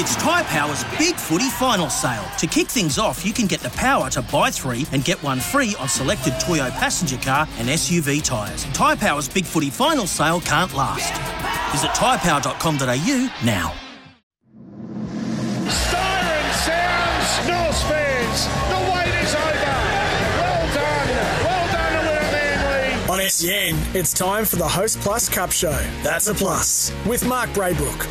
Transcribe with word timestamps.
It's 0.00 0.14
Tyre 0.14 0.44
Power's 0.44 0.84
Big 0.96 1.16
Footy 1.16 1.50
Final 1.50 1.90
Sale. 1.90 2.24
To 2.38 2.46
kick 2.46 2.68
things 2.68 2.98
off, 2.98 3.26
you 3.26 3.32
can 3.32 3.48
get 3.48 3.58
the 3.58 3.70
power 3.70 4.08
to 4.10 4.22
buy 4.22 4.48
three 4.48 4.86
and 4.92 5.04
get 5.04 5.20
one 5.24 5.40
free 5.40 5.74
on 5.80 5.88
selected 5.88 6.34
Toyo 6.38 6.70
passenger 6.70 7.16
car 7.16 7.48
and 7.58 7.68
SUV 7.68 8.22
tyres. 8.22 8.62
Tyre 8.66 8.94
Power's 8.94 9.28
Big 9.28 9.44
Footy 9.44 9.70
Final 9.70 10.06
Sale 10.06 10.40
can't 10.42 10.72
last. 10.72 11.12
Visit 11.72 11.90
tyrepower.com.au 11.96 13.44
now. 13.44 13.74
Siren 15.68 16.54
sounds, 16.54 17.48
no 17.48 17.72
spares. 17.72 18.46
The 18.70 18.78
wait 18.94 19.14
is 19.20 19.34
over. 19.34 19.74
Well 20.38 20.74
done. 20.74 21.08
Well 21.42 21.72
done, 21.72 21.92
Aluna 22.04 23.10
Manly. 23.10 23.24
On 23.24 23.28
SEN, 23.28 23.96
it's 23.96 24.12
time 24.12 24.44
for 24.44 24.54
the 24.54 24.68
Host 24.68 25.00
Plus 25.00 25.28
Cup 25.28 25.50
Show. 25.50 25.76
That's 26.04 26.28
a 26.28 26.34
plus 26.34 26.92
with 27.04 27.26
Mark 27.26 27.50
Braybrook. 27.50 28.06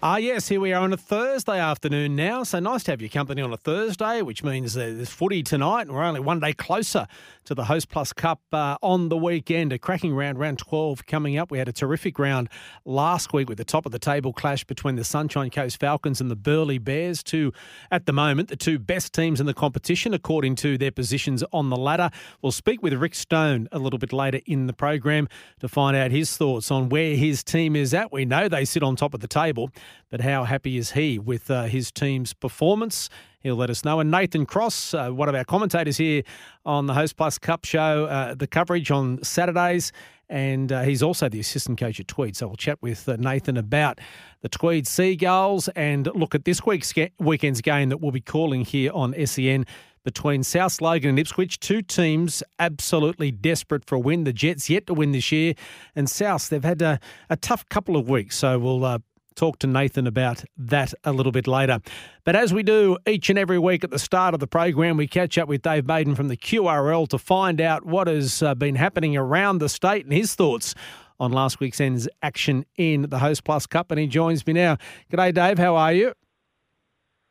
Ah, 0.00 0.18
yes, 0.18 0.46
here 0.46 0.60
we 0.60 0.72
are 0.72 0.84
on 0.84 0.92
a 0.92 0.96
Thursday 0.96 1.58
afternoon 1.58 2.14
now. 2.14 2.44
So 2.44 2.60
nice 2.60 2.84
to 2.84 2.92
have 2.92 3.00
your 3.00 3.10
company 3.10 3.42
on 3.42 3.52
a 3.52 3.56
Thursday, 3.56 4.22
which 4.22 4.44
means 4.44 4.74
there's 4.74 5.10
footy 5.10 5.42
tonight, 5.42 5.88
and 5.88 5.90
we're 5.90 6.04
only 6.04 6.20
one 6.20 6.38
day 6.38 6.52
closer 6.52 7.08
to 7.48 7.54
the 7.54 7.64
Host 7.64 7.88
Plus 7.88 8.12
Cup 8.12 8.42
uh, 8.52 8.76
on 8.82 9.08
the 9.08 9.16
weekend. 9.16 9.72
A 9.72 9.78
cracking 9.78 10.14
round, 10.14 10.38
round 10.38 10.58
12 10.58 11.06
coming 11.06 11.38
up. 11.38 11.50
We 11.50 11.56
had 11.56 11.66
a 11.66 11.72
terrific 11.72 12.18
round 12.18 12.50
last 12.84 13.32
week 13.32 13.48
with 13.48 13.56
the 13.56 13.64
top 13.64 13.86
of 13.86 13.92
the 13.92 13.98
table 13.98 14.34
clash 14.34 14.64
between 14.64 14.96
the 14.96 15.04
Sunshine 15.04 15.48
Coast 15.48 15.80
Falcons 15.80 16.20
and 16.20 16.30
the 16.30 16.36
Burleigh 16.36 16.78
Bears, 16.78 17.22
two, 17.22 17.54
at 17.90 18.04
the 18.04 18.12
moment, 18.12 18.50
the 18.50 18.56
two 18.56 18.78
best 18.78 19.14
teams 19.14 19.40
in 19.40 19.46
the 19.46 19.54
competition 19.54 20.12
according 20.12 20.56
to 20.56 20.76
their 20.76 20.90
positions 20.90 21.42
on 21.50 21.70
the 21.70 21.76
ladder. 21.78 22.10
We'll 22.42 22.52
speak 22.52 22.82
with 22.82 22.92
Rick 22.92 23.14
Stone 23.14 23.68
a 23.72 23.78
little 23.78 23.98
bit 23.98 24.12
later 24.12 24.40
in 24.44 24.66
the 24.66 24.74
program 24.74 25.26
to 25.60 25.68
find 25.68 25.96
out 25.96 26.10
his 26.10 26.36
thoughts 26.36 26.70
on 26.70 26.90
where 26.90 27.16
his 27.16 27.42
team 27.42 27.74
is 27.74 27.94
at. 27.94 28.12
We 28.12 28.26
know 28.26 28.50
they 28.50 28.66
sit 28.66 28.82
on 28.82 28.94
top 28.94 29.14
of 29.14 29.20
the 29.20 29.26
table, 29.26 29.70
but 30.10 30.20
how 30.20 30.44
happy 30.44 30.76
is 30.76 30.90
he 30.90 31.18
with 31.18 31.50
uh, 31.50 31.62
his 31.62 31.90
team's 31.90 32.34
performance? 32.34 33.08
He'll 33.40 33.56
let 33.56 33.70
us 33.70 33.84
know. 33.84 34.00
And 34.00 34.10
Nathan 34.10 34.46
Cross, 34.46 34.94
uh, 34.94 35.10
one 35.10 35.28
of 35.28 35.34
our 35.34 35.44
commentators 35.44 35.96
here 35.96 36.22
on 36.64 36.86
the 36.86 36.94
Host 36.94 37.16
Plus 37.16 37.38
Cup 37.38 37.64
show, 37.64 38.06
uh, 38.06 38.34
the 38.34 38.46
coverage 38.46 38.90
on 38.90 39.22
Saturdays. 39.22 39.92
And 40.28 40.72
uh, 40.72 40.82
he's 40.82 41.02
also 41.02 41.28
the 41.28 41.40
assistant 41.40 41.78
coach 41.78 42.00
at 42.00 42.08
Tweed. 42.08 42.36
So 42.36 42.48
we'll 42.48 42.56
chat 42.56 42.78
with 42.82 43.08
uh, 43.08 43.16
Nathan 43.16 43.56
about 43.56 43.98
the 44.42 44.48
Tweed 44.48 44.86
Seagulls 44.86 45.68
and 45.68 46.08
look 46.14 46.34
at 46.34 46.44
this 46.44 46.66
week's 46.66 46.92
weekend's 47.18 47.62
game 47.62 47.88
that 47.88 47.98
we'll 47.98 48.12
be 48.12 48.20
calling 48.20 48.64
here 48.64 48.92
on 48.92 49.14
SEN 49.26 49.64
between 50.04 50.42
South 50.42 50.80
Logan 50.80 51.10
and 51.10 51.18
Ipswich. 51.18 51.60
Two 51.60 51.80
teams 51.80 52.42
absolutely 52.58 53.30
desperate 53.30 53.84
for 53.84 53.94
a 53.96 54.00
win. 54.00 54.24
The 54.24 54.32
Jets 54.32 54.68
yet 54.68 54.86
to 54.86 54.94
win 54.94 55.12
this 55.12 55.32
year. 55.32 55.54
And 55.94 56.10
South, 56.10 56.48
they've 56.48 56.62
had 56.62 56.82
a, 56.82 57.00
a 57.30 57.36
tough 57.36 57.66
couple 57.68 57.96
of 57.96 58.08
weeks. 58.08 58.36
So 58.36 58.58
we'll 58.58 58.84
uh, 58.84 58.98
talk 59.38 59.58
to 59.60 59.66
Nathan 59.66 60.06
about 60.06 60.44
that 60.56 60.92
a 61.04 61.12
little 61.12 61.32
bit 61.32 61.46
later. 61.46 61.80
But 62.24 62.36
as 62.36 62.52
we 62.52 62.62
do 62.62 62.98
each 63.06 63.30
and 63.30 63.38
every 63.38 63.58
week 63.58 63.84
at 63.84 63.90
the 63.90 63.98
start 63.98 64.34
of 64.34 64.40
the 64.40 64.46
program, 64.46 64.96
we 64.96 65.06
catch 65.06 65.38
up 65.38 65.48
with 65.48 65.62
Dave 65.62 65.86
Maiden 65.86 66.14
from 66.14 66.28
the 66.28 66.36
QRL 66.36 67.08
to 67.08 67.18
find 67.18 67.60
out 67.60 67.86
what 67.86 68.08
has 68.08 68.42
uh, 68.42 68.54
been 68.54 68.74
happening 68.74 69.16
around 69.16 69.58
the 69.58 69.68
state 69.68 70.04
and 70.04 70.12
his 70.12 70.34
thoughts 70.34 70.74
on 71.20 71.32
last 71.32 71.60
weekend's 71.60 72.08
action 72.22 72.64
in 72.76 73.02
the 73.02 73.18
Host 73.18 73.44
Plus 73.44 73.66
Cup. 73.66 73.90
And 73.90 74.00
he 74.00 74.06
joins 74.06 74.46
me 74.46 74.52
now. 74.52 74.76
G'day, 75.10 75.32
Dave. 75.32 75.58
How 75.58 75.76
are 75.76 75.92
you? 75.92 76.12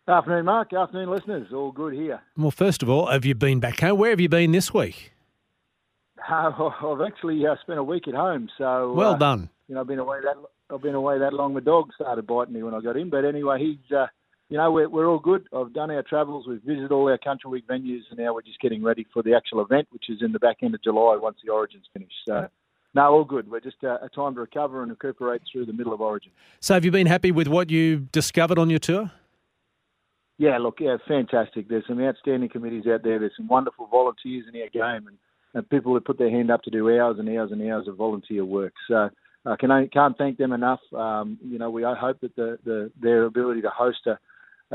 Afternoon, 0.07 0.45
Mark. 0.45 0.71
Afternoon, 0.73 1.09
listeners. 1.09 1.51
All 1.53 1.73
good 1.73 1.93
here. 1.93 2.21
Well, 2.37 2.51
first 2.51 2.81
of 2.81 2.89
all, 2.89 3.07
have 3.07 3.25
you 3.25 3.35
been 3.35 3.59
back 3.59 3.81
home? 3.81 3.99
Where 3.99 4.11
have 4.11 4.21
you 4.21 4.29
been 4.29 4.53
this 4.53 4.73
week? 4.73 5.11
Uh, 6.29 6.51
I've 6.85 7.01
actually 7.01 7.45
uh, 7.45 7.55
spent 7.61 7.79
a 7.79 7.83
week 7.83 8.07
at 8.07 8.13
home, 8.13 8.49
so 8.57 8.93
well 8.93 9.15
uh, 9.15 9.17
done. 9.17 9.49
You 9.67 9.75
know, 9.75 9.81
I've 9.81 9.87
been 9.87 9.99
away 9.99 10.19
that 10.23 10.37
I've 10.73 10.81
been 10.81 10.95
away 10.95 11.19
that 11.19 11.33
long. 11.33 11.53
The 11.53 11.61
dog 11.61 11.91
started 11.95 12.27
biting 12.27 12.53
me 12.53 12.63
when 12.63 12.73
I 12.73 12.81
got 12.81 12.97
in, 12.97 13.09
but 13.09 13.25
anyway, 13.25 13.59
he's 13.59 13.95
uh, 13.95 14.07
you 14.49 14.57
know 14.57 14.71
we're 14.71 14.89
we're 14.89 15.07
all 15.07 15.19
good. 15.19 15.47
I've 15.53 15.73
done 15.73 15.91
our 15.91 16.03
travels. 16.03 16.47
We've 16.47 16.61
visited 16.61 16.91
all 16.91 17.09
our 17.09 17.17
country 17.17 17.49
week 17.49 17.67
venues, 17.67 18.01
and 18.09 18.19
now 18.19 18.33
we're 18.33 18.41
just 18.41 18.59
getting 18.59 18.83
ready 18.83 19.05
for 19.13 19.23
the 19.23 19.33
actual 19.33 19.61
event, 19.61 19.87
which 19.91 20.09
is 20.09 20.21
in 20.21 20.31
the 20.31 20.39
back 20.39 20.57
end 20.61 20.75
of 20.75 20.83
July 20.83 21.17
once 21.21 21.37
the 21.45 21.51
Origin's 21.51 21.85
finished. 21.93 22.15
So. 22.27 22.49
No, 22.93 23.13
all 23.13 23.25
good. 23.25 23.51
We're 23.51 23.59
just 23.59 23.83
uh, 23.83 23.97
a 24.01 24.09
time 24.09 24.33
to 24.35 24.41
recover 24.41 24.81
and 24.81 24.89
recuperate 24.89 25.41
through 25.51 25.67
the 25.67 25.73
middle 25.73 25.93
of 25.93 26.01
Origin. 26.01 26.31
So, 26.61 26.73
have 26.73 26.83
you 26.83 26.89
been 26.89 27.05
happy 27.05 27.31
with 27.31 27.47
what 27.47 27.69
you 27.69 28.07
discovered 28.11 28.57
on 28.57 28.71
your 28.71 28.79
tour? 28.79 29.11
Yeah, 30.39 30.57
look, 30.57 30.77
yeah, 30.79 30.97
fantastic. 31.07 31.67
There's 31.67 31.85
some 31.87 32.01
outstanding 32.01 32.49
committees 32.49 32.85
out 32.87 33.03
there. 33.03 33.19
There's 33.19 33.35
some 33.35 33.47
wonderful 33.47 33.87
volunteers 33.87 34.45
in 34.51 34.59
our 34.61 34.69
game, 34.69 35.07
and, 35.07 35.17
and 35.53 35.69
people 35.69 35.93
that 35.95 36.05
put 36.05 36.17
their 36.17 36.29
hand 36.29 36.49
up 36.49 36.63
to 36.63 36.71
do 36.71 36.89
hours 36.89 37.17
and 37.19 37.27
hours 37.29 37.51
and 37.51 37.61
hours 37.69 37.87
of 37.87 37.97
volunteer 37.97 38.45
work. 38.45 38.73
So, 38.87 39.09
I 39.47 39.55
can 39.55 39.89
can't 39.93 40.17
thank 40.17 40.37
them 40.37 40.51
enough. 40.51 40.81
Um, 40.93 41.37
you 41.43 41.57
know, 41.57 41.69
we 41.69 41.85
I 41.85 41.95
hope 41.95 42.19
that 42.21 42.35
the, 42.35 42.59
the 42.65 42.91
their 43.01 43.23
ability 43.23 43.61
to 43.61 43.69
host 43.69 44.05
a, 44.07 44.19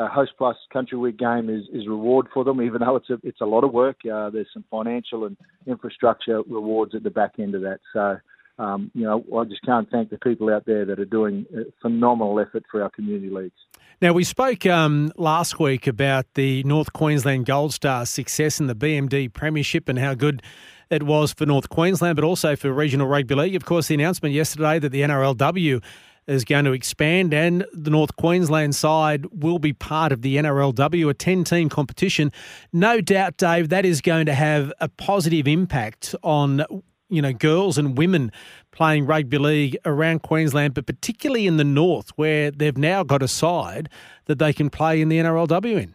a 0.01 0.09
Host 0.09 0.33
Plus 0.39 0.57
Country 0.73 0.97
Week 0.97 1.19
game 1.19 1.51
is, 1.51 1.65
is 1.73 1.87
reward 1.87 2.29
for 2.33 2.45
them, 2.45 2.63
even 2.67 2.81
though 2.81 2.97
it's 2.97 3.11
a 3.11 3.19
it's 3.23 3.41
a 3.41 3.47
lot 3.47 3.65
of 3.65 3.73
work. 3.73 3.99
Uh, 4.05 4.31
there's 4.31 4.49
some 4.53 4.65
financial 4.71 5.25
and 5.27 5.37
infrastructure 5.67 6.43
rewards 6.49 6.95
at 6.95 7.03
the 7.03 7.11
back 7.11 7.33
end 7.39 7.55
of 7.55 7.63
that. 7.63 7.81
So, 7.93 8.19
um, 8.59 8.91
you 8.95 9.05
know, 9.05 9.25
I 9.37 9.45
just 9.45 9.63
can't 9.63 9.91
thank 9.91 10.11
the 10.11 10.19
people 10.19 10.53
out 10.53 10.65
there 10.65 10.85
that 10.87 10.99
are 10.99 11.05
doing 11.05 11.47
a 11.55 11.65
phenomenal 11.81 12.41
effort 12.41 12.65
for 12.71 12.83
our 12.83 12.91
community 12.91 13.31
leagues. 13.31 13.61
Now, 14.01 14.13
we 14.13 14.25
spoke 14.25 14.67
um, 14.67 15.13
last 15.17 15.61
week 15.61 15.87
about 15.87 16.27
the 16.35 16.65
North 16.65 16.93
Queensland 16.93 17.47
Gold 17.47 17.73
Stars' 17.73 18.11
success 18.11 18.59
in 18.59 18.67
the 18.67 18.75
BMD 18.75 19.33
Premiership 19.33 19.89
and 19.89 19.97
how 19.97 20.15
good 20.15 20.43
it 20.93 21.03
was 21.05 21.33
for 21.33 21.47
North 21.47 21.71
Queensland, 21.71 22.17
but 22.17 22.25
also 22.25 22.55
for 22.55 22.71
regional 22.71 23.07
rugby 23.07 23.35
league. 23.35 23.55
Of 23.57 23.65
course, 23.65 23.89
the 23.89 23.95
announcement 23.95 24.35
yesterday 24.35 24.79
that 24.79 24.91
the 24.91 25.01
NRLW 25.01 25.83
is 26.27 26.45
going 26.45 26.67
to 26.67 26.73
expand 26.73 27.35
and 27.35 27.65
the 27.73 27.91
North 27.91 28.15
Queensland 28.17 28.75
side 28.75 29.27
will 29.33 29.59
be 29.59 29.73
part 29.73 30.13
of 30.13 30.23
the 30.23 30.37
NRLW, 30.37 31.09
a 31.09 31.15
10 31.15 31.45
team 31.45 31.69
competition. 31.69 32.31
No 32.73 33.01
doubt, 33.01 33.39
Dave, 33.39 33.71
that 33.71 33.85
is 33.85 34.01
going 34.01 34.27
to 34.27 34.35
have 34.35 34.73
a 34.81 34.89
positive 34.89 35.49
impact 35.49 36.15
on 36.23 36.65
you 37.09 37.21
know 37.21 37.33
girls 37.33 37.77
and 37.77 37.97
women 37.99 38.31
playing 38.71 39.07
rugby 39.07 39.39
league 39.39 39.77
around 39.85 40.23
Queensland, 40.23 40.75
but 40.75 40.87
particularly 40.87 41.47
in 41.47 41.57
the 41.57 41.65
north, 41.65 42.11
where 42.17 42.51
they've 42.51 42.79
now 42.79 43.03
got 43.03 43.23
a 43.23 43.29
side 43.29 43.89
that 44.27 44.39
they 44.39 44.53
can 44.53 44.71
play 44.71 45.01
in 45.01 45.09
the 45.09 45.19
NRLW 45.19 45.83
in. 45.83 45.95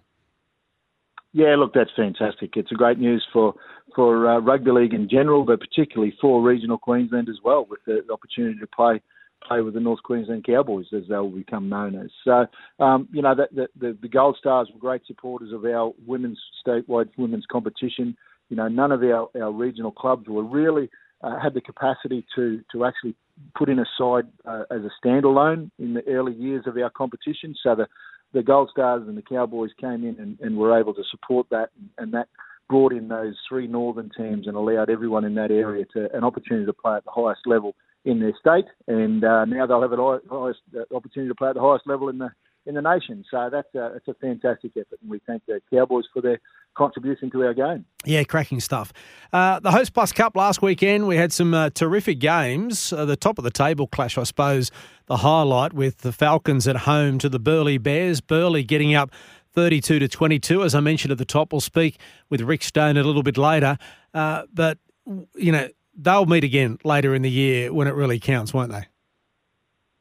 Yeah, 1.33 1.55
look, 1.55 1.73
that's 1.73 1.91
fantastic. 1.95 2.57
It's 2.57 2.71
a 2.71 2.75
great 2.75 2.97
news 2.97 3.25
for 3.31 3.53
for 3.97 4.29
uh, 4.29 4.39
rugby 4.39 4.69
league 4.69 4.93
in 4.93 5.09
general, 5.09 5.43
but 5.43 5.59
particularly 5.59 6.15
for 6.21 6.39
regional 6.39 6.77
Queensland 6.77 7.29
as 7.29 7.39
well, 7.43 7.65
with 7.67 7.79
the 7.87 8.03
opportunity 8.13 8.59
to 8.59 8.67
play 8.67 9.01
play 9.47 9.61
with 9.61 9.73
the 9.73 9.79
North 9.79 10.01
Queensland 10.03 10.45
Cowboys, 10.45 10.85
as 10.95 11.03
they'll 11.09 11.29
become 11.29 11.69
known 11.69 11.95
as. 11.95 12.09
So, 12.23 12.47
um, 12.83 13.07
you 13.11 13.21
know, 13.21 13.35
the, 13.35 13.67
the, 13.79 13.97
the 14.01 14.07
Gold 14.07 14.35
Stars 14.39 14.67
were 14.73 14.79
great 14.79 15.01
supporters 15.05 15.53
of 15.53 15.63
our 15.63 15.93
women's 16.05 16.39
statewide 16.65 17.09
women's 17.17 17.45
competition. 17.51 18.17
You 18.49 18.57
know, 18.57 18.67
none 18.67 18.91
of 18.91 19.01
our, 19.03 19.29
our 19.39 19.51
regional 19.51 19.91
clubs 19.91 20.27
were 20.27 20.43
really 20.43 20.89
uh, 21.21 21.39
had 21.39 21.55
the 21.55 21.61
capacity 21.61 22.25
to 22.35 22.61
to 22.71 22.85
actually 22.85 23.15
put 23.55 23.69
in 23.69 23.79
a 23.79 23.85
side 23.97 24.27
uh, 24.45 24.63
as 24.69 24.81
a 24.81 24.91
standalone 25.03 25.71
in 25.79 25.95
the 25.95 26.05
early 26.07 26.33
years 26.33 26.65
of 26.67 26.77
our 26.77 26.91
competition. 26.91 27.55
So 27.63 27.73
the 27.73 27.87
the 28.33 28.43
Gold 28.43 28.69
Stars 28.71 29.07
and 29.07 29.17
the 29.17 29.23
Cowboys 29.23 29.71
came 29.79 30.03
in 30.03 30.17
and, 30.19 30.37
and 30.39 30.57
were 30.57 30.79
able 30.79 30.93
to 30.93 31.03
support 31.09 31.47
that, 31.49 31.69
and 31.97 32.13
that 32.13 32.27
brought 32.69 32.93
in 32.93 33.07
those 33.07 33.35
three 33.47 33.67
northern 33.67 34.09
teams 34.15 34.47
and 34.47 34.55
allowed 34.55 34.89
everyone 34.89 35.23
in 35.25 35.35
that 35.35 35.51
area 35.51 35.85
to 35.93 36.13
an 36.15 36.23
opportunity 36.23 36.65
to 36.65 36.73
play 36.73 36.95
at 36.95 37.05
the 37.05 37.11
highest 37.11 37.41
level 37.45 37.75
in 38.05 38.19
their 38.19 38.33
state. 38.39 38.65
And 38.87 39.23
uh, 39.23 39.45
now 39.45 39.65
they'll 39.65 39.81
have 39.81 39.93
an 39.93 40.19
highest 40.29 40.59
uh, 40.75 40.95
opportunity 40.95 41.29
to 41.29 41.35
play 41.35 41.49
at 41.49 41.55
the 41.55 41.61
highest 41.61 41.87
level 41.87 42.09
in 42.09 42.17
the 42.17 42.29
in 42.67 42.75
the 42.75 42.81
nation. 42.81 43.23
So 43.31 43.49
that's 43.49 43.73
a, 43.75 43.95
it's 43.95 44.07
a 44.09 44.13
fantastic 44.15 44.71
effort, 44.75 44.99
and 45.01 45.09
we 45.09 45.19
thank 45.25 45.45
the 45.45 45.61
Cowboys 45.71 46.03
for 46.13 46.21
their 46.21 46.39
contribution 46.75 47.31
to 47.31 47.43
our 47.43 47.53
game. 47.53 47.85
Yeah, 48.05 48.23
cracking 48.23 48.59
stuff. 48.59 48.93
Uh, 49.33 49.59
the 49.59 49.71
Host 49.71 49.93
Plus 49.93 50.11
Cup 50.11 50.35
last 50.35 50.61
weekend, 50.61 51.07
we 51.07 51.15
had 51.15 51.33
some 51.33 51.53
uh, 51.53 51.69
terrific 51.71 52.19
games. 52.19 52.93
Uh, 52.93 53.05
the 53.05 53.15
top 53.15 53.37
of 53.37 53.43
the 53.43 53.51
table 53.51 53.87
clash, 53.87 54.17
I 54.17 54.23
suppose, 54.23 54.69
the 55.07 55.17
highlight 55.17 55.73
with 55.73 55.99
the 55.99 56.11
Falcons 56.11 56.67
at 56.67 56.75
home 56.77 57.17
to 57.19 57.29
the 57.29 57.39
Burleigh 57.39 57.79
Bears. 57.79 58.21
Burleigh 58.21 58.63
getting 58.63 58.93
up 58.93 59.11
32 59.57 59.97
to 59.97 60.07
22. 60.07 60.63
As 60.63 60.75
I 60.75 60.81
mentioned 60.81 61.11
at 61.11 61.17
the 61.17 61.25
top, 61.25 61.51
we'll 61.51 61.61
speak 61.61 61.99
with 62.29 62.41
Rick 62.41 62.61
Stone 62.61 62.95
a 62.95 63.03
little 63.03 63.23
bit 63.23 63.39
later. 63.39 63.79
Uh, 64.13 64.43
but, 64.53 64.77
you 65.33 65.51
know, 65.51 65.67
they'll 65.97 66.27
meet 66.27 66.43
again 66.43 66.77
later 66.83 67.15
in 67.15 67.23
the 67.23 67.31
year 67.31 67.73
when 67.73 67.87
it 67.87 67.95
really 67.95 68.19
counts, 68.19 68.53
won't 68.53 68.71
they? 68.71 68.85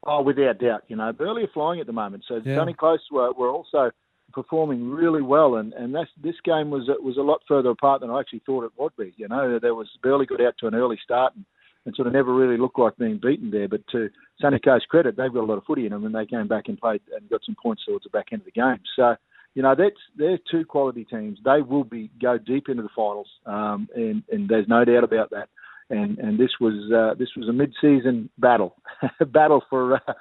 Oh, 0.05 0.20
without 0.20 0.58
doubt. 0.58 0.85
You 0.88 0.97
know, 0.97 1.11
Burleigh 1.11 1.44
are 1.44 1.50
flying 1.55 1.81
at 1.81 1.87
the 1.87 1.94
moment. 1.94 2.25
So 2.29 2.43
Yeah. 2.44 2.56
Sunny 2.56 2.75
Coast 2.75 3.05
were, 3.11 3.32
were 3.32 3.49
also 3.49 3.93
performing 4.35 4.91
really 4.91 5.23
well, 5.23 5.55
and 5.56 5.73
and 5.73 5.94
that's, 5.94 6.11
this 6.23 6.37
game 6.44 6.69
was 6.69 6.91
was 7.02 7.17
a 7.17 7.23
lot 7.23 7.41
further 7.49 7.70
apart 7.70 8.02
than 8.02 8.11
I 8.11 8.20
actually 8.20 8.43
thought 8.44 8.64
it 8.64 8.73
would 8.76 8.94
be. 8.99 9.14
You 9.17 9.26
know, 9.26 9.59
there 9.59 9.75
was 9.75 9.88
Burleigh 10.02 10.26
got 10.26 10.43
out 10.43 10.55
to 10.61 10.67
an 10.67 10.75
early 10.75 10.99
start 11.02 11.35
and, 11.35 11.47
and 11.87 11.97
sort 11.97 12.09
of 12.09 12.12
never 12.12 12.35
really 12.35 12.59
looked 12.59 12.79
like 12.79 12.99
being 12.99 13.19
beaten 13.23 13.50
there. 13.50 13.69
But 13.69 13.87
to 13.93 14.11
Sunny 14.38 14.59
Coast 14.59 14.87
credit, 14.91 15.17
they've 15.17 15.32
got 15.32 15.44
a 15.44 15.50
lot 15.50 15.56
of 15.56 15.64
footy 15.64 15.87
in 15.87 15.93
them, 15.93 16.05
and 16.05 16.14
they 16.14 16.26
came 16.26 16.47
back 16.47 16.69
and 16.69 16.79
played 16.79 17.00
and 17.17 17.31
got 17.31 17.41
some 17.47 17.56
points 17.61 17.87
towards 17.87 18.05
the 18.05 18.11
back 18.11 18.26
end 18.32 18.43
of 18.43 18.44
the 18.44 18.50
game. 18.50 18.81
So. 18.94 19.17
You 19.56 19.62
know, 19.62 19.75
that's 19.75 19.97
they're 20.17 20.38
two 20.49 20.64
quality 20.64 21.05
teams. 21.05 21.41
They 21.44 21.62
will 21.62 21.82
be 21.82 22.11
go 22.23 22.38
deep 22.38 22.69
into 22.69 22.85
the 22.85 22.91
finals, 22.94 23.26
um, 23.44 23.88
and, 23.97 24.23
and 24.31 24.49
there's 24.49 24.69
no 24.69 24.85
doubt 24.85 25.03
about 25.03 25.31
that 25.31 25.49
and 25.91 26.19
and 26.19 26.38
this 26.38 26.50
was 26.61 26.75
uh, 26.93 27.14
this 27.19 27.29
was 27.37 27.49
a 27.49 27.53
mid-season 27.53 28.29
battle, 28.38 28.76
A 29.20 29.25
battle 29.26 29.62
for 29.69 29.94
uh, 29.94 30.12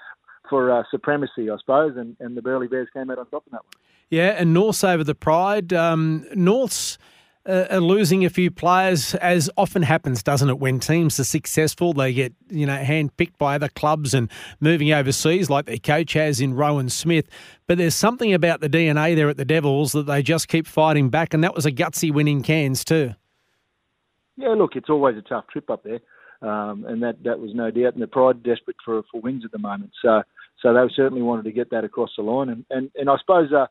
for 0.49 0.71
uh, 0.71 0.83
supremacy, 0.91 1.49
I 1.49 1.57
suppose, 1.57 1.97
and, 1.97 2.15
and 2.19 2.37
the 2.37 2.41
Burleigh 2.41 2.67
Bears 2.67 2.87
came 2.93 3.09
out 3.09 3.17
on 3.17 3.25
top 3.27 3.45
of 3.47 3.51
that 3.51 3.63
one. 3.63 3.71
Yeah, 4.09 4.35
and 4.37 4.53
North's 4.53 4.83
over 4.83 5.03
the 5.03 5.15
Pride. 5.15 5.73
Um, 5.73 6.25
North's 6.35 6.99
uh, 7.45 7.65
are 7.69 7.79
losing 7.79 8.25
a 8.25 8.29
few 8.29 8.49
players, 8.49 9.13
as 9.15 9.49
often 9.57 9.83
happens, 9.83 10.23
doesn't 10.23 10.49
it? 10.49 10.59
When 10.59 10.79
teams 10.79 11.19
are 11.19 11.23
successful, 11.23 11.93
they 11.93 12.13
get 12.13 12.33
you 12.49 12.65
know 12.65 12.77
handpicked 12.77 13.37
by 13.37 13.55
other 13.55 13.69
clubs 13.69 14.13
and 14.13 14.29
moving 14.59 14.91
overseas, 14.91 15.49
like 15.49 15.65
their 15.65 15.77
coach 15.77 16.13
has 16.13 16.41
in 16.41 16.55
Rohan 16.55 16.89
Smith. 16.89 17.27
But 17.67 17.77
there's 17.77 17.95
something 17.95 18.33
about 18.33 18.61
the 18.61 18.69
DNA 18.69 19.15
there 19.15 19.29
at 19.29 19.37
the 19.37 19.45
Devils 19.45 19.91
that 19.91 20.07
they 20.07 20.23
just 20.23 20.47
keep 20.47 20.67
fighting 20.67 21.09
back, 21.09 21.33
and 21.33 21.43
that 21.43 21.55
was 21.55 21.65
a 21.65 21.71
gutsy 21.71 22.11
win 22.11 22.27
in 22.27 22.41
Cairns 22.41 22.83
too. 22.83 23.13
Yeah, 24.37 24.49
look, 24.49 24.75
it's 24.75 24.89
always 24.89 25.17
a 25.17 25.21
tough 25.21 25.47
trip 25.47 25.69
up 25.69 25.83
there, 25.83 25.99
um, 26.41 26.85
and 26.85 27.03
that 27.03 27.23
that 27.23 27.39
was 27.39 27.51
no 27.53 27.69
doubt. 27.71 27.93
And 27.93 28.01
the 28.01 28.07
Pride 28.07 28.43
desperate 28.43 28.77
for 28.83 29.03
for 29.11 29.21
wins 29.21 29.45
at 29.45 29.51
the 29.51 29.59
moment, 29.59 29.91
so 30.01 30.23
so 30.61 30.73
they 30.73 30.81
certainly 30.95 31.21
wanted 31.21 31.45
to 31.45 31.51
get 31.51 31.69
that 31.69 31.83
across 31.83 32.11
the 32.17 32.23
line. 32.23 32.49
And 32.49 32.65
and, 32.69 32.91
and 32.95 33.09
I 33.09 33.17
suppose. 33.19 33.53
Uh, 33.53 33.67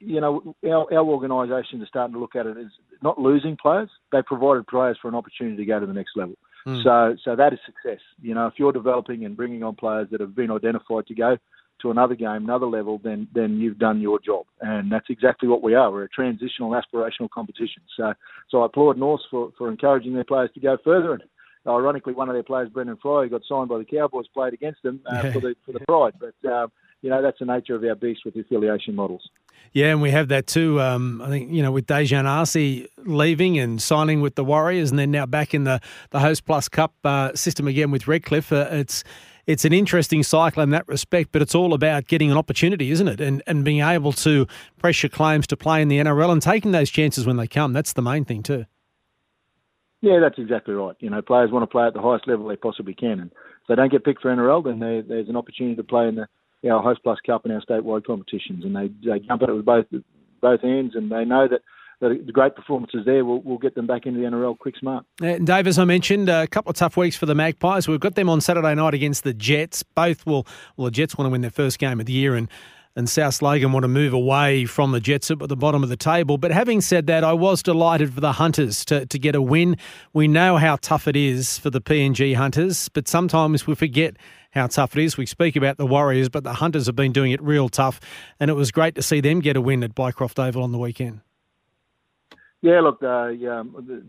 you, 0.00 0.20
know, 0.20 0.56
our, 0.64 0.92
our 0.92 1.04
organisations 1.04 1.82
are 1.82 1.86
starting 1.86 2.14
to 2.14 2.20
look 2.20 2.34
at 2.34 2.46
it 2.46 2.56
as 2.56 2.72
not 3.02 3.18
losing 3.18 3.56
players. 3.56 3.90
They 4.10 4.22
provided 4.22 4.66
players 4.66 4.98
for 5.00 5.08
an 5.08 5.14
opportunity 5.14 5.56
to 5.58 5.64
go 5.64 5.78
to 5.80 5.86
the 5.86 5.92
next 5.92 6.16
level. 6.16 6.34
Mm. 6.66 6.82
So, 6.82 7.16
so 7.24 7.36
that 7.36 7.52
is 7.52 7.58
success. 7.66 8.00
You 8.20 8.34
know, 8.34 8.46
if 8.46 8.54
you're 8.56 8.72
developing 8.72 9.24
and 9.24 9.36
bringing 9.36 9.62
on 9.62 9.76
players 9.76 10.08
that 10.10 10.20
have 10.20 10.34
been 10.34 10.50
identified 10.50 11.06
to 11.06 11.14
go 11.14 11.36
to 11.82 11.90
another 11.90 12.14
game, 12.14 12.44
another 12.44 12.66
level, 12.66 12.98
then 13.04 13.28
then 13.34 13.58
you've 13.58 13.78
done 13.78 14.00
your 14.00 14.18
job, 14.18 14.46
and 14.62 14.90
that's 14.90 15.10
exactly 15.10 15.46
what 15.46 15.62
we 15.62 15.74
are. 15.74 15.92
We're 15.92 16.04
a 16.04 16.08
transitional, 16.08 16.70
aspirational 16.70 17.28
competition. 17.30 17.82
So, 17.96 18.14
so 18.48 18.62
I 18.62 18.66
applaud 18.66 18.96
North 18.96 19.20
for, 19.30 19.52
for 19.58 19.68
encouraging 19.70 20.14
their 20.14 20.24
players 20.24 20.50
to 20.54 20.60
go 20.60 20.78
further. 20.82 21.12
And 21.12 21.22
ironically, 21.68 22.14
one 22.14 22.30
of 22.30 22.34
their 22.34 22.42
players, 22.42 22.70
Brendan 22.70 22.96
Fry, 23.02 23.24
who 23.24 23.28
got 23.28 23.42
signed 23.46 23.68
by 23.68 23.78
the 23.78 23.84
Cowboys, 23.84 24.26
played 24.32 24.54
against 24.54 24.82
them 24.82 25.00
uh, 25.06 25.20
Yeah. 25.22 25.32
for 25.32 25.40
the 25.40 25.54
for 25.66 25.72
the 25.72 25.80
Pride. 25.80 26.14
But 26.18 26.50
um, 26.50 26.72
you 27.02 27.10
know, 27.10 27.22
that's 27.22 27.38
the 27.38 27.44
nature 27.44 27.74
of 27.74 27.84
our 27.84 27.94
beast 27.94 28.22
with 28.24 28.34
the 28.34 28.40
affiliation 28.40 28.94
models. 28.94 29.28
Yeah, 29.72 29.92
and 29.92 30.00
we 30.00 30.10
have 30.10 30.28
that 30.28 30.46
too. 30.46 30.80
Um, 30.80 31.20
I 31.20 31.28
think 31.28 31.52
you 31.52 31.62
know 31.62 31.70
with 31.70 31.86
Daejarn 31.86 32.24
Asi 32.24 32.88
leaving 33.04 33.58
and 33.58 33.80
signing 33.80 34.20
with 34.20 34.34
the 34.34 34.44
Warriors, 34.44 34.90
and 34.90 34.98
then 34.98 35.10
now 35.10 35.26
back 35.26 35.54
in 35.54 35.64
the 35.64 35.80
the 36.10 36.20
Host 36.20 36.46
Plus 36.46 36.68
Cup 36.68 36.94
uh, 37.04 37.34
system 37.34 37.68
again 37.68 37.90
with 37.90 38.08
Redcliffe. 38.08 38.52
Uh, 38.52 38.68
it's 38.70 39.04
it's 39.46 39.64
an 39.64 39.72
interesting 39.72 40.22
cycle 40.22 40.62
in 40.62 40.70
that 40.70 40.88
respect, 40.88 41.30
but 41.30 41.42
it's 41.42 41.54
all 41.54 41.74
about 41.74 42.06
getting 42.06 42.30
an 42.30 42.36
opportunity, 42.36 42.90
isn't 42.90 43.08
it? 43.08 43.20
And 43.20 43.42
and 43.46 43.64
being 43.64 43.82
able 43.82 44.12
to 44.14 44.46
pressure 44.78 45.08
claims 45.08 45.46
to 45.48 45.56
play 45.56 45.82
in 45.82 45.88
the 45.88 45.98
NRL 45.98 46.32
and 46.32 46.40
taking 46.40 46.72
those 46.72 46.90
chances 46.90 47.26
when 47.26 47.36
they 47.36 47.46
come. 47.46 47.72
That's 47.72 47.92
the 47.92 48.02
main 48.02 48.24
thing 48.24 48.42
too. 48.42 48.64
Yeah, 50.00 50.20
that's 50.20 50.38
exactly 50.38 50.74
right. 50.74 50.94
You 51.00 51.10
know, 51.10 51.22
players 51.22 51.50
want 51.50 51.64
to 51.64 51.66
play 51.66 51.86
at 51.86 51.94
the 51.94 52.02
highest 52.02 52.28
level 52.28 52.46
they 52.48 52.56
possibly 52.56 52.94
can, 52.94 53.18
and 53.20 53.30
if 53.30 53.68
they 53.68 53.74
don't 53.74 53.90
get 53.90 54.04
picked 54.04 54.22
for 54.22 54.34
NRL, 54.34 54.64
then 54.64 54.78
there, 54.78 55.02
there's 55.02 55.28
an 55.28 55.36
opportunity 55.36 55.76
to 55.76 55.84
play 55.84 56.08
in 56.08 56.14
the 56.14 56.28
our 56.64 56.82
Host 56.82 57.00
Plus 57.02 57.18
Cup 57.26 57.44
and 57.44 57.52
our 57.52 57.60
statewide 57.60 58.04
competitions, 58.04 58.64
and 58.64 58.74
they 58.74 58.88
they 59.04 59.18
jump 59.20 59.42
at 59.42 59.48
it 59.48 59.54
with 59.54 59.64
both 59.64 59.86
both 60.40 60.60
hands, 60.62 60.92
and 60.94 61.10
they 61.10 61.24
know 61.24 61.48
that. 61.48 61.60
The 61.98 62.30
great 62.30 62.54
performances 62.54 63.06
there 63.06 63.24
will, 63.24 63.40
will 63.40 63.56
get 63.56 63.74
them 63.74 63.86
back 63.86 64.04
into 64.04 64.20
the 64.20 64.26
NRL 64.26 64.58
quick 64.58 64.76
smart. 64.78 65.06
Uh, 65.22 65.28
and 65.28 65.46
Dave, 65.46 65.66
as 65.66 65.78
I 65.78 65.84
mentioned, 65.84 66.28
uh, 66.28 66.42
a 66.44 66.46
couple 66.46 66.68
of 66.68 66.76
tough 66.76 66.94
weeks 66.94 67.16
for 67.16 67.24
the 67.24 67.34
Magpies. 67.34 67.88
We've 67.88 67.98
got 67.98 68.16
them 68.16 68.28
on 68.28 68.42
Saturday 68.42 68.74
night 68.74 68.92
against 68.92 69.24
the 69.24 69.32
Jets. 69.32 69.82
Both 69.82 70.26
will, 70.26 70.46
well, 70.76 70.84
the 70.84 70.90
Jets 70.90 71.16
want 71.16 71.26
to 71.26 71.30
win 71.30 71.40
their 71.40 71.50
first 71.50 71.78
game 71.78 71.98
of 71.98 72.04
the 72.04 72.12
year, 72.12 72.34
and 72.34 72.50
and 72.96 73.08
South 73.08 73.42
Logan 73.42 73.72
want 73.72 73.84
to 73.84 73.88
move 73.88 74.14
away 74.14 74.64
from 74.64 74.92
the 74.92 75.00
Jets 75.00 75.30
at 75.30 75.38
the 75.38 75.56
bottom 75.56 75.82
of 75.82 75.90
the 75.90 75.98
table. 75.98 76.38
But 76.38 76.50
having 76.50 76.80
said 76.80 77.06
that, 77.08 77.22
I 77.22 77.34
was 77.34 77.62
delighted 77.62 78.14
for 78.14 78.20
the 78.20 78.32
Hunters 78.32 78.86
to, 78.86 79.04
to 79.04 79.18
get 79.18 79.34
a 79.34 79.42
win. 79.42 79.76
We 80.14 80.26
know 80.26 80.56
how 80.56 80.76
tough 80.76 81.06
it 81.06 81.14
is 81.14 81.58
for 81.58 81.68
the 81.68 81.80
PNG 81.80 82.34
Hunters, 82.34 82.88
but 82.88 83.06
sometimes 83.06 83.66
we 83.66 83.74
forget 83.74 84.16
how 84.56 84.66
tough 84.66 84.96
it 84.96 85.04
is. 85.04 85.16
We 85.16 85.26
speak 85.26 85.54
about 85.54 85.76
the 85.76 85.86
Warriors, 85.86 86.28
but 86.28 86.42
the 86.42 86.54
Hunters 86.54 86.86
have 86.86 86.96
been 86.96 87.12
doing 87.12 87.30
it 87.30 87.40
real 87.42 87.68
tough, 87.68 88.00
and 88.40 88.50
it 88.50 88.54
was 88.54 88.72
great 88.72 88.96
to 88.96 89.02
see 89.02 89.20
them 89.20 89.40
get 89.40 89.56
a 89.56 89.60
win 89.60 89.84
at 89.84 89.94
Bycroft 89.94 90.38
Oval 90.44 90.62
on 90.62 90.72
the 90.72 90.78
weekend. 90.78 91.20
Yeah, 92.62 92.80
look, 92.80 93.02
uh, 93.02 93.28
yeah, 93.28 93.62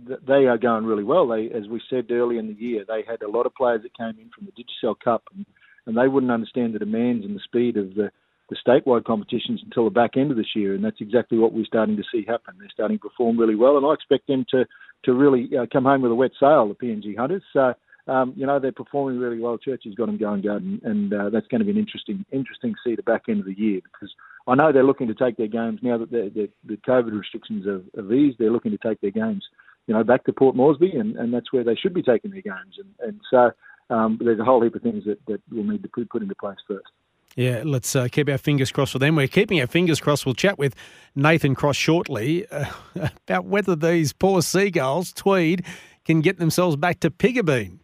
th- 0.08 0.20
they 0.26 0.48
are 0.48 0.58
going 0.58 0.86
really 0.86 1.04
well. 1.04 1.28
They, 1.28 1.52
as 1.52 1.68
we 1.68 1.82
said 1.90 2.10
early 2.10 2.38
in 2.38 2.48
the 2.48 2.54
year, 2.54 2.86
they 2.88 3.04
had 3.08 3.22
a 3.22 3.30
lot 3.30 3.46
of 3.46 3.54
players 3.54 3.84
that 3.84 3.96
came 3.96 4.20
in 4.20 4.32
from 4.34 4.46
the 4.48 4.52
Digicel 4.52 4.96
Cup, 5.00 5.24
and, 5.36 5.46
and 5.86 5.98
they 5.98 6.08
wouldn't 6.08 6.32
understand 6.32 6.74
the 6.74 6.80
demands 6.80 7.26
and 7.26 7.36
the 7.36 7.42
speed 7.44 7.78
of 7.78 7.94
the, 7.96 8.10
the 8.50 8.56
statewide 8.66 9.04
competitions 9.04 9.62
until 9.64 9.84
the 9.84 9.92
back 9.92 10.16
end 10.16 10.32
of 10.32 10.38
this 10.38 10.56
year, 10.56 10.74
and 10.74 10.84
that's 10.84 11.02
exactly 11.02 11.38
what 11.38 11.54
we're 11.54 11.66
starting 11.66 11.98
to 11.98 12.04
see 12.12 12.26
happen. 12.26 12.56
They're 12.58 12.70
starting 12.74 12.98
to 12.98 13.10
perform 13.10 13.38
really 13.38 13.56
well, 13.56 13.78
and 13.78 13.86
I 13.86 13.94
expect 13.94 14.28
them 14.28 14.46
to 14.52 14.66
to 15.04 15.14
really 15.14 15.50
uh, 15.56 15.68
come 15.72 15.84
home 15.84 16.02
with 16.02 16.12
a 16.12 16.16
wet 16.16 16.32
sail, 16.40 16.68
the 16.68 16.74
PNG 16.74 17.18
Hunters. 17.18 17.44
So. 17.54 17.74
Um, 18.08 18.34
you 18.36 18.46
know 18.46 18.60
they're 18.60 18.72
performing 18.72 19.20
really 19.20 19.40
well. 19.40 19.58
Church 19.58 19.84
has 19.86 19.94
got 19.96 20.06
them 20.06 20.18
going 20.18 20.42
good, 20.42 20.62
and, 20.62 20.82
and 20.84 21.14
uh, 21.14 21.30
that's 21.30 21.48
going 21.48 21.60
to 21.60 21.66
be 21.66 21.72
an 21.72 21.78
interesting, 21.78 22.26
interesting 22.32 22.74
see 22.84 22.96
the 22.96 23.04
back 23.04 23.24
end 23.28 23.42
of 23.42 23.46
the 23.46 23.58
year 23.58 23.82
because 23.84 24.14
I 24.48 24.56
know 24.56 24.72
they're 24.72 24.84
looking 24.84 25.08
to 25.08 25.14
take 25.14 25.36
their 25.36 25.48
games 25.48 25.80
now 25.82 25.98
that 25.98 26.10
the, 26.10 26.32
the, 26.34 26.50
the 26.64 26.78
COVID 26.88 27.18
restrictions 27.18 27.66
have, 27.68 27.84
have 27.96 28.12
eased. 28.12 28.38
They're 28.40 28.52
looking 28.52 28.72
to 28.72 28.78
take 28.78 29.02
their 29.02 29.12
games, 29.12 29.44
you 29.88 29.94
know, 29.94 30.04
back 30.04 30.24
to 30.26 30.34
Port 30.34 30.56
Moresby, 30.56 30.92
and, 30.92 31.18
and 31.18 31.34
that's 31.34 31.52
where 31.52 31.66
they 31.66 31.76
should 31.76 31.94
be 31.94 32.02
taking 32.02 32.32
their 32.32 32.42
games. 32.42 32.78
And, 32.78 33.10
and 33.10 33.22
so 33.30 33.52
um, 33.94 34.18
there's 34.24 34.40
a 34.40 34.46
whole 34.46 34.64
heap 34.64 34.76
of 34.76 34.82
things 34.82 35.04
that, 35.06 35.20
that 35.28 35.42
we'll 35.52 35.66
need 35.66 35.84
to 35.84 35.90
put, 35.90 36.10
put 36.10 36.22
into 36.22 36.36
place 36.36 36.58
first. 36.66 36.88
Yeah, 37.36 37.64
let's 37.66 37.96
uh, 37.96 38.08
keep 38.10 38.30
our 38.30 38.38
fingers 38.38 38.72
crossed 38.72 38.94
for 38.94 39.00
them. 39.00 39.16
We're 39.16 39.28
keeping 39.28 39.60
our 39.60 39.68
fingers 39.68 40.00
crossed. 40.00 40.26
We'll 40.26 40.34
chat 40.34 40.58
with 40.58 40.76
Nathan 41.14 41.54
Cross 41.54 41.76
shortly 41.76 42.48
uh, 42.48 42.66
about 43.28 43.46
whether 43.46 43.76
these 43.76 44.14
poor 44.14 44.42
seagulls, 44.42 45.12
Tweed, 45.14 45.66
can 46.06 46.22
get 46.22 46.40
themselves 46.40 46.78
back 46.78 47.02
to 47.02 47.12
Piggabeen. 47.12 47.80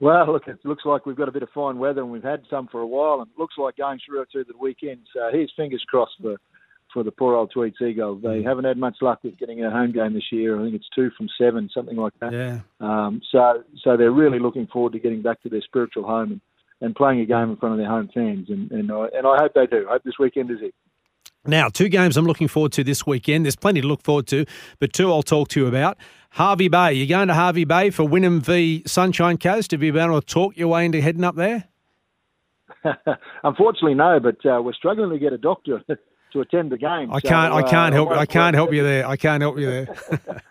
Well, 0.00 0.32
look, 0.32 0.48
it 0.48 0.58
looks 0.64 0.84
like 0.86 1.04
we've 1.04 1.16
got 1.16 1.28
a 1.28 1.32
bit 1.32 1.42
of 1.42 1.50
fine 1.54 1.78
weather, 1.78 2.00
and 2.00 2.10
we've 2.10 2.22
had 2.22 2.42
some 2.48 2.68
for 2.68 2.80
a 2.80 2.86
while, 2.86 3.20
and 3.20 3.30
it 3.30 3.38
looks 3.38 3.54
like 3.58 3.76
going 3.76 4.00
through 4.04 4.24
through 4.32 4.44
the 4.44 4.56
weekend. 4.58 5.00
So 5.14 5.28
here's 5.30 5.52
fingers 5.56 5.84
crossed 5.88 6.14
for 6.20 6.36
for 6.92 7.02
the 7.04 7.10
poor 7.10 7.36
old 7.36 7.50
Tweed 7.52 7.74
Seagulls. 7.78 8.22
They 8.22 8.42
haven't 8.42 8.64
had 8.64 8.78
much 8.78 8.96
luck 9.00 9.20
with 9.22 9.38
getting 9.38 9.64
a 9.64 9.70
home 9.70 9.92
game 9.92 10.14
this 10.14 10.32
year. 10.32 10.58
I 10.58 10.64
think 10.64 10.74
it's 10.74 10.88
two 10.94 11.10
from 11.16 11.28
seven, 11.38 11.70
something 11.72 11.96
like 11.96 12.14
that. 12.20 12.32
Yeah. 12.32 12.60
Um, 12.80 13.20
so 13.30 13.62
so 13.84 13.96
they're 13.96 14.10
really 14.10 14.38
looking 14.38 14.66
forward 14.66 14.94
to 14.94 14.98
getting 14.98 15.22
back 15.22 15.42
to 15.42 15.48
their 15.48 15.60
spiritual 15.60 16.04
home 16.04 16.32
and, 16.32 16.40
and 16.80 16.94
playing 16.94 17.20
a 17.20 17.26
game 17.26 17.50
in 17.50 17.56
front 17.56 17.74
of 17.74 17.78
their 17.78 17.88
home 17.88 18.08
fans. 18.12 18.48
And 18.48 18.70
and 18.72 18.90
I, 18.90 19.06
and 19.12 19.26
I 19.26 19.36
hope 19.38 19.52
they 19.54 19.66
do. 19.66 19.86
I 19.88 19.92
hope 19.92 20.02
this 20.04 20.18
weekend 20.18 20.50
is 20.50 20.58
it. 20.62 20.74
Now, 21.46 21.68
two 21.68 21.88
games 21.88 22.16
I'm 22.16 22.26
looking 22.26 22.48
forward 22.48 22.72
to 22.72 22.84
this 22.84 23.06
weekend. 23.06 23.46
There's 23.46 23.56
plenty 23.56 23.80
to 23.80 23.86
look 23.86 24.02
forward 24.02 24.26
to, 24.28 24.44
but 24.78 24.92
two 24.92 25.10
I'll 25.10 25.22
talk 25.22 25.48
to 25.48 25.60
you 25.60 25.66
about. 25.66 25.96
Hervey 26.30 26.68
Bay. 26.68 26.92
You're 26.92 27.08
going 27.08 27.28
to 27.28 27.34
Hervey 27.34 27.64
Bay 27.64 27.90
for 27.90 28.04
Wynnum 28.04 28.40
v 28.40 28.82
Sunshine 28.86 29.38
Coast. 29.38 29.70
Have 29.70 29.82
you 29.82 29.92
been 29.92 30.04
able 30.04 30.20
to 30.20 30.26
talk 30.26 30.56
your 30.56 30.68
way 30.68 30.84
into 30.84 31.00
heading 31.00 31.24
up 31.24 31.36
there? 31.36 31.64
Unfortunately, 33.44 33.94
no. 33.94 34.20
But 34.20 34.44
uh, 34.46 34.60
we're 34.62 34.74
struggling 34.74 35.10
to 35.10 35.18
get 35.18 35.32
a 35.32 35.38
doctor 35.38 35.82
to 36.32 36.40
attend 36.40 36.72
the 36.72 36.78
game. 36.78 37.12
I 37.12 37.20
can't. 37.20 37.52
I 37.52 37.62
uh, 37.62 37.70
can't 37.70 37.94
help. 37.94 38.10
I 38.10 38.26
can't 38.26 38.54
help 38.54 38.72
you 38.72 38.82
there. 38.82 39.06
I 39.06 39.16
can't 39.16 39.40
help 39.40 39.58
you 39.58 39.66
there. 39.66 40.42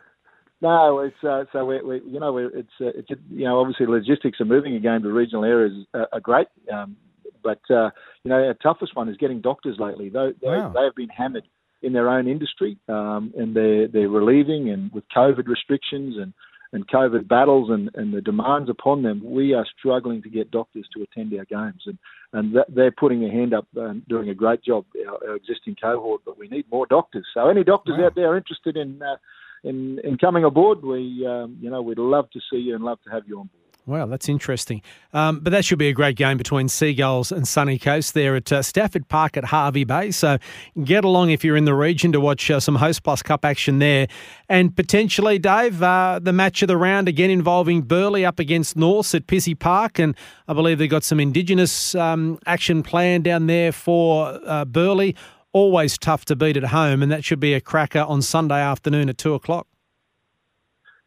No, 0.62 1.00
it's 1.00 1.24
uh, 1.24 1.46
so 1.54 1.66
we, 1.66 1.82
we 1.82 2.02
you 2.06 2.20
know 2.20 2.38
it's 2.38 2.70
uh, 2.82 2.88
it's 2.88 3.10
you 3.32 3.46
know 3.46 3.62
obviously 3.62 3.86
logistics 3.86 4.42
of 4.42 4.48
moving 4.48 4.76
a 4.76 4.80
game 4.82 5.02
to 5.04 5.10
regional 5.10 5.46
areas 5.46 5.86
are, 5.94 6.10
are 6.12 6.20
great, 6.20 6.48
um, 6.70 6.98
but 7.44 7.62
uh, 7.70 7.90
you 8.24 8.30
know 8.30 8.36
our 8.48 8.54
toughest 8.56 8.96
one 8.96 9.10
is 9.10 9.18
getting 9.18 9.42
doctors 9.42 9.78
lately. 9.80 10.10
They 10.10 10.32
they, 10.42 10.48
Wow. 10.48 10.72
they 10.76 10.84
have 10.84 10.96
been 10.96 11.10
hammered 11.10 11.48
in 11.82 11.94
their 11.94 12.10
own 12.10 12.28
industry, 12.28 12.78
um, 12.88 13.34
and 13.38 13.56
they're 13.56 13.88
they're 13.88 14.10
relieving 14.10 14.70
and 14.70 14.92
with 14.92 15.04
COVID 15.16 15.48
restrictions 15.48 16.16
and 16.18 16.34
and 16.72 16.88
COVID 16.88 17.28
battles 17.28 17.72
and, 17.72 17.90
and 17.96 18.14
the 18.14 18.22
demands 18.22 18.70
upon 18.70 19.02
them, 19.02 19.22
we 19.26 19.56
are 19.56 19.66
struggling 19.80 20.22
to 20.22 20.30
get 20.30 20.52
doctors 20.52 20.88
to 20.96 21.02
attend 21.02 21.34
our 21.34 21.46
games, 21.46 21.82
and 21.88 21.98
and 22.34 22.56
that, 22.56 22.68
they're 22.70 22.92
putting 22.92 23.26
a 23.26 23.32
hand 23.32 23.56
up, 23.56 23.66
and 23.76 24.06
doing 24.08 24.30
a 24.30 24.36
great 24.36 24.64
job. 24.64 24.86
Our, 25.08 25.30
our 25.30 25.36
existing 25.36 25.78
cohort, 25.82 26.22
but 26.26 26.38
we 26.38 26.48
need 26.48 26.66
more 26.72 26.86
doctors. 26.86 27.26
So 27.34 27.50
any 27.50 27.64
doctors 27.64 27.96
Wow. 27.98 28.06
out 28.08 28.16
there 28.16 28.38
interested 28.38 28.78
in 28.78 29.02
uh, 29.02 29.16
in 29.64 30.00
in 30.04 30.18
coming 30.18 30.44
aboard, 30.44 30.84
we 30.84 31.26
um, 31.26 31.58
you 31.60 31.70
know 31.72 31.82
we'd 31.82 31.98
love 31.98 32.30
to 32.32 32.40
see 32.52 32.58
you 32.58 32.76
and 32.76 32.84
love 32.84 33.00
to 33.06 33.10
have 33.10 33.24
you 33.28 33.40
on 33.40 33.48
board. 33.48 33.69
Wow, 33.90 34.06
that's 34.06 34.30
interesting. 34.30 34.84
Um, 35.14 35.40
but 35.40 35.50
that 35.50 35.66
should 35.66 35.80
be 35.80 35.88
a 35.88 35.94
great 35.94 36.16
game 36.16 36.38
between 36.38 36.70
Seagulls 36.70 37.32
and 37.32 37.48
Sunny 37.48 37.80
Coast 37.80 38.14
there 38.14 38.36
at 38.36 38.52
uh, 38.52 38.62
Stafford 38.62 39.08
Park 39.08 39.36
at 39.36 39.46
Hervey 39.46 39.84
Bay. 39.84 40.12
So 40.12 40.38
get 40.84 41.04
along 41.04 41.32
if 41.32 41.44
you're 41.44 41.58
in 41.58 41.66
the 41.66 41.74
region 41.74 42.12
to 42.12 42.20
watch 42.20 42.52
uh, 42.52 42.60
some 42.60 42.76
Host 42.76 43.02
Plus 43.02 43.24
Cup 43.24 43.44
action 43.44 43.80
there. 43.80 44.08
And 44.48 44.76
potentially, 44.76 45.40
Dave, 45.40 45.82
uh, 45.82 46.20
the 46.22 46.32
match 46.32 46.62
of 46.62 46.68
the 46.68 46.78
round 46.78 47.08
again 47.08 47.32
involving 47.32 47.82
Burleigh 47.82 48.26
up 48.26 48.38
against 48.38 48.78
North 48.78 49.16
at 49.16 49.26
Pizzey 49.26 49.58
Park. 49.58 49.98
And 49.98 50.16
I 50.48 50.54
believe 50.54 50.78
they've 50.78 50.88
got 50.88 51.04
some 51.04 51.20
Indigenous 51.20 51.96
um, 51.96 52.38
action 52.46 52.84
planned 52.84 53.24
down 53.24 53.48
there 53.48 53.72
for 53.72 54.40
uh, 54.46 54.66
Burleigh. 54.66 55.14
Always 55.52 55.98
tough 55.98 56.26
to 56.26 56.36
beat 56.36 56.58
at 56.58 56.66
home, 56.66 57.02
and 57.02 57.12
that 57.12 57.24
should 57.24 57.40
be 57.40 57.56
a 57.56 57.60
cracker 57.60 58.02
on 58.02 58.22
Sunday 58.22 58.62
afternoon 58.62 59.10
at 59.10 59.18
2 59.18 59.34
o'clock. 59.34 59.66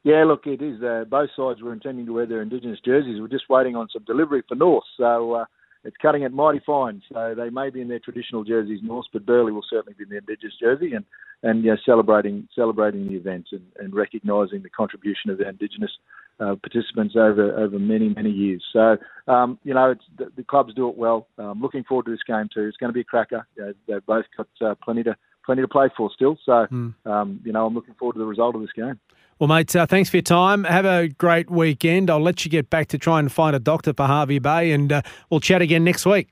Yeah, 0.05 0.25
look, 0.25 0.47
it 0.47 0.61
is. 0.61 0.83
Uh, 0.83 1.05
both 1.09 1.31
sides 1.37 1.63
were 1.63 1.73
intending 1.73 2.07
to 2.07 2.13
wear 2.13 2.27
their 2.27 2.43
Indigenous 2.43 2.81
jerseys. 2.85 3.21
We're 3.21 3.29
just 3.29 3.49
waiting 3.49 3.77
on 3.77 3.89
some 3.93 4.05
delivery 4.05 4.43
for 4.49 4.57
North, 4.57 4.85
so 4.97 5.35
uh, 5.35 5.45
it's 5.85 5.97
cutting 6.03 6.23
it 6.23 6.33
mighty 6.33 6.61
fine. 6.65 7.03
So 7.13 7.35
they 7.37 7.51
may 7.51 7.71
be 7.71 7.81
in 7.81 7.89
their 7.89 8.01
traditional 8.01 8.43
jerseys, 8.43 8.81
North, 8.83 9.07
but 9.13 9.25
Burleigh 9.27 9.53
will 9.53 9.65
certainly 9.69 9.95
be 9.97 10.05
in 10.05 10.11
their 10.11 10.19
Indigenous 10.19 10.55
jersey, 10.61 10.95
and 10.95 11.05
and 11.45 11.65
you 11.65 11.71
know, 11.71 11.77
celebrating 11.85 12.49
celebrating 12.55 13.07
the 13.09 13.15
event 13.15 13.47
and, 13.53 13.63
and 13.79 13.95
recognising 13.95 14.63
the 14.63 14.71
contribution 14.71 15.31
of 15.31 15.39
the 15.39 15.49
Indigenous 15.49 15.91
uh, 16.41 16.57
participants 16.57 17.15
over 17.17 17.57
over 17.57 17.79
many 17.79 18.09
many 18.09 18.31
years. 18.31 18.65
So 18.73 18.97
um, 19.29 19.59
you 19.63 19.75
know, 19.75 19.91
it's, 19.91 20.05
the, 20.19 20.33
the, 20.37 20.45
clubs 20.45 20.75
do 20.75 20.89
it 20.89 20.97
well. 20.97 21.29
Um, 21.39 21.61
looking 21.61 21.85
forward 21.85 22.07
to 22.07 22.11
this 22.11 22.23
game 22.27 22.49
too. 22.53 22.67
It's 22.67 22.77
going 22.77 22.91
to 22.91 22.95
be 22.95 23.03
a 23.03 23.05
cracker. 23.05 23.47
You 23.57 23.67
know, 23.67 23.73
they've 23.87 24.07
both 24.07 24.25
got 24.37 24.49
uh, 24.61 24.75
plenty 24.83 25.05
to 25.05 25.17
plenty 25.47 25.63
to 25.63 25.69
play 25.69 25.89
for 25.97 26.11
still. 26.15 26.37
So 26.45 26.67
mm. 26.71 26.95
um, 27.07 27.41
you 27.45 27.53
know, 27.53 27.67
I'm 27.67 27.75
looking 27.75 27.95
forward 27.95 28.15
to 28.15 28.19
the 28.19 28.27
result 28.27 28.55
of 28.55 28.61
this 28.61 28.73
game. 28.75 28.99
Well, 29.43 29.49
mate, 29.49 29.75
uh, 29.75 29.87
thanks 29.87 30.09
for 30.09 30.19
your 30.19 30.23
time. 30.23 30.63
Have 30.63 30.85
a 30.85 31.09
great 31.09 31.51
weekend. 31.51 32.11
I'll 32.11 32.21
let 32.21 32.45
you 32.45 32.49
get 32.49 32.71
back 32.71 32.87
to 32.91 32.97
try 32.97 33.19
and 33.19 33.33
find 33.33 33.57
a 33.57 33.59
doctor 33.59 33.93
for 33.93 34.07
Hervey 34.07 34.39
Bay, 34.39 34.71
and 34.71 34.93
uh, 34.93 35.03
we'll 35.31 35.41
chat 35.41 35.61
again 35.61 35.83
next 35.83 36.07
week. 36.07 36.29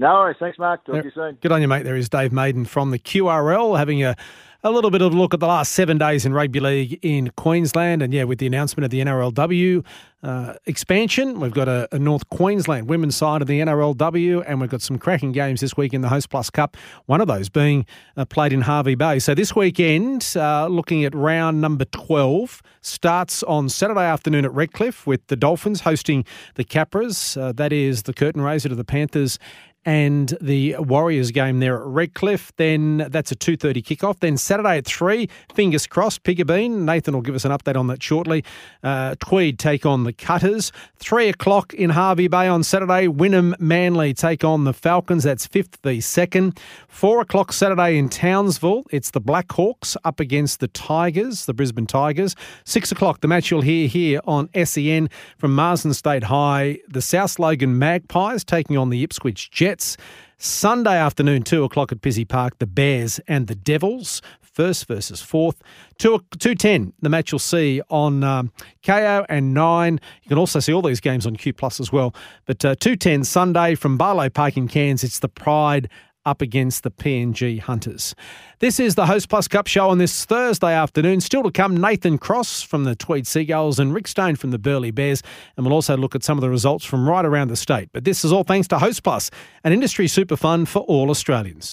No 0.00 0.14
worries. 0.14 0.38
Thanks, 0.40 0.58
Mark. 0.58 0.82
Talk 0.86 1.02
to 1.02 1.04
you 1.04 1.10
soon. 1.14 1.36
Good 1.42 1.52
on 1.52 1.60
you, 1.60 1.68
mate. 1.68 1.82
There 1.82 1.94
is 1.94 2.08
Dave 2.08 2.32
Maiden 2.32 2.64
from 2.64 2.90
the 2.90 2.98
QRL 2.98 3.78
having 3.78 4.02
a 4.02 4.16
a 4.62 4.70
little 4.70 4.90
bit 4.90 5.00
of 5.00 5.14
a 5.14 5.16
look 5.16 5.32
at 5.32 5.40
the 5.40 5.46
last 5.46 5.72
seven 5.72 5.96
days 5.96 6.26
in 6.26 6.34
rugby 6.34 6.60
league 6.60 6.98
in 7.02 7.30
Queensland. 7.36 8.02
And 8.02 8.12
yeah, 8.12 8.24
with 8.24 8.38
the 8.38 8.46
announcement 8.46 8.84
of 8.84 8.90
the 8.90 9.00
NRLW 9.00 9.84
uh, 10.22 10.54
expansion, 10.66 11.40
we've 11.40 11.52
got 11.52 11.66
a, 11.66 11.88
a, 11.92 11.98
North 11.98 12.28
Queensland 12.28 12.86
women's 12.86 13.16
side 13.16 13.40
of 13.40 13.48
the 13.48 13.60
NRLW, 13.60 14.44
and 14.46 14.60
we've 14.60 14.68
got 14.68 14.82
some 14.82 14.98
cracking 14.98 15.32
games 15.32 15.62
this 15.62 15.78
week 15.78 15.94
in 15.94 16.02
the 16.02 16.10
Host 16.10 16.28
Plus 16.28 16.50
Cup. 16.50 16.76
One 17.06 17.22
of 17.22 17.28
those 17.28 17.48
being 17.48 17.86
uh, 18.18 18.26
played 18.26 18.52
in 18.52 18.60
Hervey 18.60 18.96
Bay. 18.96 19.18
So 19.18 19.34
this 19.34 19.56
weekend, 19.56 20.30
uh, 20.36 20.66
looking 20.66 21.06
at 21.06 21.14
round 21.14 21.62
number 21.62 21.86
12, 21.86 22.62
starts 22.82 23.42
on 23.44 23.70
Saturday 23.70 24.04
afternoon 24.04 24.44
at 24.44 24.52
Redcliffe 24.52 25.06
with 25.06 25.26
the 25.28 25.36
Dolphins 25.36 25.80
hosting 25.82 26.26
the 26.56 26.64
Capras. 26.64 27.40
Uh, 27.40 27.52
that 27.52 27.72
is 27.72 28.02
the 28.02 28.12
curtain 28.12 28.42
raiser 28.42 28.68
to 28.68 28.74
the 28.74 28.84
Panthers 28.84 29.38
and 29.84 30.36
the 30.40 30.76
Warriors 30.78 31.30
game 31.30 31.60
there 31.60 31.80
at 31.80 31.86
Redcliffe. 31.86 32.52
Then 32.56 32.98
that's 33.08 33.32
a 33.32 33.36
2.30 33.36 33.82
kickoff. 33.82 34.20
Then 34.20 34.36
Saturday 34.36 34.78
at 34.78 34.84
3, 34.84 35.28
fingers 35.54 35.86
crossed, 35.86 36.22
Piggabeen. 36.22 36.80
Nathan 36.84 37.14
will 37.14 37.22
give 37.22 37.34
us 37.34 37.44
an 37.44 37.52
update 37.52 37.76
on 37.76 37.86
that 37.86 38.02
shortly. 38.02 38.44
Uh, 38.82 39.14
Tweed 39.20 39.58
take 39.58 39.86
on 39.86 40.04
the 40.04 40.12
Cutters. 40.12 40.70
3 40.96 41.28
o'clock 41.28 41.72
in 41.74 41.90
Hervey 41.90 42.28
Bay 42.28 42.46
on 42.46 42.62
Saturday, 42.62 43.06
Wynnum 43.06 43.58
Manly 43.58 44.12
take 44.12 44.44
on 44.44 44.64
the 44.64 44.74
Falcons. 44.74 45.24
That's 45.24 45.46
5th 45.46 45.76
v 45.82 45.98
2nd. 45.98 46.58
4 46.88 47.20
o'clock 47.22 47.52
Saturday 47.52 47.96
in 47.96 48.08
Townsville, 48.08 48.84
it's 48.90 49.10
the 49.12 49.20
Blackhawks 49.20 49.96
up 50.04 50.20
against 50.20 50.60
the 50.60 50.68
Tigers, 50.68 51.46
the 51.46 51.54
Brisbane 51.54 51.86
Tigers. 51.86 52.36
6 52.64 52.92
o'clock, 52.92 53.20
the 53.20 53.28
match 53.28 53.50
you'll 53.50 53.62
hear 53.62 53.88
here 53.88 54.20
on 54.24 54.50
SEN 54.64 55.08
from 55.38 55.54
Marsden 55.54 55.94
State 55.94 56.24
High, 56.24 56.78
the 56.88 57.00
South 57.00 57.38
Logan 57.38 57.78
Magpies 57.78 58.44
taking 58.44 58.76
on 58.76 58.90
the 58.90 59.02
Ipswich 59.02 59.50
Jets. 59.50 59.69
Jets. 59.70 59.96
Sunday 60.36 60.96
afternoon, 60.96 61.42
2 61.42 61.62
o'clock 61.62 61.92
at 61.92 62.00
Pizzey 62.00 62.26
Park, 62.26 62.58
the 62.58 62.66
Bears 62.66 63.20
and 63.28 63.46
the 63.46 63.54
Devils, 63.54 64.20
first 64.40 64.88
versus 64.88 65.22
fourth. 65.22 65.62
2, 65.98 66.18
210, 66.38 66.92
the 67.00 67.08
match 67.08 67.30
you'll 67.30 67.38
see 67.38 67.80
on 67.88 68.24
um, 68.24 68.50
Kayo 68.82 69.24
and 69.28 69.54
9. 69.54 70.00
You 70.22 70.28
can 70.28 70.38
also 70.38 70.58
see 70.58 70.72
all 70.72 70.82
these 70.82 70.98
games 70.98 71.24
on 71.24 71.36
Q 71.36 71.52
Plus 71.52 71.78
as 71.78 71.92
well. 71.92 72.12
But 72.46 72.64
uh, 72.64 72.74
210 72.80 73.22
Sunday 73.22 73.76
from 73.76 73.96
Barlow 73.96 74.28
Park 74.28 74.56
in 74.56 74.66
Cairns, 74.66 75.04
it's 75.04 75.20
the 75.20 75.28
Pride 75.28 75.88
up 76.30 76.40
against 76.40 76.84
the 76.84 76.90
PNG 76.90 77.60
Hunters. 77.60 78.14
This 78.60 78.78
is 78.78 78.94
the 78.94 79.06
Host 79.06 79.28
Plus 79.28 79.48
Cup 79.48 79.66
show 79.66 79.90
on 79.90 79.98
this 79.98 80.24
Thursday 80.24 80.72
afternoon. 80.72 81.20
Still 81.20 81.42
to 81.42 81.50
come, 81.50 81.76
Nathan 81.76 82.18
Cross 82.18 82.62
from 82.62 82.84
the 82.84 82.94
Tweed 82.94 83.26
Seagulls 83.26 83.80
and 83.80 83.92
Rick 83.92 84.06
Stone 84.06 84.36
from 84.36 84.52
the 84.52 84.58
Burleigh 84.58 84.92
Bears. 84.92 85.22
And 85.56 85.66
we'll 85.66 85.74
also 85.74 85.96
look 85.96 86.14
at 86.14 86.22
some 86.22 86.38
of 86.38 86.42
the 86.42 86.48
results 86.48 86.84
from 86.84 87.08
right 87.08 87.24
around 87.24 87.48
the 87.48 87.56
state. 87.56 87.88
But 87.92 88.04
this 88.04 88.24
is 88.24 88.32
all 88.32 88.44
thanks 88.44 88.68
to 88.68 88.78
Host 88.78 89.02
Plus, 89.02 89.30
an 89.64 89.72
industry 89.72 90.06
super 90.06 90.36
fund 90.36 90.68
for 90.68 90.80
all 90.80 91.10
Australians. 91.10 91.72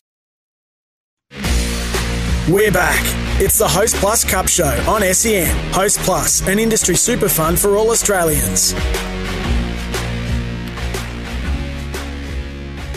We're 2.49 2.71
back. 2.71 3.03
It's 3.39 3.59
the 3.59 3.67
Host 3.67 3.97
Plus 3.97 4.23
Cup 4.23 4.47
show 4.47 4.83
on 4.87 5.01
SEN. 5.13 5.55
Host 5.71 5.99
Plus, 5.99 6.47
an 6.47 6.57
industry 6.57 6.95
super 6.95 7.29
fund 7.29 7.59
for 7.59 7.75
all 7.75 7.91
Australians. 7.91 8.73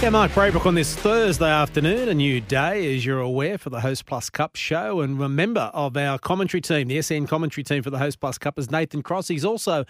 Yeah, 0.00 0.08
Mark 0.08 0.30
Braybrook 0.32 0.64
on 0.64 0.74
this 0.74 0.96
Thursday 0.96 1.50
afternoon, 1.50 2.08
a 2.08 2.14
new 2.14 2.40
day, 2.40 2.96
as 2.96 3.04
you're 3.04 3.20
aware, 3.20 3.58
for 3.58 3.68
the 3.68 3.82
Host 3.82 4.06
Plus 4.06 4.30
Cup 4.30 4.56
show. 4.56 5.02
And 5.02 5.20
a 5.20 5.28
member 5.28 5.70
of 5.74 5.94
our 5.94 6.18
commentary 6.18 6.62
team, 6.62 6.88
the 6.88 7.02
SEN 7.02 7.26
commentary 7.26 7.62
team 7.64 7.82
for 7.82 7.90
the 7.90 7.98
Host 7.98 8.18
Plus 8.18 8.38
Cup, 8.38 8.58
is 8.58 8.70
Nathan 8.70 9.02
Cross. 9.02 9.28
He's 9.28 9.44
also 9.44 9.84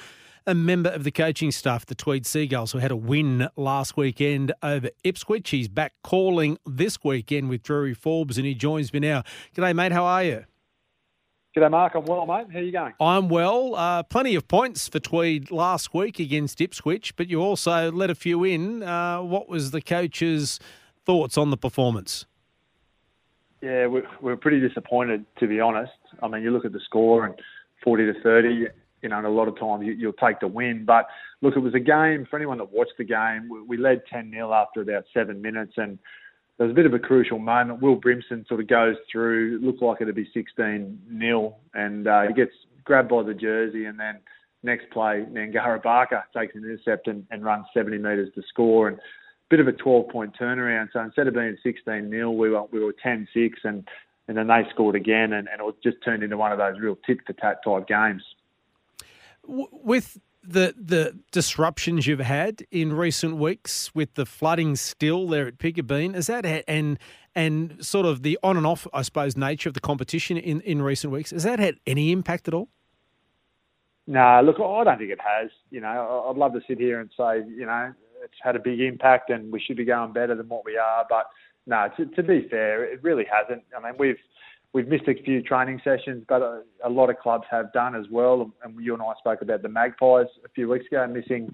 a 0.48 0.54
member 0.54 0.90
of 0.90 1.04
the 1.04 1.12
coaching 1.12 1.52
staff, 1.52 1.86
the 1.86 1.94
Tweed 1.94 2.26
Seagulls, 2.26 2.72
who 2.72 2.78
had 2.78 2.90
a 2.90 2.96
win 2.96 3.48
last 3.54 3.96
weekend 3.96 4.52
over 4.64 4.90
Ipswich. 5.04 5.48
He's 5.50 5.68
back 5.68 5.92
calling 6.02 6.58
this 6.66 6.98
weekend 7.04 7.48
with 7.48 7.62
Drury 7.62 7.94
Forbes, 7.94 8.36
and 8.36 8.44
he 8.44 8.54
joins 8.54 8.92
me 8.92 8.98
now. 8.98 9.22
G'day, 9.54 9.76
mate. 9.76 9.92
How 9.92 10.06
are 10.06 10.24
you? 10.24 10.44
G'day, 11.56 11.68
Mark. 11.68 11.96
I'm 11.96 12.04
well, 12.04 12.26
mate. 12.26 12.46
How 12.52 12.60
are 12.60 12.62
you 12.62 12.70
going? 12.70 12.92
I'm 13.00 13.28
well. 13.28 13.74
Uh, 13.74 14.04
plenty 14.04 14.36
of 14.36 14.46
points 14.46 14.86
for 14.86 15.00
Tweed 15.00 15.50
last 15.50 15.92
week 15.92 16.20
against 16.20 16.60
Ipswich, 16.60 17.16
but 17.16 17.28
you 17.28 17.40
also 17.40 17.90
let 17.90 18.08
a 18.08 18.14
few 18.14 18.44
in. 18.44 18.84
Uh, 18.84 19.20
what 19.20 19.48
was 19.48 19.72
the 19.72 19.80
coach's 19.80 20.60
thoughts 21.04 21.36
on 21.36 21.50
the 21.50 21.56
performance? 21.56 22.24
Yeah, 23.62 23.86
we're, 23.86 24.06
we're 24.20 24.36
pretty 24.36 24.60
disappointed, 24.60 25.26
to 25.40 25.48
be 25.48 25.58
honest. 25.58 25.90
I 26.22 26.28
mean, 26.28 26.44
you 26.44 26.52
look 26.52 26.64
at 26.64 26.72
the 26.72 26.80
score 26.84 27.26
and 27.26 27.34
40 27.82 28.12
to 28.12 28.22
30, 28.22 28.66
you 29.02 29.08
know, 29.08 29.18
and 29.18 29.26
a 29.26 29.30
lot 29.30 29.48
of 29.48 29.58
times 29.58 29.84
you, 29.84 30.06
will 30.06 30.12
take 30.12 30.38
the 30.38 30.46
win. 30.46 30.84
But 30.84 31.08
look, 31.40 31.56
it 31.56 31.60
was 31.60 31.74
a 31.74 31.80
game, 31.80 32.28
for 32.30 32.36
anyone 32.36 32.58
that 32.58 32.70
watched 32.70 32.96
the 32.96 33.02
game, 33.02 33.48
we, 33.50 33.60
we 33.62 33.76
led 33.76 34.02
10 34.08 34.30
0 34.30 34.52
after 34.52 34.82
about 34.82 35.02
seven 35.12 35.42
minutes. 35.42 35.72
And 35.78 35.98
there 36.60 36.66
was 36.66 36.74
a 36.74 36.76
bit 36.76 36.84
of 36.84 36.92
a 36.92 36.98
crucial 36.98 37.38
moment. 37.38 37.80
Will 37.80 37.96
Brimson 37.96 38.46
sort 38.46 38.60
of 38.60 38.68
goes 38.68 38.96
through, 39.10 39.60
looked 39.62 39.80
like 39.80 40.02
it'd 40.02 40.14
be 40.14 40.28
16 40.34 41.00
0, 41.18 41.56
and 41.72 42.06
uh, 42.06 42.26
he 42.28 42.34
gets 42.34 42.52
grabbed 42.84 43.08
by 43.08 43.22
the 43.22 43.32
jersey, 43.32 43.86
and 43.86 43.98
then 43.98 44.18
next 44.62 44.90
play, 44.90 45.24
Nangara 45.30 45.82
Barker 45.82 46.22
takes 46.36 46.54
an 46.54 46.64
intercept 46.64 47.06
and, 47.06 47.26
and 47.30 47.42
runs 47.42 47.64
70 47.72 47.96
metres 47.96 48.28
to 48.34 48.42
score, 48.46 48.88
and 48.88 48.98
a 48.98 49.00
bit 49.48 49.60
of 49.60 49.68
a 49.68 49.72
12 49.72 50.10
point 50.10 50.36
turnaround. 50.38 50.90
So 50.92 51.00
instead 51.00 51.28
of 51.28 51.32
being 51.32 51.56
16 51.62 52.10
0, 52.10 52.30
we 52.32 52.50
were 52.50 52.64
we 52.64 52.84
were 52.84 52.94
10 53.02 53.26
6, 53.32 53.58
and 53.64 53.88
and 54.28 54.36
then 54.36 54.48
they 54.48 54.64
scored 54.68 54.96
again, 54.96 55.32
and, 55.32 55.48
and 55.48 55.66
it 55.66 55.74
just 55.82 55.96
turned 56.04 56.22
into 56.22 56.36
one 56.36 56.52
of 56.52 56.58
those 56.58 56.78
real 56.78 56.98
tit 57.06 57.20
for 57.26 57.32
tat 57.32 57.64
type 57.64 57.88
games. 57.88 58.22
With 59.46 60.20
the 60.42 60.74
the 60.76 61.18
disruptions 61.32 62.06
you've 62.06 62.20
had 62.20 62.64
in 62.70 62.92
recent 62.92 63.36
weeks 63.36 63.94
with 63.94 64.14
the 64.14 64.24
flooding 64.24 64.76
still 64.76 65.28
there 65.28 65.46
at 65.46 65.58
Piggabeen 65.58 66.14
is 66.14 66.28
that 66.28 66.44
and 66.66 66.98
and 67.34 67.84
sort 67.84 68.06
of 68.06 68.22
the 68.22 68.38
on 68.42 68.56
and 68.56 68.66
off 68.66 68.86
I 68.92 69.02
suppose 69.02 69.36
nature 69.36 69.68
of 69.68 69.74
the 69.74 69.80
competition 69.80 70.36
in 70.36 70.60
in 70.62 70.82
recent 70.82 71.12
weeks 71.12 71.30
has 71.30 71.42
that 71.42 71.58
had 71.58 71.76
any 71.86 72.12
impact 72.12 72.48
at 72.48 72.54
all? 72.54 72.68
No, 74.06 74.40
look, 74.44 74.56
I 74.56 74.84
don't 74.84 74.98
think 74.98 75.10
it 75.10 75.20
has. 75.20 75.50
You 75.70 75.80
know, 75.80 76.26
I'd 76.28 76.36
love 76.36 76.52
to 76.54 76.60
sit 76.66 76.78
here 76.78 77.00
and 77.00 77.10
say, 77.16 77.44
you 77.48 77.66
know, 77.66 77.92
it's 78.24 78.34
had 78.42 78.56
a 78.56 78.58
big 78.58 78.80
impact 78.80 79.30
and 79.30 79.52
we 79.52 79.60
should 79.60 79.76
be 79.76 79.84
going 79.84 80.12
better 80.12 80.34
than 80.34 80.48
what 80.48 80.64
we 80.64 80.76
are. 80.76 81.06
But 81.08 81.26
no, 81.66 81.88
to, 81.96 82.06
to 82.06 82.22
be 82.22 82.48
fair, 82.48 82.84
it 82.84 83.02
really 83.02 83.26
hasn't. 83.30 83.62
I 83.76 83.80
mean, 83.80 83.94
we've 83.98 84.18
we've 84.72 84.88
missed 84.88 85.08
a 85.08 85.14
few 85.22 85.42
training 85.42 85.80
sessions, 85.82 86.24
but 86.28 86.42
a, 86.42 86.62
a, 86.84 86.88
lot 86.88 87.10
of 87.10 87.18
clubs 87.18 87.44
have 87.50 87.72
done 87.72 87.94
as 87.94 88.06
well. 88.10 88.50
And 88.62 88.74
you 88.82 88.94
and 88.94 89.02
I 89.02 89.12
spoke 89.18 89.42
about 89.42 89.62
the 89.62 89.68
Magpies 89.68 90.26
a 90.44 90.48
few 90.54 90.68
weeks 90.68 90.86
ago, 90.86 91.06
missing 91.06 91.50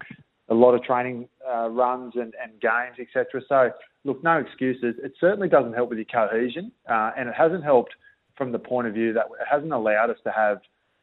a 0.49 0.53
lot 0.53 0.73
of 0.73 0.83
training 0.83 1.27
uh, 1.49 1.69
runs 1.69 2.13
and, 2.15 2.33
and 2.41 2.59
games, 2.61 2.97
etc. 2.99 3.41
So, 3.49 3.71
look, 4.03 4.23
no 4.23 4.37
excuses. 4.37 4.95
It 5.03 5.13
certainly 5.19 5.49
doesn't 5.49 5.73
help 5.73 5.89
with 5.89 5.97
your 5.97 6.05
cohesion, 6.05 6.71
uh, 6.89 7.11
and 7.17 7.27
it 7.27 7.35
hasn't 7.35 7.63
helped 7.63 7.93
from 8.37 8.51
the 8.51 8.59
point 8.59 8.87
of 8.87 8.93
view 8.93 9.13
that 9.13 9.25
it 9.25 9.47
hasn't 9.49 9.73
allowed 9.73 10.09
us 10.09 10.17
to 10.23 10.31
have 10.31 10.59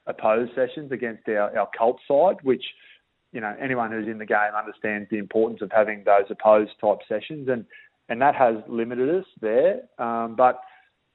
opposed 0.06 0.52
sessions 0.54 0.92
against 0.92 1.28
our, 1.28 1.56
our 1.58 1.68
cult 1.76 1.98
side, 2.06 2.36
which 2.42 2.64
you 3.32 3.40
know 3.40 3.54
anyone 3.60 3.90
who's 3.90 4.06
in 4.06 4.18
the 4.18 4.26
game 4.26 4.54
understands 4.56 5.08
the 5.10 5.18
importance 5.18 5.60
of 5.60 5.70
having 5.72 6.04
those 6.04 6.24
opposed 6.30 6.72
type 6.80 6.98
sessions, 7.08 7.48
and 7.48 7.66
and 8.08 8.20
that 8.22 8.34
has 8.34 8.56
limited 8.68 9.14
us 9.14 9.26
there. 9.40 9.80
Um, 9.98 10.36
but 10.36 10.60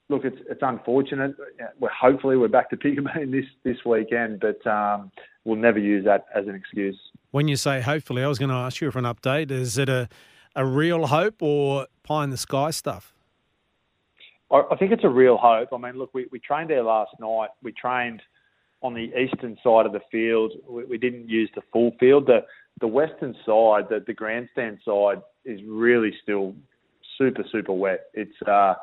look, 0.10 0.26
it's 0.26 0.38
it's 0.50 0.62
unfortunate. 0.62 1.36
We're 1.80 1.90
hopefully 1.90 2.36
we're 2.36 2.48
back 2.48 2.70
to 2.72 2.78
Piggabeen 2.78 3.32
this 3.32 3.46
this 3.64 3.78
weekend, 3.86 4.42
but 4.42 4.66
um, 4.68 5.12
we'll 5.46 5.56
never 5.56 5.80
use 5.80 6.04
that 6.06 6.26
as 6.36 6.48
an 6.48 6.56
excuse. 6.56 7.00
When 7.32 7.48
you 7.48 7.56
say 7.56 7.82
hopefully, 7.82 8.24
I 8.24 8.28
was 8.28 8.40
going 8.40 8.50
to 8.50 8.56
ask 8.56 8.82
you 8.82 8.92
for 8.92 9.00
an 9.00 9.06
update. 9.06 9.52
Is 9.52 9.78
it 9.78 9.88
a, 9.88 10.10
a 10.56 10.66
real 10.66 11.08
hope 11.08 11.42
or 11.42 11.88
pie 12.04 12.24
in 12.24 12.32
the 12.32 12.38
sky 12.38 12.72
stuff? 12.72 13.14
I, 14.52 14.64
I 14.72 14.76
think 14.78 14.92
it's 14.92 15.04
a 15.04 15.10
real 15.10 15.38
hope. 15.38 15.70
I 15.72 15.78
mean, 15.78 15.94
look, 15.94 16.14
we, 16.14 16.28
we 16.32 16.40
trained 16.40 16.72
there 16.72 16.84
last 16.84 17.12
night. 17.20 17.50
We 17.62 17.72
trained 17.72 18.22
on 18.82 18.94
the 18.94 19.12
eastern 19.16 19.58
side 19.64 19.86
of 19.86 19.92
the 19.92 20.02
field. 20.12 20.54
We, 20.68 20.86
we 20.86 20.98
didn't 20.98 21.30
use 21.30 21.50
the 21.56 21.62
full 21.72 21.92
field. 22.00 22.26
The 22.28 22.46
the 22.82 22.88
western 22.88 23.36
side, 23.46 23.90
the, 23.90 24.02
the 24.08 24.14
grandstand 24.14 24.80
side, 24.86 25.22
is 25.46 25.60
really 25.68 26.14
still 26.24 26.56
super 27.18 27.44
super 27.52 27.74
wet. 27.74 28.06
It's 28.14 28.42
uh, 28.48 28.74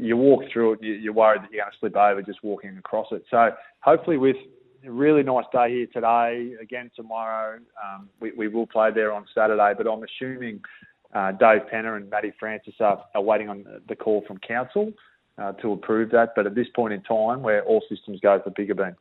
you 0.00 0.16
walk 0.16 0.42
through 0.52 0.74
it, 0.74 0.80
you're 0.82 1.12
worried 1.12 1.42
that 1.42 1.52
you're 1.52 1.64
going 1.64 1.72
to 1.72 1.78
slip 1.78 1.96
over 1.96 2.22
just 2.22 2.42
walking 2.42 2.76
across 2.78 3.08
it. 3.12 3.24
So 3.30 3.50
hopefully 3.80 4.16
with 4.16 4.36
a 4.84 4.90
really 4.90 5.22
nice 5.22 5.44
day 5.52 5.70
here 5.70 5.86
today, 5.92 6.54
again 6.60 6.90
tomorrow, 6.94 7.58
um, 7.82 8.08
we, 8.20 8.32
we 8.32 8.48
will 8.48 8.66
play 8.66 8.90
there 8.92 9.12
on 9.12 9.26
Saturday. 9.34 9.72
But 9.76 9.86
I'm 9.86 10.02
assuming 10.02 10.60
uh, 11.14 11.32
Dave 11.32 11.62
Penner 11.72 11.96
and 11.96 12.08
Matty 12.10 12.32
Francis 12.38 12.74
are, 12.80 13.04
are 13.14 13.22
waiting 13.22 13.48
on 13.48 13.64
the 13.88 13.96
call 13.96 14.24
from 14.26 14.38
council 14.38 14.92
uh, 15.38 15.52
to 15.52 15.72
approve 15.72 16.10
that. 16.10 16.30
But 16.34 16.46
at 16.46 16.54
this 16.54 16.68
point 16.74 16.92
in 16.92 17.02
time, 17.02 17.42
where 17.42 17.62
all 17.64 17.82
systems 17.88 18.20
go 18.20 18.40
for 18.42 18.50
Piggabeen. 18.50 18.94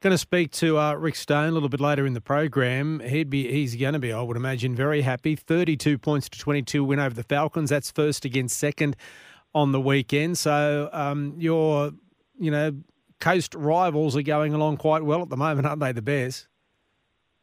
Going 0.00 0.10
to 0.10 0.18
speak 0.18 0.50
to 0.52 0.78
uh, 0.78 0.94
Rick 0.94 1.14
Stone 1.14 1.50
a 1.50 1.52
little 1.52 1.68
bit 1.68 1.80
later 1.80 2.04
in 2.06 2.12
the 2.12 2.20
program. 2.20 2.98
He'd 2.98 3.30
be, 3.30 3.48
he's 3.52 3.76
going 3.76 3.92
to 3.92 4.00
be, 4.00 4.12
I 4.12 4.20
would 4.20 4.36
imagine, 4.36 4.74
very 4.74 5.02
happy. 5.02 5.36
32 5.36 5.96
points 5.96 6.28
to 6.30 6.38
22 6.40 6.82
win 6.82 6.98
over 6.98 7.14
the 7.14 7.22
Falcons. 7.22 7.70
That's 7.70 7.92
first 7.92 8.24
against 8.24 8.58
second 8.58 8.96
on 9.54 9.72
the 9.72 9.80
weekend. 9.80 10.38
So 10.38 10.88
um, 10.92 11.34
your, 11.38 11.92
you 12.38 12.50
know, 12.50 12.74
coast 13.20 13.54
rivals 13.54 14.16
are 14.16 14.22
going 14.22 14.54
along 14.54 14.78
quite 14.78 15.04
well 15.04 15.22
at 15.22 15.28
the 15.28 15.36
moment, 15.36 15.66
aren't 15.66 15.80
they? 15.80 15.92
The 15.92 16.02
Bears. 16.02 16.48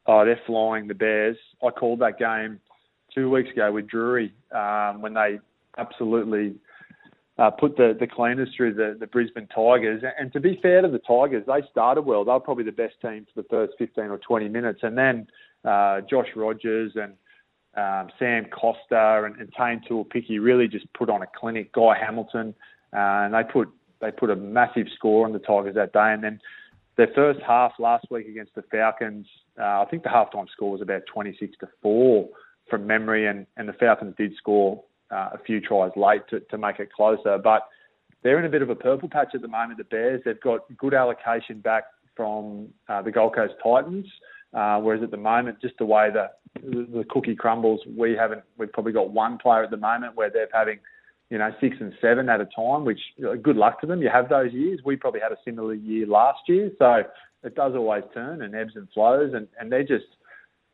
Oh, 0.05 0.25
they're 0.25 0.41
flying. 0.45 0.87
The 0.87 0.95
Bears. 0.95 1.37
I 1.63 1.69
called 1.69 1.99
that 1.99 2.17
game 2.17 2.59
two 3.13 3.29
weeks 3.29 3.51
ago 3.51 3.71
with 3.71 3.87
Drury 3.87 4.33
um, 4.51 5.01
when 5.01 5.13
they 5.13 5.39
absolutely 5.77 6.55
uh, 7.37 7.49
put 7.51 7.77
the, 7.77 7.95
the 7.97 8.07
cleaners 8.07 8.49
through 8.55 8.73
the, 8.73 8.97
the 8.99 9.07
Brisbane 9.07 9.47
Tigers. 9.47 10.03
And 10.19 10.31
to 10.33 10.39
be 10.39 10.59
fair 10.61 10.81
to 10.81 10.89
the 10.89 10.99
Tigers, 10.99 11.45
they 11.47 11.61
started 11.71 12.01
well. 12.01 12.25
They 12.25 12.31
were 12.31 12.39
probably 12.39 12.65
the 12.65 12.71
best 12.71 12.95
team 13.01 13.25
for 13.33 13.41
the 13.41 13.47
first 13.47 13.73
15 13.77 14.05
or 14.05 14.17
20 14.17 14.49
minutes. 14.49 14.79
And 14.83 14.97
then 14.97 15.27
uh, 15.63 16.01
Josh 16.09 16.27
Rogers 16.35 16.91
and 16.95 17.13
um, 17.75 18.09
Sam 18.17 18.45
Costa 18.45 19.23
and, 19.25 19.35
and 19.37 19.51
Taine 19.53 19.81
Tuaupiki 19.89 20.41
really 20.41 20.67
just 20.67 20.91
put 20.93 21.09
on 21.09 21.21
a 21.21 21.27
clinic. 21.27 21.71
Guy 21.73 21.97
Hamilton, 21.99 22.53
uh, 22.93 23.25
and 23.25 23.33
they 23.33 23.43
put 23.43 23.69
they 24.01 24.11
put 24.11 24.29
a 24.29 24.35
massive 24.35 24.87
score 24.95 25.25
on 25.25 25.33
the 25.33 25.39
Tigers 25.39 25.75
that 25.75 25.93
day. 25.93 26.13
And 26.13 26.23
then 26.23 26.39
their 26.97 27.09
first 27.13 27.39
half 27.45 27.73
last 27.79 28.05
week 28.09 28.27
against 28.27 28.55
the 28.55 28.63
Falcons, 28.63 29.27
uh, 29.59 29.81
I 29.81 29.85
think 29.89 30.03
the 30.03 30.09
halftime 30.09 30.49
score 30.49 30.71
was 30.71 30.81
about 30.81 31.03
26 31.11 31.57
to 31.59 31.67
four 31.81 32.29
from 32.69 32.87
memory, 32.87 33.27
and, 33.27 33.45
and 33.57 33.67
the 33.67 33.73
Falcons 33.73 34.15
did 34.17 34.35
score 34.37 34.83
uh, 35.11 35.29
a 35.33 35.37
few 35.45 35.59
tries 35.59 35.91
late 35.95 36.21
to, 36.29 36.39
to 36.39 36.57
make 36.57 36.79
it 36.79 36.91
closer. 36.91 37.37
But 37.37 37.67
they're 38.23 38.39
in 38.39 38.45
a 38.45 38.49
bit 38.49 38.61
of 38.61 38.69
a 38.69 38.75
purple 38.75 39.09
patch 39.09 39.29
at 39.33 39.41
the 39.41 39.47
moment. 39.47 39.77
The 39.77 39.85
Bears 39.85 40.21
they've 40.25 40.39
got 40.39 40.61
good 40.77 40.93
allocation 40.93 41.61
back 41.61 41.85
from 42.15 42.67
uh, 42.87 43.01
the 43.01 43.11
Gold 43.11 43.35
Coast 43.35 43.53
Titans, 43.63 44.05
uh, 44.53 44.79
whereas 44.79 45.01
at 45.01 45.11
the 45.11 45.17
moment, 45.17 45.61
just 45.61 45.77
the 45.77 45.85
way 45.85 46.09
the, 46.11 46.29
the 46.55 47.05
cookie 47.09 47.35
crumbles, 47.35 47.81
we 47.97 48.13
haven't. 48.13 48.43
We've 48.57 48.71
probably 48.71 48.93
got 48.93 49.11
one 49.11 49.37
player 49.37 49.63
at 49.63 49.71
the 49.71 49.77
moment 49.77 50.15
where 50.15 50.29
they're 50.29 50.49
having, 50.53 50.79
you 51.29 51.37
know, 51.37 51.51
six 51.61 51.77
and 51.79 51.93
seven 52.01 52.29
at 52.29 52.41
a 52.41 52.45
time. 52.45 52.85
Which 52.85 52.99
good 53.41 53.55
luck 53.55 53.81
to 53.81 53.87
them. 53.87 54.01
You 54.01 54.09
have 54.09 54.29
those 54.29 54.53
years. 54.53 54.79
We 54.83 54.95
probably 54.95 55.21
had 55.21 55.31
a 55.31 55.37
similar 55.45 55.73
year 55.73 56.05
last 56.05 56.39
year, 56.47 56.71
so 56.77 57.03
it 57.43 57.55
does 57.55 57.73
always 57.75 58.03
turn 58.13 58.41
and 58.41 58.55
ebbs 58.55 58.73
and 58.75 58.87
flows, 58.93 59.33
and 59.33 59.47
and 59.59 59.71
they're 59.71 59.83
just 59.83 60.05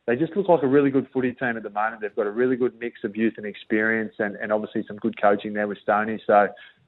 they 0.07 0.15
just 0.15 0.35
look 0.35 0.47
like 0.47 0.63
a 0.63 0.67
really 0.67 0.91
good 0.91 1.07
footy 1.11 1.33
team 1.33 1.57
at 1.57 1.63
the 1.63 1.69
moment. 1.69 2.01
They've 2.01 2.15
got 2.15 2.27
a 2.27 2.31
really 2.31 2.55
good 2.55 2.79
mix 2.79 3.03
of 3.03 3.15
youth 3.15 3.33
and 3.37 3.45
experience, 3.45 4.13
and, 4.19 4.35
and 4.35 4.51
obviously 4.51 4.83
some 4.87 4.97
good 4.97 5.19
coaching 5.19 5.53
there 5.53 5.67
with 5.67 5.79
Stoney. 5.79 6.21
So 6.25 6.47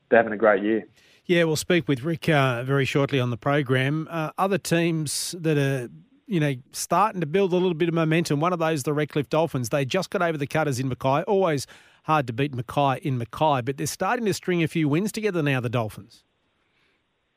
they're 0.10 0.20
having 0.20 0.34
a 0.34 0.38
great 0.38 0.64
year. 0.64 0.84
Yeah, 1.26 1.44
we'll 1.44 1.58
speak 1.58 1.88
with 1.88 2.04
Rick 2.04 2.30
uh, 2.30 2.64
very 2.64 2.86
shortly 2.86 3.20
on 3.20 3.32
the 3.32 3.38
program. 3.38 4.08
Uh, 4.10 4.32
other 4.38 4.58
teams 4.58 5.36
that 5.40 5.58
are 5.58 5.90
you 6.28 6.40
know, 6.40 6.54
starting 6.74 7.22
to 7.22 7.28
build 7.28 7.54
a 7.54 7.56
little 7.56 7.74
bit 7.74 7.88
of 7.88 7.96
momentum. 7.96 8.40
One 8.40 8.54
of 8.54 8.60
those, 8.60 8.84
the 8.84 8.94
Redcliffe 8.94 9.30
Dolphins. 9.30 9.70
They 9.70 9.86
just 9.86 10.10
got 10.10 10.22
over 10.22 10.38
the 10.38 10.48
Cutters 10.48 10.80
in 10.80 10.90
Mackay. 10.90 11.24
Always 11.24 11.66
hard 12.04 12.28
to 12.28 12.34
beat 12.34 12.54
Mackay 12.54 13.00
in 13.02 13.18
Mackay, 13.18 13.62
but 13.62 13.78
they're 13.78 13.88
starting 13.88 14.26
to 14.26 14.34
string 14.34 14.62
a 14.62 14.68
few 14.68 14.88
wins 14.90 15.12
together 15.12 15.42
now. 15.42 15.60
The 15.60 15.70
Dolphins. 15.70 16.24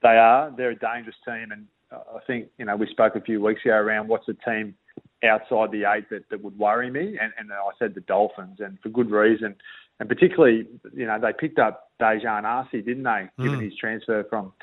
They 0.03 0.17
are. 0.17 0.53
They're 0.57 0.71
a 0.71 0.79
dangerous 0.79 1.17
team, 1.25 1.53
and 1.53 1.67
I 1.93 2.21
think 2.27 2.49
you 2.59 2.65
know 2.65 2.77
we 2.77 2.87
spoke 2.87 3.15
a 3.15 3.21
few 3.21 3.41
weeks 3.41 3.63
ago 3.65 3.75
around 3.75 4.09
what's 4.09 4.29
a 4.29 4.35
team 4.35 4.75
outside 5.23 5.71
the 5.71 5.85
eight 5.85 6.09
that, 6.11 6.29
that 6.31 6.43
would 6.43 6.59
worry 6.59 6.91
me, 6.91 7.19
and, 7.21 7.33
and 7.39 7.53
I 7.53 7.71
said 7.79 7.95
the 7.95 8.01
Dolphins, 8.01 8.59
and 8.61 8.79
for 8.81 8.89
good 8.89 9.11
reason. 9.11 9.55
And 9.99 10.09
particularly, 10.09 10.67
you 10.95 11.07
know, 11.07 11.19
they 11.21 11.33
picked 11.39 11.59
up 11.59 11.91
Daejarn 12.01 12.45
Asi, 12.45 12.81
didn't 12.81 13.03
they, 13.03 13.29
given 13.39 13.61
mm. 13.61 13.65
his 13.65 13.77
transfer 13.77 14.25
from 14.31 14.55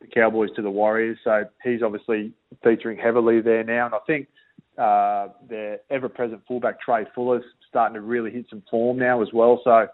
the 0.00 0.06
Cowboys 0.06 0.50
to 0.56 0.62
the 0.62 0.70
Warriors. 0.70 1.18
So 1.24 1.44
he's 1.62 1.82
obviously 1.82 2.32
featuring 2.62 2.98
heavily 2.98 3.40
there 3.40 3.64
now. 3.64 3.86
And 3.86 3.94
I 3.94 3.98
think 4.06 4.28
uh, 4.78 5.28
their 5.48 5.80
ever-present 5.90 6.42
fullback 6.46 6.76
Trai 6.86 7.06
Fuller's 7.14 7.44
starting 7.68 7.94
to 7.94 8.00
really 8.00 8.30
hit 8.30 8.46
some 8.48 8.62
form 8.70 8.98
now 8.98 9.22
as 9.22 9.28
well. 9.32 9.60
So 9.64 9.88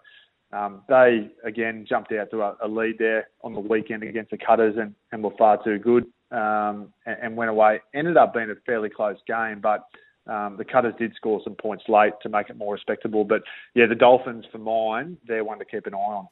um, 0.55 0.81
they 0.87 1.29
again 1.43 1.85
jumped 1.87 2.11
out 2.11 2.29
to 2.31 2.41
a, 2.41 2.55
a, 2.63 2.67
lead 2.67 2.97
there 2.99 3.29
on 3.43 3.53
the 3.53 3.59
weekend 3.59 4.03
against 4.03 4.31
the 4.31 4.37
Cutters 4.37 4.75
and, 4.79 4.93
and 5.11 5.23
were 5.23 5.35
far 5.37 5.61
too 5.63 5.79
good 5.79 6.05
um, 6.31 6.93
and, 7.05 7.17
and, 7.21 7.35
went 7.35 7.49
away. 7.49 7.81
Ended 7.93 8.15
up 8.15 8.33
being 8.33 8.51
a 8.51 8.55
fairly 8.65 8.89
close 8.89 9.17
game, 9.27 9.59
but 9.59 9.85
um, 10.27 10.55
the 10.57 10.65
Cutters 10.65 10.93
did 10.97 11.13
score 11.15 11.41
some 11.43 11.55
points 11.55 11.85
late 11.87 12.13
to 12.21 12.29
make 12.29 12.49
it 12.49 12.57
more 12.57 12.73
respectable. 12.73 13.25
But 13.25 13.41
yeah, 13.73 13.85
the 13.87 13.95
Dolphins, 13.95 14.45
for 14.51 14.59
mine, 14.59 15.17
they're 15.27 15.43
one 15.43 15.59
to 15.59 15.65
keep 15.65 15.87
an 15.87 15.93
eye 15.93 15.97
on. 15.97 16.27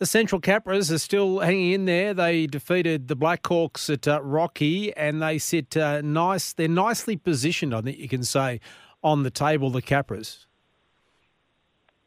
The 0.00 0.06
Central 0.06 0.40
Capras 0.40 0.90
are 0.90 0.98
still 0.98 1.38
hanging 1.38 1.72
in 1.72 1.84
there. 1.84 2.14
They 2.14 2.48
defeated 2.48 3.06
the 3.06 3.16
Blackhawks 3.16 3.88
at 3.88 4.08
uh, 4.08 4.20
Rocky, 4.22 4.94
and 4.96 5.22
they 5.22 5.38
sit 5.38 5.76
uh, 5.76 6.00
nice. 6.02 6.52
They're 6.52 6.66
nicely 6.66 7.16
positioned, 7.16 7.72
I 7.72 7.80
think 7.80 7.98
you 7.98 8.08
can 8.08 8.24
say, 8.24 8.60
on 9.04 9.22
the 9.22 9.30
table. 9.30 9.70
The 9.70 9.82
Capras. 9.82 10.46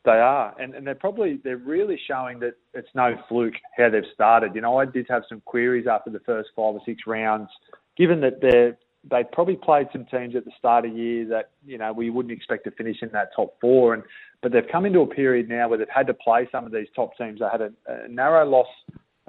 They 0.04 0.12
are, 0.12 0.54
and, 0.60 0.74
and 0.74 0.86
they're 0.86 0.96
probably 0.96 1.40
they're 1.44 1.58
really 1.58 2.00
showing 2.08 2.40
that 2.40 2.56
it's 2.74 2.88
no 2.94 3.18
fluke 3.28 3.56
how 3.78 3.90
they've 3.90 4.04
started. 4.14 4.54
You 4.54 4.62
know, 4.62 4.78
I 4.78 4.86
did 4.86 5.06
have 5.10 5.24
some 5.28 5.42
queries 5.46 5.88
after 5.88 6.10
the 6.10 6.22
first 6.22 6.50
five 6.56 6.76
or 6.76 6.82
six 6.86 7.04
rounds, 7.08 7.50
given 7.98 8.22
that 8.22 8.42
they're 8.42 8.78
they 9.10 9.24
probably 9.32 9.56
played 9.56 9.88
some 9.92 10.06
teams 10.06 10.36
at 10.36 10.46
the 10.46 10.52
start 10.58 10.86
of 10.86 10.92
the 10.92 10.98
year 10.98 11.28
that 11.28 11.52
you 11.66 11.78
know 11.78 11.94
we 11.94 12.10
wouldn't 12.10 12.32
expect 12.32 12.64
to 12.66 12.72
finish 12.72 12.98
in 13.02 13.10
that 13.14 13.30
top 13.36 13.56
four, 13.62 13.94
and 13.94 14.04
but 14.42 14.52
they've 14.52 14.68
come 14.72 14.86
into 14.86 15.00
a 15.02 15.08
period 15.08 15.50
now 15.50 15.68
where 15.70 15.78
they've 15.78 15.88
had 15.94 16.08
to 16.08 16.14
play 16.14 16.48
some 16.52 16.66
of 16.66 16.72
these 16.72 16.88
top 16.96 17.18
teams. 17.18 17.40
They 17.40 17.48
had 17.52 17.62
a, 17.62 17.72
a 17.88 18.08
narrow 18.08 18.46
loss 18.46 18.68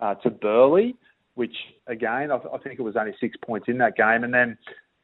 uh, 0.01 0.15
to 0.17 0.31
Burleigh, 0.31 0.93
which 1.35 1.55
again 1.87 2.31
I, 2.31 2.37
I, 2.37 2.59
think 2.59 2.79
it 2.79 2.83
was 2.83 2.97
only 2.97 3.15
six 3.21 3.37
points 3.45 3.69
in 3.69 3.79
that 3.79 3.97
game, 3.97 4.25
and 4.25 4.33
then 4.33 4.59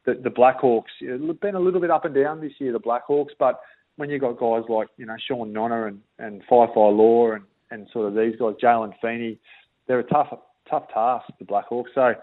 the, 0.07 0.15
the 0.15 0.31
Blackhawks 0.31 0.93
it's 1.01 1.41
been 1.41 1.55
a 1.55 1.61
little 1.61 1.81
bit 1.81 1.91
up 1.91 2.05
and 2.05 2.15
down 2.15 2.41
this 2.41 2.53
year, 2.59 2.73
the 2.73 2.81
Blackhawks, 2.81 3.33
but 3.39 3.61
when 3.97 4.11
you've 4.11 4.21
got 4.21 4.39
guys 4.39 4.65
like 4.69 4.89
you 4.97 5.07
know 5.07 5.17
Sean 5.27 5.53
Nonna 5.53 5.87
and 5.87 6.01
and 6.19 6.43
Firefly 6.49 6.89
Law 6.89 7.33
and 7.33 7.45
and 7.71 7.89
sort 7.93 8.07
of 8.07 8.15
these 8.15 8.39
guys, 8.39 8.55
Jalen 8.63 8.93
Feeney, 9.01 9.39
they're 9.87 10.01
a 10.01 10.05
tough 10.05 10.33
tough 10.69 10.89
task, 10.93 11.27
the 11.39 11.45
Blackhawks. 11.45 11.95
So 11.95 12.15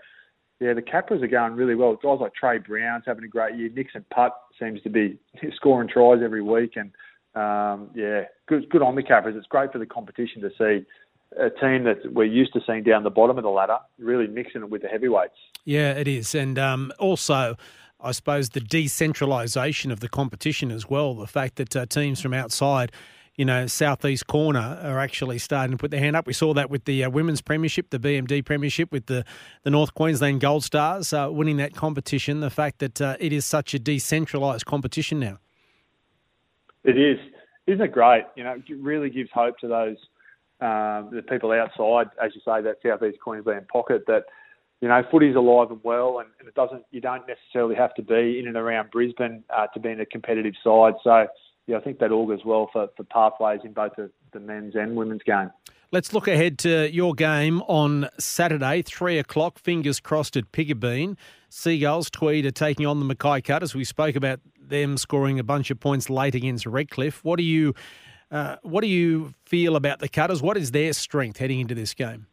yeah, 0.62 0.74
the 0.74 0.82
Capras 0.82 1.24
are 1.24 1.28
going 1.28 1.54
really 1.54 1.74
well. 1.74 1.96
Guys 1.96 2.20
like 2.22 2.36
Trey 2.36 2.60
Brown's 2.60 3.04
having 3.08 3.24
a 3.24 3.28
great 3.28 3.58
year. 3.58 3.70
Nixon 3.76 4.06
Putt 4.14 4.40
seems 4.60 4.80
to 4.84 4.90
be 4.90 5.18
scoring 5.56 5.90
tries 5.90 6.20
every 6.24 6.44
week, 6.44 6.76
and 6.76 6.92
um, 7.34 7.90
yeah, 7.96 8.26
good 8.48 8.70
good 8.70 8.84
on 8.84 8.96
the 8.96 9.02
Capras. 9.02 9.36
It's 9.36 9.48
great 9.48 9.72
for 9.72 9.80
the 9.80 9.88
competition 9.88 10.42
to 10.44 10.50
see 10.52 10.86
a 11.36 11.50
team 11.50 11.86
that 11.86 12.14
we're 12.14 12.26
used 12.26 12.54
to 12.54 12.60
seeing 12.68 12.84
down 12.84 13.04
the 13.04 13.10
bottom 13.10 13.40
of 13.40 13.44
the 13.44 13.50
ladder 13.50 13.78
really 13.98 14.28
mixing 14.28 14.62
it 14.62 14.70
with 14.70 14.84
the 14.84 14.88
heavyweights. 14.88 15.34
Yeah, 15.66 15.94
it 15.94 16.08
is, 16.08 16.34
and 16.36 16.58
um, 16.58 16.94
also. 17.00 17.58
I 18.04 18.14
suppose 18.14 18.50
the 18.50 18.62
decentralisation 18.62 19.92
of 19.92 20.00
the 20.00 20.10
competition 20.10 20.72
as 20.72 20.90
well. 20.90 21.14
The 21.14 21.28
fact 21.28 21.58
that 21.58 21.76
uh, 21.76 21.86
teams 21.86 22.20
from 22.20 22.34
outside 22.34 22.92
you 23.36 23.46
know, 23.46 23.66
southeast 23.68 24.28
corner 24.28 24.80
are 24.84 25.00
actually 25.00 25.38
starting 25.38 25.72
to 25.72 25.78
put 25.78 25.92
their 25.92 26.00
hand 26.00 26.16
up. 26.16 26.28
We 26.28 26.34
saw 26.34 26.54
that 26.54 26.70
with 26.70 26.86
the 26.86 27.06
uh, 27.06 27.10
women's 27.10 27.42
premiership, 27.42 27.90
the 27.90 28.00
BMD 28.00 28.46
premiership, 28.46 28.92
with 28.92 29.06
the, 29.06 29.24
the 29.64 29.70
North 29.70 29.94
Queensland 29.94 30.42
Gold 30.42 30.64
Stars 30.64 31.14
uh, 31.14 31.30
winning 31.32 31.58
that 31.58 31.74
competition. 31.74 32.42
The 32.42 32.50
fact 32.50 32.80
that 32.80 33.02
uh, 33.02 33.18
it 33.20 33.32
is 33.32 33.46
such 33.46 33.74
a 33.74 33.80
decentralised 33.80 34.66
competition 34.66 35.20
now. 35.20 35.40
It 36.84 36.98
is. 36.98 37.20
Isn't 37.68 37.82
it 37.82 37.92
great? 37.92 38.26
You 38.36 38.44
know, 38.44 38.62
it 38.68 38.78
really 38.80 39.10
gives 39.10 39.30
hope 39.34 39.58
to 39.60 39.68
those 39.68 39.98
um, 40.60 41.10
the 41.12 41.24
people 41.28 41.52
outside, 41.52 42.10
as 42.22 42.32
you 42.36 42.42
say, 42.46 42.62
that 42.62 42.78
southeast 42.84 43.20
Queensland 43.20 43.68
pocket 43.68 44.04
that 44.08 44.26
you 44.82 44.88
know, 44.88 45.04
footy's 45.12 45.36
alive 45.36 45.70
and 45.70 45.80
well, 45.84 46.20
and, 46.20 46.30
and, 46.40 46.48
it 46.48 46.56
doesn't. 46.56 46.84
You 46.90 47.02
don't 47.02 47.24
necessarily 47.28 47.76
have 47.76 47.94
to 47.96 48.02
be 48.02 48.40
in 48.40 48.48
and 48.48 48.58
around 48.58 48.90
Brisbane 48.90 49.44
uh, 49.56 49.68
to 49.68 49.80
be 49.80 49.90
in 49.90 50.02
a 50.02 50.08
competitive 50.08 50.56
side. 50.64 50.96
So 51.04 51.28
yeah, 51.72 51.78
I 51.78 51.82
think 51.82 52.00
that 52.00 52.12
augurs 52.12 52.42
well 52.46 52.70
for, 52.74 52.90
for 52.98 53.04
pathways 53.06 53.62
in 53.64 53.72
both 53.72 53.94
the, 53.96 54.12
the 54.34 54.42
men's 54.42 54.76
and 54.76 54.96
women's 54.96 55.24
game. 55.24 55.50
Let's 55.94 56.14
look 56.14 56.28
ahead 56.28 56.58
to 56.60 56.92
your 56.92 57.14
game 57.14 57.62
on 57.62 58.10
Saturday, 58.20 58.82
three 58.82 59.18
o'clock. 59.18 59.58
Fingers 59.58 60.00
crossed 60.02 60.36
at 60.36 60.52
Piggabeen. 60.52 61.18
Seagulls, 61.50 62.10
Tweed 62.10 62.46
are 62.46 62.52
taking 62.52 62.86
on 62.86 63.00
the 63.00 63.06
Mackay 63.06 63.42
Cutters. 63.42 63.74
We 63.74 63.86
spoke 63.86 64.16
about 64.16 64.42
them 64.60 64.98
scoring 64.98 65.40
a 65.40 65.44
bunch 65.44 65.72
of 65.72 65.80
points 65.80 66.10
late 66.10 66.36
against 66.36 66.66
Redcliffe. 66.66 67.24
What 67.24 67.38
do 67.38 67.44
you 67.44 67.74
uh, 68.32 68.58
what 68.64 68.82
do 68.82 68.88
you 68.88 69.34
feel 69.46 69.76
about 69.78 70.00
the 70.00 70.10
Cutters? 70.10 70.42
What 70.42 70.58
is 70.58 70.72
their 70.72 70.92
strength 70.92 71.38
heading 71.38 71.60
into 71.62 71.76
this 71.76 71.94
game? 71.94 72.28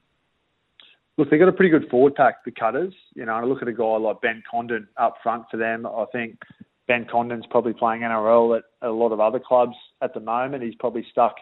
Look, 1.17 1.31
they've 1.31 1.41
got 1.41 1.49
a 1.49 1.53
pretty 1.53 1.71
good 1.71 1.89
forward 1.91 2.15
pack, 2.15 2.45
the 2.45 2.53
Cutters. 2.53 2.95
You 3.15 3.25
know, 3.27 3.37
and 3.37 3.45
I 3.45 3.49
look 3.49 3.63
at 3.63 3.69
a 3.69 3.73
guy 3.73 3.97
like 3.97 4.21
Ben 4.21 4.43
Condon 4.49 4.89
up 4.97 5.17
front 5.23 5.45
for 5.51 5.57
them. 5.57 5.87
I 5.87 6.07
think 6.13 6.41
Ben 6.89 7.07
Condon's 7.09 7.45
probably 7.51 7.75
playing 7.75 8.01
NRL 8.01 8.59
at 8.59 8.65
a 8.83 8.91
lot 8.91 9.13
of 9.13 9.21
other 9.21 9.39
clubs 9.39 9.77
at 10.03 10.15
the 10.15 10.21
moment. 10.21 10.65
He's 10.65 10.75
probably 10.75 11.07
stuck 11.11 11.37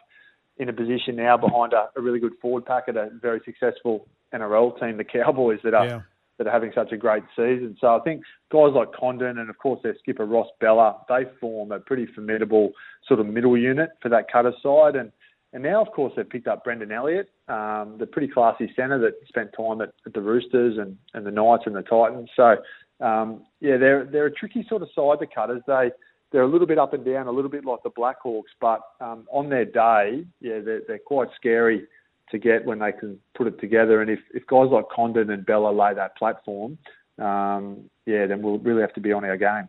in 0.59 0.69
a 0.69 0.73
position 0.73 1.17
now 1.17 1.37
behind 1.37 1.73
a, 1.73 1.89
a 1.97 2.03
really 2.03 2.19
good 2.19 2.33
forward 2.43 2.67
pack 2.67 2.85
at 2.89 2.97
a 2.97 3.11
very 3.23 3.41
successful 3.45 4.09
NRL 4.35 4.79
team, 4.81 4.97
the 4.97 5.05
Cowboys, 5.05 5.61
that 5.63 5.73
are 5.73 5.87
yeah. 5.87 6.01
that 6.39 6.49
are 6.49 6.53
having 6.53 6.73
such 6.75 6.93
a 6.93 6.97
great 6.97 7.23
season. 7.37 7.77
So 7.81 7.97
I 7.97 8.01
think 8.01 8.23
guys 8.51 8.73
like 8.75 8.93
Condon 8.93 9.39
and 9.39 9.49
of 9.49 9.59
course 9.59 9.81
their 9.83 9.97
skipper 10.01 10.27
Ross 10.27 10.49
Bella, 10.61 10.99
they 11.09 11.25
form 11.41 11.73
a 11.73 11.79
pretty 11.79 12.07
formidable 12.07 12.73
sort 13.07 13.21
of 13.21 13.27
middle 13.27 13.57
unit 13.57 13.91
for 14.03 14.09
that 14.09 14.31
cutter 14.31 14.53
side. 14.63 14.97
And 14.97 15.13
and 15.53 15.63
now 15.63 15.81
of 15.81 15.93
course 15.93 16.13
they've 16.17 16.29
picked 16.29 16.49
up 16.49 16.65
Brendan 16.65 16.91
Elliott, 16.91 17.31
um, 17.49 17.97
the 17.99 18.07
pretty 18.11 18.29
classy 18.29 18.73
centre 18.75 18.99
that 18.99 19.15
spent 19.29 19.51
time 19.57 19.81
at, 19.81 19.93
at 20.05 20.13
the 20.13 20.21
Roosters 20.21 20.77
and, 20.79 20.99
and 21.15 21.25
the 21.25 21.31
Knights 21.31 21.65
and 21.67 21.77
the 21.77 21.83
Titans. 21.83 22.31
So 22.35 22.57
um, 23.01 23.45
yeah, 23.61 23.77
they're 23.77 24.05
they're 24.05 24.27
a 24.27 24.33
tricky 24.33 24.65
sort 24.69 24.83
of 24.83 24.89
side, 24.95 25.19
the 25.21 25.27
Cutters. 25.27 25.63
They 25.67 25.91
they're 26.33 26.43
a 26.43 26.49
little 26.49 26.67
bit 26.67 26.79
up 26.79 26.93
and 26.93 27.05
down, 27.05 27.29
a 27.29 27.31
little 27.31 27.51
bit 27.51 27.65
like 27.65 27.83
the 27.83 27.91
Blackhawks, 27.91 28.53
but 28.61 28.81
um, 29.01 29.27
on 29.31 29.49
their 29.49 29.65
day, 29.65 30.25
yeah, 30.41 30.61
they're, 30.61 30.83
they're 30.87 30.99
quite 30.99 31.29
scary 31.37 31.87
to 32.31 32.39
get 32.39 32.65
when 32.65 32.81
they 32.81 32.93
can 32.93 33.19
put 33.37 33.47
it 33.47 33.61
together. 33.61 34.01
And 34.01 34.11
if, 34.11 34.19
if 34.35 34.45
guys 34.47 34.69
like 34.71 34.87
Condon 34.95 35.31
and 35.31 35.47
Bella 35.47 35.71
lay 35.71 35.95
that 35.95 36.17
platform, 36.17 36.79
um, 37.19 37.89
yeah, 38.07 38.27
then 38.27 38.43
we'll 38.43 38.59
really 38.59 38.81
have 38.81 38.93
to 38.95 39.01
be 39.01 39.13
on 39.13 39.25
our 39.25 39.37
game. 39.37 39.69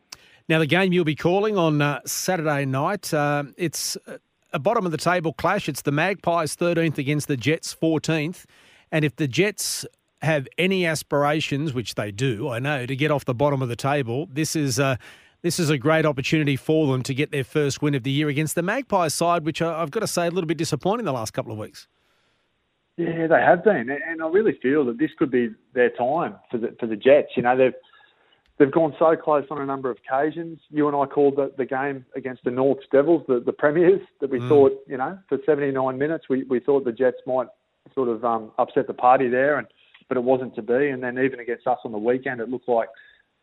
Now, 0.50 0.60
the 0.60 0.66
game 0.66 0.94
you'll 0.94 1.06
be 1.06 1.16
calling 1.16 1.58
on 1.58 1.82
uh, 1.82 2.00
Saturday 2.06 2.66
night, 2.66 3.14
uh, 3.14 3.44
it's 3.58 3.98
a 4.54 4.60
bottom 4.60 4.86
of 4.86 4.92
the 4.92 4.98
table 4.98 5.34
clash. 5.34 5.70
It's 5.70 5.84
the 5.84 5.92
Magpies 5.92 6.56
13th 6.56 6.98
against 6.98 7.28
the 7.28 7.38
Jets 7.38 7.76
14th. 7.76 8.46
And 8.92 9.04
if 9.04 9.16
the 9.18 9.28
Jets 9.28 9.86
have 10.22 10.48
any 10.58 10.86
aspirations, 10.86 11.74
which 11.74 11.96
they 11.96 12.12
do, 12.12 12.50
I 12.50 12.60
know, 12.60 12.86
to 12.86 12.96
get 12.96 13.12
off 13.12 13.26
the 13.26 13.36
bottom 13.36 13.62
of 13.62 13.70
the 13.70 13.76
table, 13.76 14.28
this 14.32 14.56
is 14.56 14.80
a 14.80 14.98
this 15.44 15.60
is 15.60 15.70
a 15.70 15.78
great 15.78 16.06
opportunity 16.06 16.56
for 16.56 16.92
them 16.92 17.04
to 17.04 17.14
get 17.14 17.32
their 17.32 17.44
first 17.44 17.82
win 17.82 17.94
of 17.94 18.04
the 18.04 18.12
year 18.12 18.28
against 18.28 18.56
the 18.56 18.64
Magpies 18.64 19.14
side, 19.14 19.46
which 19.46 19.62
I've 19.62 19.92
got 19.92 20.00
to 20.00 20.08
say 20.08 20.26
a 20.26 20.32
little 20.32 20.48
bit 20.48 20.58
disappointing 20.58 21.06
the 21.06 21.14
last 21.14 21.32
couple 21.32 21.52
of 21.52 21.60
weeks. 21.60 21.88
Yeah, 22.98 23.28
they 23.28 23.40
have 23.40 23.64
been, 23.64 23.90
and 23.92 24.24
I 24.24 24.28
really 24.28 24.58
feel 24.60 24.84
that 24.86 24.98
this 24.98 25.12
could 25.20 25.30
be 25.30 25.50
their 25.74 25.92
time 25.92 26.36
for 26.50 26.58
the 26.58 26.76
for 26.80 26.88
the 26.88 26.96
Jets. 26.96 27.30
You 27.36 27.44
know, 27.44 27.56
they've 27.56 27.76
they've 28.58 28.72
gone 28.72 28.96
so 28.98 29.16
close 29.16 29.46
on 29.52 29.62
a 29.62 29.66
number 29.66 29.92
of 29.92 29.98
occasions. 29.98 30.60
You 30.72 30.88
and 30.88 30.98
I 30.98 31.06
called 31.06 31.36
the, 31.36 31.54
the 31.58 31.66
game 31.66 32.06
against 32.16 32.44
the 32.44 32.50
North 32.50 32.80
Devils, 32.92 33.24
the, 33.28 33.40
the 33.40 33.54
premiers, 33.54 34.02
that 34.20 34.32
we 34.32 34.40
mm. 34.40 34.50
thought, 34.50 34.84
you 34.88 34.98
know, 34.98 35.20
for 35.30 35.38
79 35.46 35.98
minutes, 35.98 36.26
we, 36.28 36.44
we 36.46 36.60
thought 36.60 36.86
the 36.86 36.92
Jets 36.92 37.18
might 37.28 37.48
sort 37.94 38.10
of 38.10 38.26
um, 38.26 38.52
upset 38.58 38.88
the 38.88 38.94
party 38.94 39.30
there, 39.30 39.60
and 39.60 39.68
but 40.08 40.18
it 40.18 40.24
wasn't 40.24 40.56
to 40.56 40.62
be. 40.62 40.90
And 40.90 41.02
then 41.02 41.20
even 41.20 41.40
against 41.40 41.68
us 41.68 41.80
on 41.84 41.92
the 41.92 41.98
weekend, 41.98 42.42
it 42.42 42.50
looked 42.50 42.70
like 42.70 42.90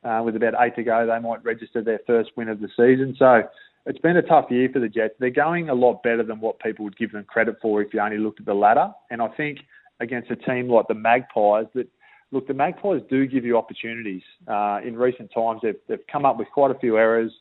uh, 0.05 0.22
with 0.24 0.37
about 0.37 0.55
eight 0.61 0.77
to 0.77 0.83
go, 0.83 1.07
they 1.07 1.18
might 1.18 1.44
register 1.44 1.83
their 1.83 2.00
first 2.07 2.31
win 2.37 2.48
of 2.48 2.61
the 2.61 2.68
season. 2.68 3.16
So 3.18 3.42
it's 3.87 3.98
been 3.98 4.16
a 4.16 4.22
tough 4.22 4.46
year 4.50 4.68
for 4.72 4.79
the 4.79 4.88
Jets. 4.88 5.14
They're 5.18 5.31
going 5.31 5.68
a 5.68 5.74
lot 5.74 6.03
better 6.03 6.22
than 6.22 6.40
what 6.40 6.61
people 6.61 6.85
would 6.85 6.96
give 6.96 7.12
them 7.12 7.24
credit 7.24 7.57
for 7.61 7.83
if 7.83 7.92
you 7.92 8.00
only 8.00 8.18
looked 8.18 8.40
at 8.40 8.46
the 8.46 8.55
ladder. 8.55 8.90
And 9.11 9.22
I 9.22 9.29
think 9.29 9.59
against 10.00 10.31
a 10.31 10.37
team 10.37 10.68
like 10.68 10.88
the 10.88 10.94
Magpies, 10.94 11.66
that 11.74 11.88
look, 12.33 12.46
the 12.46 12.55
Magpies 12.55 13.03
do 13.09 13.27
give 13.27 13.44
you 13.44 13.57
opportunities. 13.57 14.22
Uh, 14.46 14.81
in 14.85 14.96
recent 14.96 15.31
times, 15.35 15.61
they've, 15.62 15.74
they've 15.88 16.07
come 16.11 16.24
up 16.24 16.38
with 16.38 16.48
quite 16.53 16.70
a 16.70 16.79
few 16.79 16.98
errors, 16.98 17.33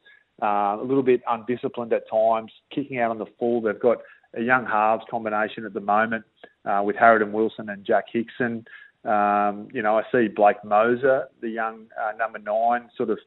uh, 0.41 0.77
a 0.79 0.83
little 0.83 1.03
bit 1.03 1.21
undisciplined 1.29 1.93
at 1.93 2.09
times, 2.09 2.51
kicking 2.73 2.99
out 2.99 3.11
on 3.11 3.17
the 3.17 3.25
full. 3.39 3.61
They've 3.61 3.79
got 3.79 3.97
a 4.35 4.41
young 4.41 4.65
halves 4.65 5.03
combination 5.09 5.65
at 5.65 5.73
the 5.73 5.79
moment 5.79 6.25
uh, 6.65 6.81
with 6.83 6.95
Harridan 6.95 7.31
Wilson 7.31 7.69
and 7.69 7.85
Jack 7.85 8.05
Hickson. 8.11 8.65
Um, 9.05 9.67
you 9.73 9.81
know, 9.81 9.97
I 9.97 10.03
see 10.11 10.27
Blake 10.27 10.57
Mozer, 10.65 11.25
the 11.41 11.49
young 11.49 11.87
uh, 12.01 12.15
number 12.17 12.39
nine, 12.39 12.89
sort 12.95 13.09
of, 13.09 13.19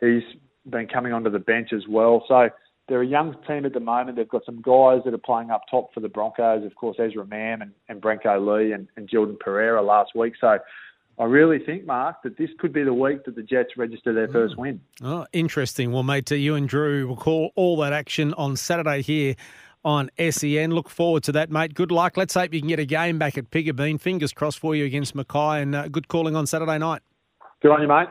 he's 0.00 0.22
been 0.68 0.86
coming 0.86 1.12
onto 1.12 1.30
the 1.30 1.38
bench 1.38 1.72
as 1.72 1.82
well. 1.88 2.24
So 2.28 2.48
they're 2.88 3.02
a 3.02 3.06
young 3.06 3.36
team 3.46 3.64
at 3.66 3.72
the 3.72 3.80
moment. 3.80 4.16
They've 4.16 4.28
got 4.28 4.44
some 4.44 4.62
guys 4.62 5.00
that 5.04 5.12
are 5.12 5.18
playing 5.18 5.50
up 5.50 5.62
top 5.70 5.92
for 5.92 6.00
the 6.00 6.08
Broncos. 6.08 6.64
Of 6.64 6.74
course, 6.76 6.96
Ezra 7.00 7.26
Mam 7.26 7.62
and, 7.62 7.72
and 7.88 8.00
Brenko 8.00 8.38
Lee 8.38 8.72
and, 8.72 8.88
and 8.96 9.08
Jordan 9.08 9.36
Pereira 9.40 9.82
last 9.82 10.14
week. 10.14 10.34
So 10.40 10.58
I 11.18 11.24
really 11.24 11.58
think, 11.58 11.86
Mark, 11.86 12.22
that 12.22 12.36
this 12.36 12.50
could 12.58 12.72
be 12.72 12.84
the 12.84 12.94
week 12.94 13.24
that 13.24 13.34
the 13.34 13.42
Jets 13.42 13.70
register 13.76 14.12
their 14.12 14.28
first 14.28 14.54
mm. 14.54 14.58
win. 14.58 14.80
Oh, 15.02 15.26
interesting. 15.32 15.90
Well, 15.90 16.02
mate, 16.02 16.30
you 16.30 16.54
and 16.54 16.68
Drew 16.68 17.08
will 17.08 17.16
call 17.16 17.50
all 17.56 17.76
that 17.78 17.92
action 17.92 18.34
on 18.34 18.56
Saturday 18.56 19.02
here 19.02 19.34
on 19.86 20.10
SEN. 20.18 20.72
Look 20.72 20.90
forward 20.90 21.22
to 21.22 21.32
that, 21.32 21.48
mate. 21.48 21.72
Good 21.72 21.92
luck. 21.92 22.16
Let's 22.16 22.34
hope 22.34 22.52
you 22.52 22.60
can 22.60 22.68
get 22.68 22.80
a 22.80 22.84
game 22.84 23.18
back 23.18 23.38
at 23.38 23.50
Piggabeen. 23.50 24.00
Fingers 24.00 24.32
crossed 24.32 24.58
for 24.58 24.74
you 24.74 24.84
against 24.84 25.14
Mackay, 25.14 25.62
and 25.62 25.74
uh, 25.76 25.86
good 25.86 26.08
calling 26.08 26.34
on 26.34 26.44
Saturday 26.44 26.76
night. 26.76 27.02
Good 27.62 27.70
on 27.70 27.80
you, 27.80 27.88
mate. 27.88 28.08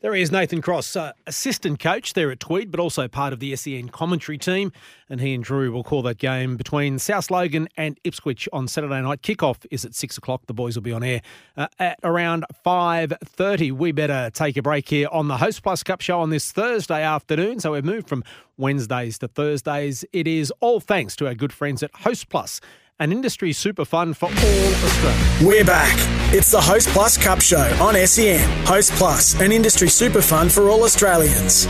There 0.00 0.14
he 0.14 0.22
is, 0.22 0.30
Nathan 0.30 0.62
Cross, 0.62 0.94
uh, 0.94 1.12
assistant 1.26 1.80
coach 1.80 2.12
there 2.12 2.30
at 2.30 2.38
Tweed, 2.38 2.70
but 2.70 2.78
also 2.78 3.08
part 3.08 3.32
of 3.32 3.40
the 3.40 3.56
SEN 3.56 3.88
commentary 3.88 4.38
team. 4.38 4.70
And 5.10 5.20
he 5.20 5.34
and 5.34 5.42
Drew 5.42 5.72
will 5.72 5.82
call 5.82 6.02
that 6.02 6.18
game 6.18 6.56
between 6.56 7.00
South 7.00 7.32
Logan 7.32 7.68
and 7.76 7.98
Ipswich 8.04 8.48
on 8.52 8.68
Saturday 8.68 9.02
night. 9.02 9.22
Kickoff 9.22 9.66
is 9.72 9.84
at 9.84 9.96
six 9.96 10.16
o'clock. 10.16 10.46
The 10.46 10.54
boys 10.54 10.76
will 10.76 10.84
be 10.84 10.92
on 10.92 11.02
air 11.02 11.20
uh, 11.56 11.66
at 11.80 11.98
around 12.04 12.44
five 12.62 13.12
thirty. 13.24 13.72
We 13.72 13.90
better 13.90 14.30
take 14.32 14.56
a 14.56 14.62
break 14.62 14.88
here 14.88 15.08
on 15.10 15.26
the 15.26 15.38
Host 15.38 15.64
Plus 15.64 15.82
Cup 15.82 16.00
show 16.00 16.20
on 16.20 16.30
this 16.30 16.52
Thursday 16.52 17.02
afternoon. 17.02 17.58
So 17.58 17.72
we've 17.72 17.84
moved 17.84 18.08
from 18.08 18.22
Wednesdays 18.56 19.18
to 19.18 19.26
Thursdays. 19.26 20.04
It 20.12 20.28
is 20.28 20.52
all 20.60 20.78
thanks 20.78 21.16
to 21.16 21.26
our 21.26 21.34
good 21.34 21.52
friends 21.52 21.82
at 21.82 21.90
Host 21.92 22.28
Plus 22.28 22.60
an 23.00 23.12
industry 23.12 23.52
super 23.52 23.84
fun 23.84 24.12
for 24.12 24.26
all 24.26 24.32
Australians. 24.34 25.44
We're 25.44 25.64
back. 25.64 25.94
It's 26.34 26.50
the 26.50 26.60
Host 26.60 26.88
Plus 26.88 27.16
Cup 27.16 27.40
Show 27.40 27.76
on 27.80 27.94
SEN. 27.94 28.66
Host 28.66 28.90
Plus, 28.92 29.40
an 29.40 29.52
industry 29.52 29.88
super 29.88 30.20
fun 30.20 30.48
for 30.48 30.68
all 30.68 30.82
Australians. 30.82 31.66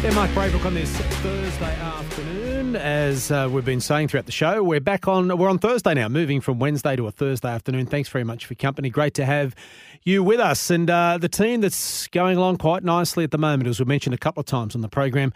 Yeah, 0.00 0.12
Mark 0.14 0.30
Braybrook 0.30 0.64
on 0.64 0.74
this 0.74 0.96
Thursday 0.96 1.74
afternoon. 1.80 2.76
As 2.76 3.32
uh, 3.32 3.48
we've 3.50 3.64
been 3.64 3.80
saying 3.80 4.06
throughout 4.08 4.26
the 4.26 4.32
show, 4.32 4.62
we're 4.62 4.80
back 4.80 5.08
on. 5.08 5.36
We're 5.36 5.50
on 5.50 5.58
Thursday 5.58 5.94
now, 5.94 6.08
moving 6.08 6.40
from 6.40 6.60
Wednesday 6.60 6.94
to 6.94 7.08
a 7.08 7.10
Thursday 7.10 7.48
afternoon. 7.48 7.86
Thanks 7.86 8.08
very 8.08 8.24
much 8.24 8.46
for 8.46 8.54
company. 8.54 8.88
Great 8.88 9.14
to 9.14 9.24
have 9.24 9.56
you 10.04 10.22
with 10.22 10.38
us, 10.38 10.70
and 10.70 10.88
uh, 10.88 11.18
the 11.18 11.28
team 11.28 11.60
that's 11.60 12.06
going 12.08 12.36
along 12.36 12.58
quite 12.58 12.84
nicely 12.84 13.24
at 13.24 13.32
the 13.32 13.38
moment, 13.38 13.68
as 13.68 13.80
we 13.80 13.84
mentioned 13.84 14.14
a 14.14 14.18
couple 14.18 14.40
of 14.40 14.46
times 14.46 14.76
on 14.76 14.80
the 14.80 14.88
program 14.88 15.32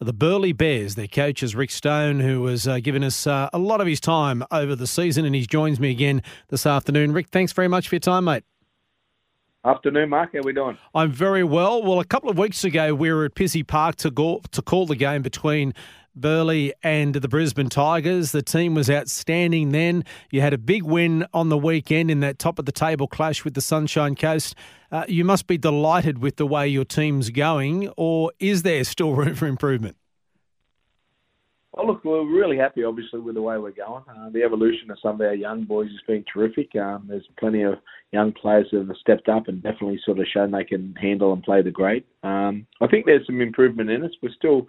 the 0.00 0.12
Burleigh 0.12 0.52
Bears. 0.52 0.94
Their 0.94 1.06
coach 1.06 1.42
is 1.42 1.54
Rick 1.54 1.70
Stone, 1.70 2.20
who 2.20 2.46
has 2.46 2.66
uh, 2.66 2.80
given 2.80 3.04
us 3.04 3.26
uh, 3.26 3.48
a 3.52 3.58
lot 3.58 3.80
of 3.80 3.86
his 3.86 4.00
time 4.00 4.44
over 4.50 4.74
the 4.74 4.86
season, 4.86 5.24
and 5.24 5.34
he 5.34 5.46
joins 5.46 5.78
me 5.78 5.90
again 5.90 6.22
this 6.48 6.66
afternoon. 6.66 7.12
Rick, 7.12 7.28
thanks 7.28 7.52
very 7.52 7.68
much 7.68 7.88
for 7.88 7.94
your 7.94 8.00
time, 8.00 8.24
mate. 8.24 8.44
Afternoon, 9.64 10.08
Mark. 10.08 10.32
How 10.32 10.40
are 10.40 10.42
we 10.42 10.52
doing? 10.52 10.76
I'm 10.92 11.12
very 11.12 11.44
well. 11.44 11.84
Well, 11.84 12.00
a 12.00 12.04
couple 12.04 12.28
of 12.28 12.36
weeks 12.36 12.64
ago, 12.64 12.96
we 12.96 13.12
were 13.12 13.24
at 13.26 13.36
Pizzey 13.36 13.64
Park 13.64 13.94
to 13.96 14.10
go, 14.10 14.40
to 14.50 14.60
call 14.60 14.86
the 14.86 14.96
game 14.96 15.22
between 15.22 15.72
Burleigh 16.14 16.72
and 16.82 17.14
the 17.14 17.28
Brisbane 17.28 17.68
Tigers. 17.68 18.32
The 18.32 18.42
team 18.42 18.74
was 18.74 18.90
outstanding 18.90 19.72
then. 19.72 20.04
You 20.30 20.40
had 20.40 20.52
a 20.52 20.58
big 20.58 20.82
win 20.82 21.26
on 21.32 21.48
the 21.48 21.58
weekend 21.58 22.10
in 22.10 22.20
that 22.20 22.38
top 22.38 22.58
of 22.58 22.66
the 22.66 22.72
table 22.72 23.06
clash 23.06 23.44
with 23.44 23.54
the 23.54 23.60
Sunshine 23.60 24.14
Coast. 24.14 24.54
Uh, 24.90 25.04
you 25.08 25.24
must 25.24 25.46
be 25.46 25.56
delighted 25.56 26.18
with 26.18 26.36
the 26.36 26.46
way 26.46 26.68
your 26.68 26.84
team's 26.84 27.30
going, 27.30 27.88
or 27.96 28.32
is 28.38 28.62
there 28.62 28.84
still 28.84 29.12
room 29.14 29.34
for 29.34 29.46
improvement? 29.46 29.96
Well, 31.72 31.86
look, 31.86 32.04
we're 32.04 32.26
really 32.26 32.58
happy, 32.58 32.84
obviously, 32.84 33.20
with 33.20 33.34
the 33.34 33.40
way 33.40 33.56
we're 33.56 33.70
going. 33.70 34.04
Uh, 34.06 34.28
the 34.28 34.42
evolution 34.42 34.90
of 34.90 34.98
some 35.00 35.14
of 35.14 35.20
our 35.22 35.34
young 35.34 35.64
boys 35.64 35.88
has 35.88 36.00
been 36.06 36.22
terrific. 36.30 36.76
Um, 36.76 37.06
there's 37.08 37.26
plenty 37.38 37.62
of 37.62 37.74
young 38.12 38.32
players 38.32 38.66
that 38.72 38.86
have 38.86 38.96
stepped 39.00 39.30
up 39.30 39.48
and 39.48 39.62
definitely 39.62 39.98
sort 40.04 40.18
of 40.18 40.26
shown 40.26 40.50
they 40.50 40.64
can 40.64 40.94
handle 41.00 41.32
and 41.32 41.42
play 41.42 41.62
the 41.62 41.70
great. 41.70 42.04
Um, 42.22 42.66
I 42.82 42.88
think 42.88 43.06
there's 43.06 43.24
some 43.24 43.40
improvement 43.40 43.88
in 43.88 44.04
us. 44.04 44.10
We're 44.22 44.34
still 44.36 44.66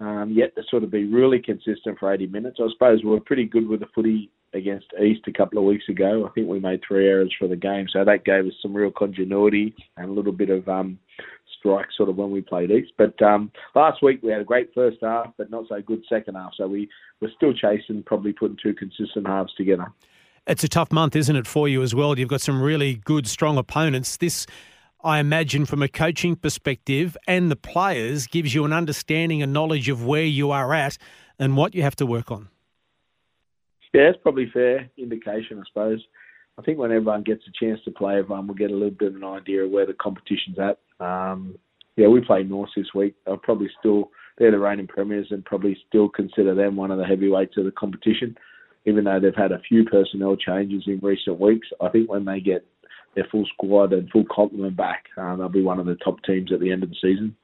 um, 0.00 0.32
yet 0.34 0.54
to 0.56 0.62
sort 0.70 0.84
of 0.84 0.90
be 0.90 1.04
really 1.04 1.40
consistent 1.40 1.98
for 1.98 2.12
80 2.12 2.26
minutes. 2.28 2.58
I 2.60 2.68
suppose 2.72 3.02
we 3.02 3.10
were 3.10 3.20
pretty 3.20 3.44
good 3.44 3.68
with 3.68 3.80
the 3.80 3.86
footy 3.94 4.30
against 4.52 4.86
East 5.02 5.22
a 5.26 5.32
couple 5.32 5.58
of 5.58 5.64
weeks 5.64 5.88
ago. 5.88 6.26
I 6.26 6.32
think 6.32 6.48
we 6.48 6.60
made 6.60 6.80
three 6.86 7.08
errors 7.08 7.34
for 7.38 7.48
the 7.48 7.56
game, 7.56 7.86
so 7.92 8.04
that 8.04 8.24
gave 8.24 8.46
us 8.46 8.52
some 8.62 8.74
real 8.74 8.90
continuity 8.90 9.74
and 9.96 10.10
a 10.10 10.12
little 10.12 10.32
bit 10.32 10.50
of 10.50 10.68
um, 10.68 10.98
strike 11.58 11.86
sort 11.96 12.08
of 12.08 12.16
when 12.16 12.30
we 12.30 12.40
played 12.40 12.70
East. 12.70 12.92
But 12.96 13.20
um, 13.22 13.50
last 13.74 14.02
week 14.02 14.20
we 14.22 14.30
had 14.30 14.40
a 14.40 14.44
great 14.44 14.70
first 14.74 14.98
half, 15.02 15.32
but 15.36 15.50
not 15.50 15.64
so 15.68 15.80
good 15.80 16.02
second 16.08 16.34
half. 16.34 16.52
So 16.56 16.66
we 16.66 16.88
were 17.20 17.30
still 17.36 17.52
chasing, 17.52 18.02
probably 18.04 18.32
putting 18.32 18.56
two 18.62 18.74
consistent 18.74 19.26
halves 19.26 19.54
together. 19.54 19.86
It's 20.46 20.62
a 20.62 20.68
tough 20.68 20.92
month, 20.92 21.16
isn't 21.16 21.34
it, 21.34 21.46
for 21.46 21.68
you 21.68 21.82
as 21.82 21.94
well? 21.94 22.18
You've 22.18 22.28
got 22.28 22.42
some 22.42 22.60
really 22.60 22.96
good, 22.96 23.26
strong 23.26 23.56
opponents. 23.56 24.18
This 24.18 24.46
I 25.04 25.18
imagine, 25.18 25.66
from 25.66 25.82
a 25.82 25.88
coaching 25.88 26.34
perspective 26.34 27.16
and 27.26 27.50
the 27.50 27.56
players, 27.56 28.26
gives 28.26 28.54
you 28.54 28.64
an 28.64 28.72
understanding 28.72 29.42
and 29.42 29.52
knowledge 29.52 29.88
of 29.88 30.04
where 30.04 30.24
you 30.24 30.50
are 30.50 30.72
at 30.72 30.96
and 31.38 31.56
what 31.56 31.74
you 31.74 31.82
have 31.82 31.96
to 31.96 32.06
work 32.06 32.30
on. 32.30 32.48
Yeah, 33.92 34.08
it's 34.08 34.18
probably 34.22 34.50
fair 34.52 34.90
indication, 34.96 35.58
I 35.58 35.62
suppose. 35.68 36.02
I 36.58 36.62
think 36.62 36.78
when 36.78 36.90
everyone 36.90 37.22
gets 37.22 37.42
a 37.46 37.64
chance 37.64 37.80
to 37.84 37.90
play, 37.90 38.18
everyone 38.18 38.46
will 38.46 38.54
get 38.54 38.70
a 38.70 38.74
little 38.74 38.90
bit 38.90 39.08
of 39.08 39.16
an 39.16 39.24
idea 39.24 39.64
of 39.64 39.70
where 39.70 39.86
the 39.86 39.94
competition's 39.94 40.58
at. 40.58 40.78
Um, 41.04 41.58
yeah, 41.96 42.08
we 42.08 42.20
play 42.20 42.42
North 42.42 42.70
this 42.76 42.94
week. 42.94 43.14
I'll 43.26 43.36
probably 43.36 43.70
still 43.78 44.10
they're 44.38 44.50
the 44.50 44.58
reigning 44.58 44.86
premiers 44.86 45.28
and 45.30 45.44
probably 45.44 45.76
still 45.86 46.08
consider 46.08 46.54
them 46.54 46.76
one 46.76 46.90
of 46.90 46.98
the 46.98 47.04
heavyweights 47.04 47.56
of 47.56 47.64
the 47.64 47.70
competition, 47.70 48.36
even 48.84 49.04
though 49.04 49.20
they've 49.20 49.34
had 49.34 49.52
a 49.52 49.60
few 49.60 49.84
personnel 49.84 50.36
changes 50.36 50.84
in 50.86 50.98
recent 51.02 51.38
weeks. 51.38 51.68
I 51.80 51.88
think 51.88 52.10
when 52.10 52.24
they 52.24 52.40
get 52.40 52.66
their 53.14 53.26
full 53.30 53.46
squad 53.46 53.92
and 53.92 54.08
full 54.10 54.24
complement 54.30 54.76
back, 54.76 55.04
uh, 55.16 55.36
they'll 55.36 55.48
be 55.48 55.62
one 55.62 55.78
of 55.78 55.86
the 55.86 55.96
top 55.96 56.22
teams 56.24 56.52
at 56.52 56.60
the 56.60 56.70
end 56.70 56.82
of 56.82 56.90
the 56.90 56.96
season. 57.00 57.36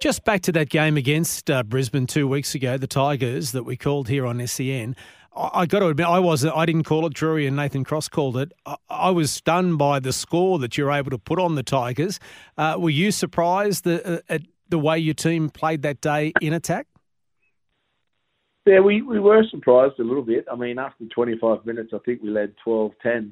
Just 0.00 0.24
back 0.24 0.42
to 0.42 0.52
that 0.52 0.68
game 0.68 0.96
against 0.96 1.50
uh, 1.50 1.62
Brisbane 1.62 2.06
two 2.06 2.26
weeks 2.26 2.54
ago, 2.54 2.76
the 2.76 2.86
Tigers 2.86 3.52
that 3.52 3.62
we 3.62 3.76
called 3.76 4.08
here 4.08 4.26
on 4.26 4.44
SEN. 4.46 4.96
I 5.36 5.66
got 5.66 5.80
to 5.80 5.88
admit, 5.88 6.06
I 6.06 6.20
was 6.20 6.44
I 6.44 6.64
didn't 6.64 6.84
call 6.84 7.06
it. 7.06 7.14
Drury 7.14 7.46
and 7.46 7.56
Nathan 7.56 7.82
Cross 7.82 8.08
called 8.08 8.36
it. 8.36 8.52
I 8.88 9.10
was 9.10 9.32
stunned 9.32 9.78
by 9.78 9.98
the 9.98 10.12
score 10.12 10.58
that 10.60 10.78
you're 10.78 10.92
able 10.92 11.10
to 11.10 11.18
put 11.18 11.40
on 11.40 11.56
the 11.56 11.64
Tigers. 11.64 12.20
Uh, 12.56 12.76
were 12.78 12.90
you 12.90 13.10
surprised 13.10 13.86
uh, 13.86 14.20
at 14.28 14.42
the 14.68 14.78
way 14.78 14.98
your 14.98 15.14
team 15.14 15.50
played 15.50 15.82
that 15.82 16.00
day 16.00 16.32
in 16.40 16.52
attack? 16.52 16.86
Yeah, 18.66 18.80
we, 18.80 19.02
we 19.02 19.20
were 19.20 19.44
surprised 19.50 19.98
a 19.98 20.04
little 20.04 20.22
bit. 20.22 20.46
I 20.50 20.56
mean, 20.56 20.78
after 20.78 21.04
25 21.06 21.66
minutes, 21.66 21.90
I 21.92 21.98
think 21.98 22.22
we 22.22 22.30
led 22.30 22.54
12-10 22.66 23.30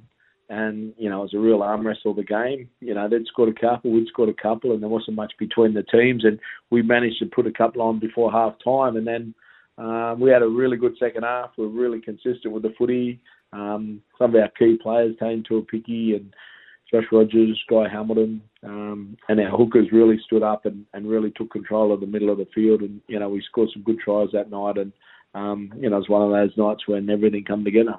and 0.52 0.92
you 0.98 1.08
know 1.08 1.20
it 1.20 1.22
was 1.22 1.34
a 1.34 1.38
real 1.38 1.62
arm 1.62 1.86
wrestle 1.86 2.10
of 2.10 2.18
the 2.18 2.24
game. 2.24 2.68
You 2.80 2.94
know 2.94 3.08
they'd 3.08 3.26
scored 3.26 3.48
a 3.48 3.58
couple, 3.58 3.90
we'd 3.90 4.06
scored 4.08 4.28
a 4.28 4.42
couple, 4.42 4.72
and 4.72 4.82
there 4.82 4.88
wasn't 4.90 5.16
much 5.16 5.32
between 5.38 5.72
the 5.72 5.82
teams, 5.82 6.24
and 6.24 6.38
we 6.70 6.82
managed 6.82 7.18
to 7.20 7.26
put 7.26 7.46
a 7.46 7.52
couple 7.52 7.80
on 7.80 7.98
before 7.98 8.30
half 8.30 8.54
time, 8.62 8.96
and 8.96 9.06
then 9.06 9.34
um, 9.78 10.20
we 10.20 10.30
had 10.30 10.42
a 10.42 10.48
really 10.48 10.76
good 10.76 10.94
second 11.00 11.22
half. 11.22 11.52
We 11.56 11.66
were 11.66 11.72
really 11.72 12.02
consistent 12.02 12.52
with 12.52 12.64
the 12.64 12.74
footy. 12.76 13.18
Um, 13.54 14.02
some 14.18 14.34
of 14.34 14.42
our 14.42 14.50
key 14.58 14.78
players, 14.80 15.16
Taine 15.18 15.42
Tuaupiki 15.50 16.16
and 16.16 16.34
Josh 16.92 17.04
Rogers, 17.10 17.62
Guy 17.70 17.88
Hamilton, 17.90 18.42
um, 18.62 19.16
and 19.30 19.40
our 19.40 19.56
hookers 19.56 19.88
really 19.90 20.20
stood 20.26 20.42
up 20.42 20.66
and, 20.66 20.84
and 20.92 21.08
really 21.08 21.30
took 21.30 21.50
control 21.50 21.92
of 21.92 22.00
the 22.00 22.06
middle 22.06 22.28
of 22.28 22.36
the 22.36 22.48
field. 22.54 22.82
And 22.82 23.00
you 23.08 23.18
know 23.18 23.30
we 23.30 23.42
scored 23.42 23.70
some 23.72 23.84
good 23.84 24.00
tries 24.00 24.28
that 24.34 24.50
night, 24.50 24.76
and 24.76 24.92
um, 25.34 25.72
you 25.78 25.88
know 25.88 25.96
it 25.96 26.00
was 26.00 26.10
one 26.10 26.22
of 26.22 26.30
those 26.30 26.58
nights 26.58 26.86
when 26.86 27.08
everything 27.08 27.44
come 27.44 27.64
together. 27.64 27.94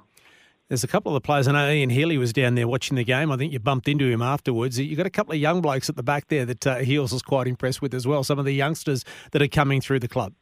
There's 0.70 0.84
a 0.84 0.88
couple 0.88 1.12
of 1.12 1.22
the 1.22 1.26
players. 1.26 1.48
I 1.48 1.52
know 1.52 1.70
Ian 1.70 1.90
Healy 1.90 2.18
was 2.18 2.34
down 2.34 2.56
there 2.56 2.68
watching 2.68 2.96
the 2.96 3.04
game. 3.04 3.32
I 3.32 3.38
think 3.38 3.52
you 3.52 3.60
bumped 3.60 3.88
into 3.88 4.06
him 4.06 4.22
afterwards. 4.22 4.80
You've 4.80 4.98
got 4.98 5.06
a 5.06 5.12
couple 5.12 5.34
of 5.34 5.40
young 5.40 5.62
blokes 5.62 5.90
at 5.90 5.96
the 5.96 6.04
back 6.04 6.30
there 6.30 6.46
that 6.46 6.66
uh, 6.66 6.78
Heels 6.78 7.12
was 7.12 7.22
quite 7.22 7.48
impressed 7.48 7.82
with 7.82 7.94
as 7.94 8.08
well. 8.08 8.24
Some 8.24 8.40
of 8.40 8.46
the 8.46 8.54
youngsters 8.54 9.04
that 9.32 9.42
are 9.42 9.48
coming 9.48 9.82
through 9.82 10.00
the 10.00 10.08
club. 10.08 10.34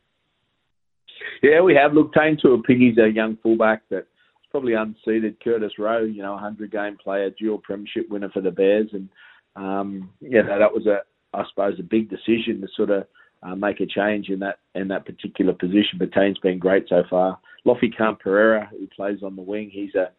Yeah, 1.42 1.62
we 1.62 1.74
have. 1.76 1.94
Looked 1.94 2.16
Taine 2.16 2.38
Tuaupiki, 2.38 2.98
a 3.00 3.12
young 3.12 3.38
fullback 3.42 3.82
that's 3.90 4.06
probably 4.52 4.74
unseated. 4.74 5.44
Curtis 5.44 5.74
Rowe, 5.80 6.04
you 6.04 6.22
know, 6.22 6.32
a 6.32 6.36
100 6.36 6.72
game 6.72 6.98
player, 7.04 7.32
dual 7.32 7.58
premiership 7.58 8.08
winner 8.10 8.30
for 8.30 8.42
the 8.42 8.52
Bears. 8.52 8.90
And, 8.94 9.10
um, 9.56 10.12
yeah, 10.22 10.44
that 10.44 10.72
was, 10.72 10.86
a, 10.86 11.00
I 11.34 11.44
suppose, 11.50 11.80
a 11.80 11.84
big 11.84 12.10
decision 12.10 12.62
to 12.62 12.68
sort 12.76 12.92
of 12.92 13.08
uh, 13.44 13.56
make 13.56 13.80
a 13.80 13.86
change 13.86 14.30
in 14.30 14.40
that 14.40 14.60
in 14.76 14.88
that 14.90 15.06
particular 15.06 15.54
position. 15.54 15.98
But 16.00 16.14
Taine's 16.14 16.40
been 16.40 16.60
great 16.60 16.86
so 16.90 17.04
far. 17.10 17.40
Lofi 17.66 17.96
Khan 17.96 18.18
Pereira, 18.22 18.68
who 18.72 18.88
plays 18.88 19.20
on 19.24 19.36
the 19.36 19.42
wing, 19.42 19.70
he's 19.72 19.96
a 19.96 20.12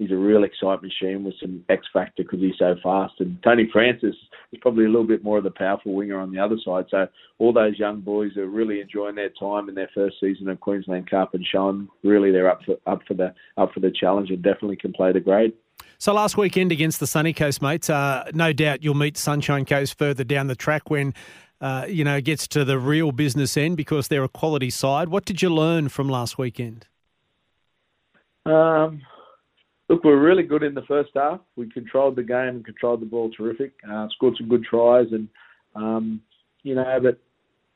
he's 0.00 0.10
a 0.10 0.16
real 0.16 0.44
excitement 0.44 0.82
machine 0.82 1.24
with 1.24 1.34
some 1.40 1.62
X 1.68 1.86
factor 1.92 2.22
because 2.22 2.40
he's 2.40 2.58
so 2.58 2.74
fast. 2.82 3.14
And 3.18 3.40
Tony 3.44 3.68
Francis 3.70 4.16
is 4.50 4.58
probably 4.60 4.86
a 4.86 4.88
little 4.88 5.06
bit 5.06 5.22
more 5.22 5.38
of 5.38 5.44
the 5.44 5.50
powerful 5.50 5.92
winger 5.92 6.18
on 6.18 6.32
the 6.32 6.38
other 6.38 6.56
side. 6.64 6.86
So 6.90 7.06
all 7.38 7.52
those 7.52 7.78
young 7.78 8.00
boys 8.00 8.36
are 8.36 8.46
really 8.46 8.80
enjoying 8.80 9.14
their 9.14 9.30
time 9.38 9.68
in 9.68 9.74
their 9.74 9.90
first 9.94 10.16
season 10.18 10.48
of 10.48 10.58
Queensland 10.58 11.08
Cup 11.08 11.34
and 11.34 11.46
showing 11.46 11.86
really 12.02 12.32
they're 12.32 12.50
up 12.50 12.60
for 12.64 12.76
up 12.86 13.02
for 13.06 13.14
the 13.14 13.34
up 13.58 13.72
for 13.72 13.80
the 13.80 13.90
challenge 13.92 14.30
and 14.30 14.42
definitely 14.42 14.76
can 14.76 14.92
play 14.92 15.12
the 15.12 15.20
grade. 15.20 15.52
So 15.98 16.14
last 16.14 16.38
weekend 16.38 16.72
against 16.72 16.98
the 16.98 17.06
Sunny 17.06 17.34
Coast 17.34 17.60
mates, 17.60 17.90
uh, 17.90 18.30
no 18.32 18.54
doubt 18.54 18.82
you'll 18.82 18.94
meet 18.94 19.18
Sunshine 19.18 19.66
Coast 19.66 19.98
further 19.98 20.24
down 20.24 20.46
the 20.46 20.56
track 20.56 20.88
when 20.88 21.12
uh, 21.60 21.84
you 21.88 22.04
know, 22.04 22.20
gets 22.20 22.48
to 22.48 22.64
the 22.64 22.78
real 22.78 23.12
business 23.12 23.56
end 23.56 23.76
because 23.76 24.08
they're 24.08 24.24
a 24.24 24.28
quality 24.28 24.70
side. 24.70 25.08
What 25.08 25.24
did 25.24 25.42
you 25.42 25.50
learn 25.50 25.88
from 25.88 26.08
last 26.08 26.38
weekend? 26.38 26.86
Um, 28.46 29.02
look, 29.88 30.02
we 30.04 30.10
are 30.10 30.20
really 30.20 30.42
good 30.42 30.62
in 30.62 30.74
the 30.74 30.82
first 30.82 31.10
half. 31.14 31.40
We 31.56 31.68
controlled 31.70 32.16
the 32.16 32.22
game 32.22 32.48
and 32.48 32.64
controlled 32.64 33.02
the 33.02 33.06
ball 33.06 33.30
terrific. 33.30 33.72
Uh, 33.88 34.08
scored 34.08 34.36
some 34.38 34.48
good 34.48 34.64
tries, 34.64 35.08
and 35.12 35.28
um, 35.74 36.22
you 36.62 36.74
know, 36.74 36.98
but 37.02 37.18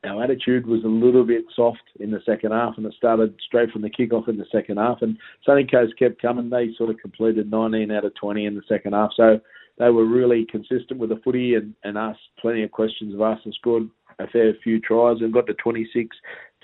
our 0.07 0.23
attitude 0.23 0.65
was 0.65 0.83
a 0.83 0.87
little 0.87 1.23
bit 1.23 1.45
soft 1.55 1.81
in 1.99 2.11
the 2.11 2.21
second 2.25 2.51
half, 2.51 2.75
and 2.77 2.85
it 2.85 2.93
started 2.95 3.35
straight 3.45 3.71
from 3.71 3.81
the 3.81 3.89
kickoff 3.89 4.27
in 4.27 4.37
the 4.37 4.45
second 4.51 4.77
half. 4.77 5.01
And 5.01 5.17
Sunny 5.45 5.65
Coast 5.65 5.97
kept 5.97 6.21
coming. 6.21 6.49
They 6.49 6.73
sort 6.77 6.89
of 6.89 6.97
completed 6.99 7.49
19 7.49 7.91
out 7.91 8.05
of 8.05 8.13
20 8.15 8.45
in 8.45 8.55
the 8.55 8.61
second 8.67 8.93
half. 8.93 9.11
So 9.15 9.39
they 9.77 9.89
were 9.89 10.05
really 10.05 10.45
consistent 10.45 10.99
with 10.99 11.09
the 11.09 11.21
footy 11.23 11.55
and, 11.55 11.73
and 11.83 11.97
asked 11.97 12.19
plenty 12.39 12.63
of 12.63 12.71
questions 12.71 13.13
of 13.13 13.21
us 13.21 13.39
and 13.43 13.53
scored 13.53 13.89
a 14.19 14.27
fair 14.27 14.53
few 14.63 14.79
tries 14.79 15.17
and 15.19 15.33
got 15.33 15.47
to 15.47 15.53
26, 15.55 16.15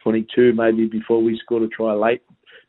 22 0.01 0.53
maybe 0.53 0.85
before 0.85 1.21
we 1.21 1.39
scored 1.43 1.63
a 1.63 1.67
try 1.67 1.93
late 1.93 2.23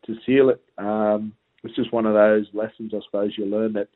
to 0.07 0.17
seal 0.27 0.49
it. 0.49 0.61
Um, 0.79 1.33
it's 1.63 1.77
just 1.77 1.93
one 1.93 2.07
of 2.07 2.15
those 2.15 2.47
lessons, 2.53 2.93
I 2.95 2.99
suppose, 3.05 3.35
you 3.39 3.47
learn 3.47 3.73
that 3.75 3.89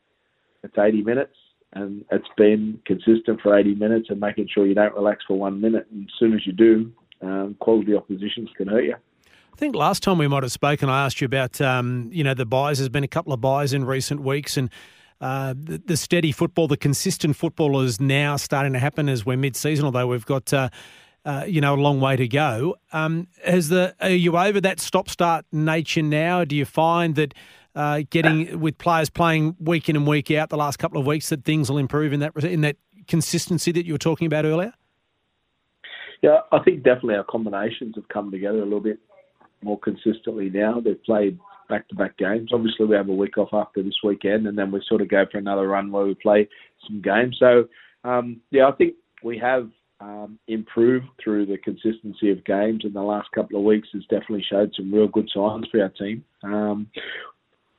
it's 0.63 0.79
80 0.79 1.03
minutes 1.03 1.35
and 1.73 2.05
it's 2.13 2.29
been 2.37 2.81
consistent 2.87 3.41
for 3.41 3.59
80 3.59 3.75
minutes 3.75 4.07
and 4.09 4.21
making 4.21 4.49
sure 4.53 4.67
you 4.67 4.75
don't 4.75 4.95
relax 4.95 5.25
for 5.27 5.37
one 5.39 5.61
minute. 5.61 5.87
And 5.91 6.05
as 6.05 6.15
soon 6.19 6.33
as 6.33 6.47
you 6.47 6.53
do, 6.53 6.93
um, 7.23 7.57
quality 7.61 7.95
oppositions 7.95 8.51
can 8.57 8.69
hurt 8.69 8.85
you. 8.85 8.95
I 8.95 9.59
think 9.59 9.75
last 9.75 10.03
time 10.03 10.19
we 10.19 10.29
might 10.29 10.43
have 10.43 10.53
spoken, 10.53 10.89
I 10.91 11.07
asked 11.07 11.21
you 11.21 11.25
about 11.25 11.61
um, 11.63 12.11
you 12.13 12.23
know 12.23 12.35
the 12.35 12.45
buys. 12.45 12.77
There's 12.77 12.91
been 12.91 13.05
a 13.05 13.09
couple 13.09 13.33
of 13.33 13.41
buys 13.41 13.73
in 13.73 13.87
recent 13.87 14.21
weeks, 14.21 14.59
and 14.59 14.69
uh, 15.21 15.55
the, 15.57 15.79
the, 15.79 15.97
steady 15.97 16.33
football, 16.33 16.69
the 16.69 16.77
consistent 16.77 17.37
football 17.37 17.81
is 17.81 18.01
now 18.01 18.37
starting 18.37 18.73
to 18.75 18.79
happen 18.79 19.09
as 19.09 19.25
we're 19.25 19.37
mid-season. 19.37 19.85
Although 19.85 20.07
we've 20.09 20.27
got. 20.27 20.53
Uh, 20.53 20.69
uh, 21.25 21.45
you 21.45 21.61
know, 21.61 21.75
a 21.75 21.77
long 21.77 22.01
way 22.01 22.15
to 22.15 22.29
go. 22.29 22.77
Um, 22.93 23.27
has 23.45 23.69
the 23.69 23.97
are 24.01 24.11
you 24.11 24.39
over 24.39 24.61
that 24.61 24.79
stop-start 24.79 25.45
nature 25.51 26.01
now? 26.01 26.45
Do 26.45 26.55
you 26.55 26.65
find 26.65 27.17
that 27.17 27.35
uh, 27.75 28.03
getting 28.11 28.61
with 28.61 28.79
players 28.79 29.11
playing 29.11 29.57
week 29.59 29.89
in 29.89 29.97
and 29.97 30.07
week 30.07 30.31
out 30.31 30.51
the 30.51 30.57
last 30.57 30.77
couple 30.77 31.01
of 31.01 31.07
weeks 31.07 31.29
that 31.31 31.45
things 31.45 31.69
will 31.69 31.79
improve 31.79 32.13
in 32.13 32.21
that 32.21 32.37
in 32.45 32.61
that 32.61 32.77
consistency 33.09 33.73
that 33.73 33.85
you 33.85 33.93
were 33.93 33.99
talking 33.99 34.29
about 34.29 34.45
earlier? 34.45 34.73
Yeah, 36.23 36.39
I 36.53 36.61
think 36.61 36.85
definitely 36.85 37.17
our 37.17 37.25
combinations 37.25 37.97
have 37.97 38.09
come 38.09 38.31
together 38.31 38.59
a 38.59 38.65
little 38.65 38.81
bit 38.81 39.01
more 39.63 39.79
consistently 39.79 40.49
now. 40.49 40.81
They've 40.81 41.03
played 41.03 41.39
back-to-back 41.69 42.17
games. 42.17 42.51
Obviously, 42.53 42.87
we 42.87 42.97
have 42.97 43.09
a 43.09 43.15
week 43.15 43.39
off 43.39 43.51
after 43.53 43.83
this 43.83 43.99
weekend, 44.03 44.47
and 44.47 44.57
then 44.59 44.71
we 44.71 44.83
sort 44.89 45.03
of 45.03 45.09
go 45.09 45.25
for 45.31 45.39
another 45.39 45.69
run 45.69 45.91
where 45.91 46.05
we 46.05 46.15
play 46.15 46.49
some 46.87 47.01
games. 47.03 47.37
So, 47.39 47.69
um, 48.05 48.41
yeah, 48.51 48.69
I 48.69 48.73
think 48.73 48.95
we 49.23 49.39
have 49.39 49.71
um, 50.01 50.39
improved 50.49 51.07
through 51.23 51.47
the 51.47 51.59
consistency 51.59 52.31
of 52.31 52.45
games 52.45 52.85
in 52.85 52.93
the 52.93 53.03
last 53.03 53.29
couple 53.35 53.59
of 53.59 53.65
weeks. 53.65 53.89
Has 53.93 54.03
definitely 54.05 54.45
showed 54.49 54.73
some 54.77 54.93
real 54.93 55.09
good 55.09 55.29
signs 55.35 55.67
for 55.71 55.83
our 55.83 55.89
team. 55.89 56.25
Um, 56.43 56.89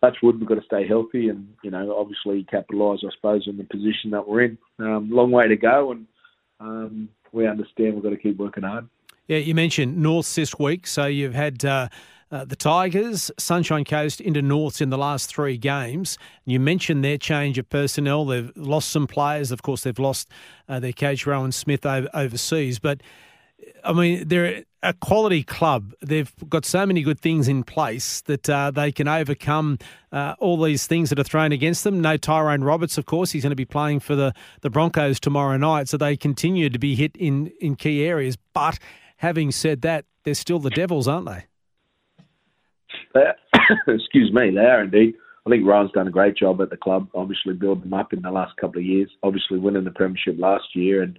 touch 0.01 0.17
wood, 0.21 0.39
we've 0.39 0.47
got 0.47 0.55
to 0.55 0.65
stay 0.65 0.87
healthy, 0.87 1.29
and 1.29 1.47
you 1.63 1.71
know, 1.71 1.95
obviously 1.97 2.43
capitalise, 2.49 3.01
I 3.05 3.09
suppose, 3.15 3.47
on 3.47 3.57
the 3.57 3.63
position 3.63 4.11
that 4.11 4.27
we're 4.27 4.43
in. 4.43 4.57
Um, 4.79 5.09
long 5.11 5.31
way 5.31 5.47
to 5.47 5.57
go, 5.57 5.91
and 5.91 6.07
um, 6.59 7.09
we 7.31 7.47
understand 7.47 7.93
we've 7.93 8.03
got 8.03 8.09
to 8.09 8.17
keep 8.17 8.37
working 8.37 8.63
hard. 8.63 8.87
Yeah, 9.27 9.37
you 9.37 9.53
mentioned 9.53 9.97
North 9.97 10.33
this 10.35 10.57
week, 10.57 10.87
so 10.87 11.05
you've 11.05 11.35
had. 11.35 11.63
Uh, 11.63 11.89
uh, 12.31 12.45
the 12.45 12.55
Tigers, 12.55 13.31
Sunshine 13.37 13.85
Coast 13.85 14.19
into 14.19 14.41
Norths 14.41 14.81
in 14.81 14.89
the 14.89 14.97
last 14.97 15.29
three 15.29 15.57
games. 15.57 16.17
You 16.45 16.59
mentioned 16.59 17.03
their 17.03 17.17
change 17.17 17.57
of 17.57 17.69
personnel. 17.69 18.25
They've 18.25 18.51
lost 18.55 18.89
some 18.89 19.07
players. 19.07 19.51
Of 19.51 19.61
course, 19.61 19.81
they've 19.83 19.97
lost 19.97 20.29
uh, 20.67 20.79
their 20.79 20.93
coach, 20.93 21.25
Rohan 21.25 21.51
Smith, 21.51 21.85
over, 21.85 22.09
overseas. 22.13 22.79
But, 22.79 23.01
I 23.83 23.93
mean, 23.93 24.27
they're 24.27 24.63
a 24.83 24.93
quality 24.93 25.43
club. 25.43 25.93
They've 26.01 26.31
got 26.49 26.65
so 26.65 26.85
many 26.85 27.01
good 27.01 27.19
things 27.19 27.47
in 27.47 27.63
place 27.63 28.21
that 28.21 28.49
uh, 28.49 28.71
they 28.71 28.91
can 28.91 29.07
overcome 29.07 29.79
uh, 30.11 30.35
all 30.39 30.61
these 30.61 30.85
things 30.85 31.09
that 31.09 31.19
are 31.19 31.23
thrown 31.23 31.51
against 31.51 31.83
them. 31.83 32.01
No 32.01 32.17
Tyrone 32.17 32.63
Roberts, 32.63 32.97
of 32.97 33.05
course. 33.05 33.31
He's 33.31 33.43
going 33.43 33.51
to 33.51 33.55
be 33.55 33.65
playing 33.65 34.01
for 34.01 34.15
the, 34.15 34.33
the 34.61 34.69
Broncos 34.69 35.19
tomorrow 35.19 35.57
night. 35.57 35.89
So 35.89 35.97
they 35.97 36.15
continue 36.15 36.69
to 36.69 36.79
be 36.79 36.95
hit 36.95 37.15
in, 37.15 37.47
in 37.59 37.75
key 37.75 38.05
areas. 38.05 38.37
But 38.53 38.79
having 39.17 39.51
said 39.51 39.81
that, 39.81 40.05
they're 40.23 40.35
still 40.35 40.59
the 40.59 40.69
Devils, 40.69 41.07
aren't 41.07 41.25
they? 41.25 41.45
excuse 43.87 44.31
me, 44.31 44.51
they 44.51 44.61
are 44.61 44.83
indeed. 44.83 45.15
I 45.45 45.49
think 45.49 45.65
Ryan's 45.65 45.91
done 45.93 46.07
a 46.07 46.11
great 46.11 46.35
job 46.35 46.61
at 46.61 46.69
the 46.69 46.77
club, 46.77 47.07
obviously 47.15 47.53
building 47.53 47.89
them 47.89 47.93
up 47.93 48.11
in 48.11 48.21
the 48.21 48.31
last 48.31 48.57
couple 48.57 48.79
of 48.79 48.85
years, 48.85 49.09
obviously 49.23 49.57
winning 49.57 49.85
the 49.85 49.91
premiership 49.91 50.35
last 50.37 50.75
year, 50.75 51.03
and 51.03 51.17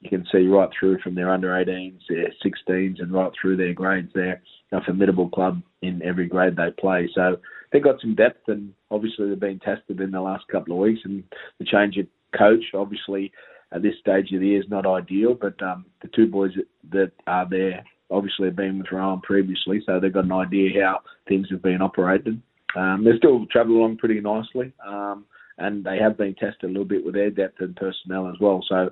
you 0.00 0.10
can 0.10 0.24
see 0.30 0.46
right 0.46 0.68
through 0.78 1.00
from 1.00 1.14
their 1.16 1.30
under 1.30 1.48
18s, 1.48 1.98
their 2.08 2.28
16s, 2.44 3.02
and 3.02 3.12
right 3.12 3.32
through 3.40 3.56
their 3.56 3.72
grades. 3.72 4.10
They're 4.14 4.40
a 4.70 4.84
formidable 4.84 5.28
club 5.28 5.60
in 5.82 6.02
every 6.02 6.26
grade 6.26 6.56
they 6.56 6.70
play. 6.78 7.08
So 7.14 7.38
they've 7.72 7.82
got 7.82 8.00
some 8.00 8.14
depth, 8.14 8.48
and 8.48 8.72
obviously 8.90 9.28
they've 9.28 9.40
been 9.40 9.58
tested 9.60 10.00
in 10.00 10.12
the 10.12 10.20
last 10.20 10.44
couple 10.52 10.74
of 10.74 10.80
weeks. 10.80 11.00
And 11.04 11.24
the 11.58 11.64
change 11.64 11.96
of 11.96 12.06
coach, 12.38 12.64
obviously, 12.74 13.32
at 13.72 13.82
this 13.82 13.94
stage 13.98 14.32
of 14.32 14.40
the 14.40 14.46
year 14.46 14.60
is 14.60 14.68
not 14.68 14.86
ideal, 14.86 15.34
but 15.34 15.60
um, 15.62 15.86
the 16.00 16.08
two 16.08 16.28
boys 16.28 16.52
that, 16.54 16.66
that 16.92 17.12
are 17.26 17.48
there 17.48 17.84
obviously 18.14 18.46
have 18.46 18.56
been 18.56 18.78
with 18.78 18.92
Rohan 18.92 19.20
previously, 19.20 19.82
so 19.84 19.98
they've 19.98 20.12
got 20.12 20.24
an 20.24 20.32
idea 20.32 20.82
how 20.82 21.00
things 21.28 21.48
have 21.50 21.62
been 21.62 21.82
operated. 21.82 22.40
Um, 22.76 23.04
they're 23.04 23.18
still 23.18 23.46
travelling 23.46 23.78
along 23.78 23.96
pretty 23.98 24.20
nicely, 24.20 24.72
um, 24.86 25.24
and 25.58 25.84
they 25.84 25.98
have 25.98 26.16
been 26.16 26.34
tested 26.34 26.64
a 26.64 26.68
little 26.68 26.84
bit 26.84 27.04
with 27.04 27.14
their 27.14 27.30
depth 27.30 27.60
and 27.60 27.76
personnel 27.76 28.28
as 28.28 28.36
well. 28.40 28.64
So, 28.68 28.90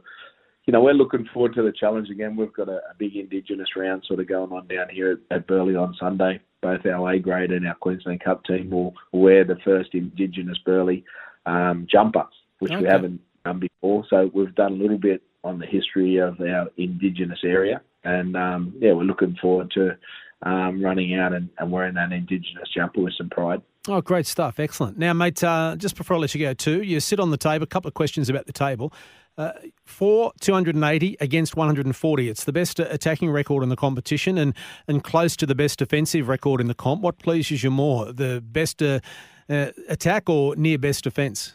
you 0.67 0.73
know, 0.73 0.81
we're 0.81 0.95
looking 0.95 1.29
forward 1.33 1.55
to 1.55 1.63
the 1.63 1.73
challenge 1.73 2.09
again. 2.11 2.37
We've 2.37 2.53
got 2.53 2.69
a, 2.69 2.77
a 2.91 2.95
big 2.99 3.17
Indigenous 3.17 3.69
round 3.77 4.05
sort 4.07 4.21
of 4.21 4.29
going 4.29 4.53
on 4.53 4.69
down 4.69 4.89
here 4.91 5.13
at, 5.31 5.37
at 5.37 5.47
Burleigh 5.47 5.77
on 5.77 5.97
Sunday. 5.99 6.41
Both 6.61 6.87
our 6.87 7.13
A 7.13 7.19
grade 7.19 7.51
and 7.51 7.67
our 7.67 7.75
Queensland 7.75 8.23
Cup 8.23 8.45
team 8.45 8.71
will 8.71 8.95
wear 9.11 9.45
the 9.45 9.59
first 9.65 9.95
Indigenous 9.95 10.59
Burleigh 10.65 11.03
um, 11.47 11.89
jumper, 11.91 12.27
which 12.61 12.71
okay. 12.71 12.83
we 12.83 12.89
haven't 12.89 13.21
done 13.45 13.59
before. 13.59 14.05
So 14.09 14.31
we've 14.33 14.55
done 14.55 14.75
a 14.75 14.77
little 14.77 14.99
bit 14.99 15.23
on 15.45 15.59
the 15.59 15.67
history 15.67 16.19
of 16.19 16.41
our 16.41 16.69
Indigenous 16.77 17.41
area, 17.45 17.81
and 18.05 18.37
um, 18.37 18.75
yeah, 18.79 18.93
we're 18.93 19.03
looking 19.03 19.37
forward 19.41 19.71
to 19.73 19.97
um, 20.43 20.83
running 20.83 21.15
out 21.15 21.33
and, 21.33 21.49
and, 21.59 21.71
wearing 21.71 21.95
that 21.95 22.13
Indigenous 22.13 22.69
jumper 22.75 23.01
with 23.01 23.15
some 23.17 23.31
pride. 23.31 23.63
Oh, 23.89 24.01
great 24.01 24.27
stuff. 24.27 24.59
Excellent. 24.59 24.99
Now, 24.99 25.13
mate, 25.13 25.43
uh, 25.43 25.77
just 25.77 25.97
before 25.97 26.17
I 26.17 26.21
let 26.21 26.35
you 26.35 26.41
go, 26.41 26.53
too, 26.53 26.83
you 26.83 26.99
sit 27.01 27.21
on 27.21 27.31
the 27.31 27.37
table, 27.37 27.65
a 27.65 27.67
couple 27.67 27.89
of 27.89 27.95
questions 27.95 28.29
about 28.29 28.47
the 28.47 28.53
table. 28.53 28.93
Uh, 29.39 29.53
for 29.87 30.31
280 30.41 31.17
against 31.19 31.57
140. 31.57 32.29
It's 32.29 32.45
the 32.45 32.53
best 32.53 32.79
attacking 32.79 33.31
record 33.31 33.63
in 33.63 33.71
the 33.71 33.77
competition 33.77 34.37
and, 34.37 34.55
and 34.87 35.03
close 35.03 35.37
to 35.37 35.47
the 35.47 35.55
best 35.55 35.79
defensive 35.79 36.29
record 36.29 36.61
in 36.61 36.67
the 36.67 36.75
comp. 36.75 37.01
What 37.01 37.19
pleases 37.19 37.65
you 37.65 37.71
more, 37.71 38.13
the 38.13 38.43
best 38.43 38.83
uh, 38.83 39.01
uh, 39.49 39.69
attack 39.89 40.29
or 40.29 40.55
near 40.57 40.77
best 40.77 41.05
defence? 41.05 41.55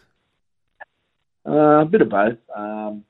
Uh, 1.48 1.82
a 1.82 1.86
bit 1.86 2.02
of 2.02 2.10
both. 2.10 2.38
Um, 2.56 3.04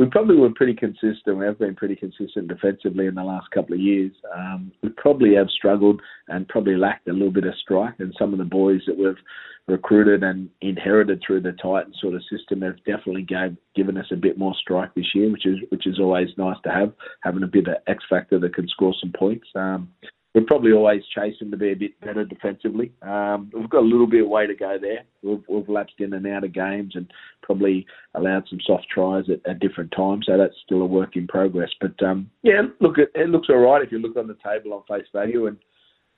we 0.00 0.06
probably 0.06 0.36
were 0.36 0.48
pretty 0.54 0.72
consistent. 0.72 1.36
We 1.36 1.44
have 1.44 1.58
been 1.58 1.76
pretty 1.76 1.94
consistent 1.94 2.48
defensively 2.48 3.06
in 3.06 3.14
the 3.14 3.22
last 3.22 3.50
couple 3.50 3.74
of 3.74 3.80
years. 3.80 4.12
Um, 4.34 4.72
we 4.82 4.88
probably 4.96 5.34
have 5.34 5.50
struggled 5.50 6.00
and 6.28 6.48
probably 6.48 6.74
lacked 6.74 7.06
a 7.08 7.12
little 7.12 7.30
bit 7.30 7.44
of 7.44 7.52
strike. 7.60 7.96
And 7.98 8.14
some 8.18 8.32
of 8.32 8.38
the 8.38 8.46
boys 8.46 8.80
that 8.86 8.96
we've 8.96 9.22
recruited 9.68 10.22
and 10.22 10.48
inherited 10.62 11.20
through 11.20 11.42
the 11.42 11.52
Titan 11.52 11.92
sort 12.00 12.14
of 12.14 12.22
system 12.34 12.62
have 12.62 12.78
definitely 12.86 13.24
gave, 13.24 13.54
given 13.76 13.98
us 13.98 14.06
a 14.10 14.16
bit 14.16 14.38
more 14.38 14.54
strike 14.58 14.94
this 14.94 15.14
year, 15.14 15.30
which 15.30 15.44
is 15.44 15.58
which 15.68 15.86
is 15.86 16.00
always 16.00 16.28
nice 16.38 16.56
to 16.64 16.70
have, 16.70 16.94
having 17.22 17.42
a 17.42 17.46
bit 17.46 17.68
of 17.68 17.74
X 17.86 18.02
factor 18.08 18.40
that 18.40 18.54
can 18.54 18.68
score 18.68 18.94
some 19.02 19.12
points. 19.12 19.48
Um, 19.54 19.90
we're 20.34 20.44
probably 20.44 20.72
always 20.72 21.02
chasing 21.12 21.50
to 21.50 21.56
be 21.56 21.72
a 21.72 21.76
bit 21.76 22.00
better 22.00 22.24
defensively. 22.24 22.92
Um, 23.02 23.50
we've 23.52 23.68
got 23.68 23.82
a 23.82 23.86
little 23.86 24.06
bit 24.06 24.22
of 24.22 24.28
way 24.28 24.46
to 24.46 24.54
go 24.54 24.78
there. 24.80 25.02
We've, 25.22 25.42
we've, 25.48 25.68
lapsed 25.68 25.96
in 25.98 26.12
and 26.12 26.26
out 26.26 26.44
of 26.44 26.52
games 26.52 26.92
and 26.94 27.12
probably 27.42 27.84
allowed 28.14 28.44
some 28.48 28.60
soft 28.64 28.86
tries 28.88 29.24
at, 29.28 29.40
at 29.50 29.58
different 29.58 29.92
times. 29.96 30.26
So 30.26 30.38
that's 30.38 30.54
still 30.64 30.82
a 30.82 30.86
work 30.86 31.16
in 31.16 31.26
progress. 31.26 31.70
But 31.80 32.00
um, 32.04 32.30
yeah, 32.42 32.62
look, 32.80 32.98
it, 32.98 33.10
it, 33.14 33.28
looks 33.28 33.48
all 33.50 33.58
right 33.58 33.82
if 33.82 33.90
you 33.90 33.98
look 33.98 34.16
on 34.16 34.28
the 34.28 34.36
table 34.44 34.72
on 34.72 34.84
face 34.88 35.08
value. 35.12 35.48
And 35.48 35.56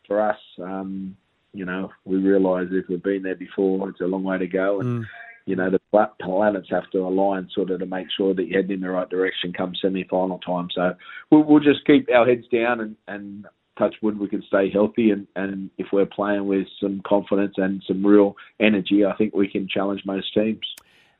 for 0.06 0.20
us, 0.20 0.38
um, 0.62 1.16
you 1.54 1.64
know, 1.64 1.90
we 2.04 2.18
realise 2.18 2.68
if 2.70 2.88
we've 2.88 3.02
been 3.02 3.22
there 3.22 3.34
before, 3.34 3.88
it's 3.88 4.00
a 4.02 4.04
long 4.04 4.24
way 4.24 4.36
to 4.36 4.46
go. 4.46 4.80
And 4.80 5.04
mm. 5.04 5.06
you 5.46 5.56
know, 5.56 5.70
the 5.70 5.80
planets 6.20 6.68
have 6.70 6.90
to 6.90 6.98
align 6.98 7.48
sort 7.54 7.70
of 7.70 7.80
to 7.80 7.86
make 7.86 8.08
sure 8.14 8.34
that 8.34 8.44
you're 8.44 8.60
heading 8.60 8.76
in 8.76 8.80
the 8.82 8.90
right 8.90 9.08
direction 9.08 9.54
come 9.54 9.72
semi-final 9.80 10.38
time. 10.40 10.68
So 10.74 10.92
we'll, 11.30 11.44
we'll 11.44 11.60
just 11.60 11.86
keep 11.86 12.08
our 12.14 12.26
heads 12.26 12.46
down 12.52 12.80
and, 12.80 12.96
and 13.08 13.46
touch 13.78 13.94
wood, 14.02 14.18
we 14.18 14.28
can 14.28 14.42
stay 14.42 14.70
healthy. 14.70 15.10
And, 15.10 15.26
and 15.36 15.70
if 15.78 15.88
we're 15.92 16.06
playing 16.06 16.46
with 16.46 16.66
some 16.80 17.02
confidence 17.06 17.54
and 17.56 17.82
some 17.86 18.04
real 18.04 18.36
energy, 18.60 19.04
I 19.04 19.14
think 19.16 19.34
we 19.34 19.48
can 19.48 19.68
challenge 19.68 20.02
most 20.04 20.32
teams. 20.34 20.64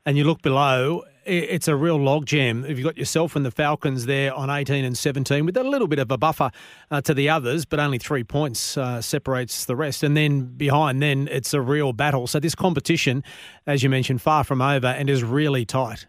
And 0.05 0.17
you 0.17 0.25
look 0.25 0.41
below, 0.41 1.03
it's 1.25 1.69
a 1.69 1.75
real 1.75 1.97
logjam. 1.97 2.69
If 2.69 2.77
you've 2.77 2.83
got 2.85 2.97
yourself 2.97 3.37
and 3.37 3.45
the 3.45 3.51
Falcons 3.51 4.05
there 4.05 4.33
on 4.33 4.49
18 4.49 4.83
and 4.83 4.97
17 4.97 5.45
with 5.45 5.55
a 5.55 5.63
little 5.63 5.87
bit 5.87 5.99
of 5.99 6.11
a 6.11 6.17
buffer 6.17 6.51
uh, 6.91 6.99
to 7.01 7.13
the 7.13 7.29
others, 7.29 7.63
but 7.63 7.79
only 7.79 7.97
three 7.97 8.25
points 8.25 8.77
uh, 8.77 9.01
separates 9.01 9.63
the 9.63 9.77
rest. 9.77 10.03
And 10.03 10.17
then 10.17 10.45
behind, 10.45 11.01
then 11.01 11.29
it's 11.31 11.53
a 11.53 11.61
real 11.61 11.93
battle. 11.93 12.27
So 12.27 12.41
this 12.41 12.55
competition, 12.55 13.23
as 13.65 13.81
you 13.81 13.89
mentioned, 13.89 14.21
far 14.21 14.43
from 14.43 14.61
over 14.61 14.87
and 14.87 15.09
is 15.09 15.23
really 15.23 15.65
tight. 15.65 16.07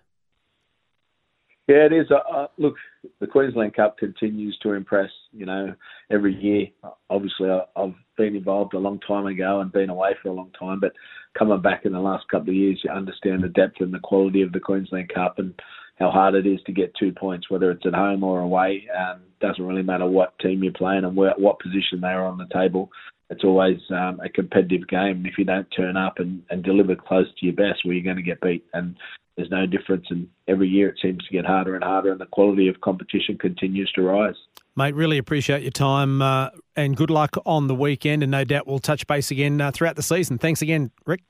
Yeah, 1.68 1.86
it 1.86 1.92
is. 1.92 2.10
Uh, 2.10 2.16
uh, 2.30 2.46
look, 2.58 2.74
the 3.20 3.26
Queensland 3.26 3.74
Cup 3.74 3.96
continues 3.96 4.58
to 4.62 4.72
impress. 4.72 5.10
You 5.32 5.46
know, 5.46 5.74
every 6.10 6.34
year. 6.34 6.66
Obviously, 7.10 7.50
I've 7.76 7.94
been 8.16 8.36
involved 8.36 8.74
a 8.74 8.78
long 8.78 9.00
time 9.00 9.26
ago 9.26 9.60
and 9.60 9.72
been 9.72 9.90
away 9.90 10.14
for 10.22 10.28
a 10.28 10.32
long 10.34 10.50
time, 10.58 10.80
but 10.80 10.92
coming 11.38 11.60
back 11.60 11.84
in 11.84 11.92
the 11.92 12.00
last 12.00 12.28
couple 12.28 12.50
of 12.50 12.54
years, 12.54 12.80
you 12.84 12.90
understand 12.90 13.42
the 13.42 13.48
depth 13.48 13.80
and 13.80 13.92
the 13.92 13.98
quality 14.00 14.42
of 14.42 14.52
the 14.52 14.60
Queensland 14.60 15.10
Cup 15.12 15.38
and 15.38 15.54
how 15.98 16.10
hard 16.10 16.34
it 16.34 16.46
is 16.46 16.60
to 16.66 16.72
get 16.72 16.94
two 16.98 17.12
points, 17.12 17.50
whether 17.50 17.70
it's 17.70 17.86
at 17.86 17.94
home 17.94 18.24
or 18.24 18.40
away. 18.40 18.86
Um, 18.96 19.20
doesn't 19.40 19.64
really 19.64 19.82
matter 19.82 20.06
what 20.06 20.38
team 20.38 20.62
you're 20.62 20.72
playing 20.72 21.04
and 21.04 21.16
where, 21.16 21.34
what 21.36 21.60
position 21.60 22.00
they 22.00 22.08
are 22.08 22.26
on 22.26 22.38
the 22.38 22.48
table. 22.52 22.90
It's 23.30 23.44
always 23.44 23.78
um, 23.90 24.20
a 24.24 24.28
competitive 24.28 24.86
game. 24.88 25.18
And 25.18 25.26
if 25.26 25.38
you 25.38 25.44
don't 25.44 25.68
turn 25.76 25.96
up 25.96 26.18
and, 26.18 26.42
and 26.50 26.62
deliver 26.62 26.94
close 26.94 27.26
to 27.26 27.46
your 27.46 27.54
best, 27.54 27.80
well, 27.84 27.94
you're 27.94 28.02
going 28.02 28.16
to 28.16 28.22
get 28.22 28.40
beat. 28.40 28.64
And 28.74 28.96
there's 29.36 29.50
no 29.50 29.66
difference. 29.66 30.06
And 30.10 30.28
every 30.48 30.68
year 30.68 30.88
it 30.88 30.98
seems 31.00 31.24
to 31.24 31.32
get 31.32 31.46
harder 31.46 31.74
and 31.74 31.84
harder, 31.84 32.12
and 32.12 32.20
the 32.20 32.26
quality 32.26 32.68
of 32.68 32.80
competition 32.80 33.38
continues 33.38 33.90
to 33.92 34.02
rise. 34.02 34.36
Mate, 34.76 34.94
really 34.94 35.18
appreciate 35.18 35.62
your 35.62 35.70
time 35.70 36.20
uh, 36.20 36.50
and 36.74 36.96
good 36.96 37.10
luck 37.10 37.36
on 37.46 37.68
the 37.68 37.74
weekend. 37.74 38.22
And 38.22 38.32
no 38.32 38.44
doubt 38.44 38.66
we'll 38.66 38.80
touch 38.80 39.06
base 39.06 39.30
again 39.30 39.60
uh, 39.60 39.70
throughout 39.70 39.96
the 39.96 40.02
season. 40.02 40.38
Thanks 40.38 40.62
again, 40.62 40.90
Rick. 41.06 41.20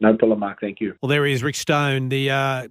No 0.00 0.16
problem, 0.16 0.40
Mark. 0.40 0.60
Thank 0.60 0.80
you. 0.80 0.94
Well, 1.02 1.08
there 1.08 1.24
he 1.26 1.32
is, 1.32 1.42
Rick 1.42 1.56
Stone, 1.56 2.08
the 2.08 2.30
uh, 2.30 2.68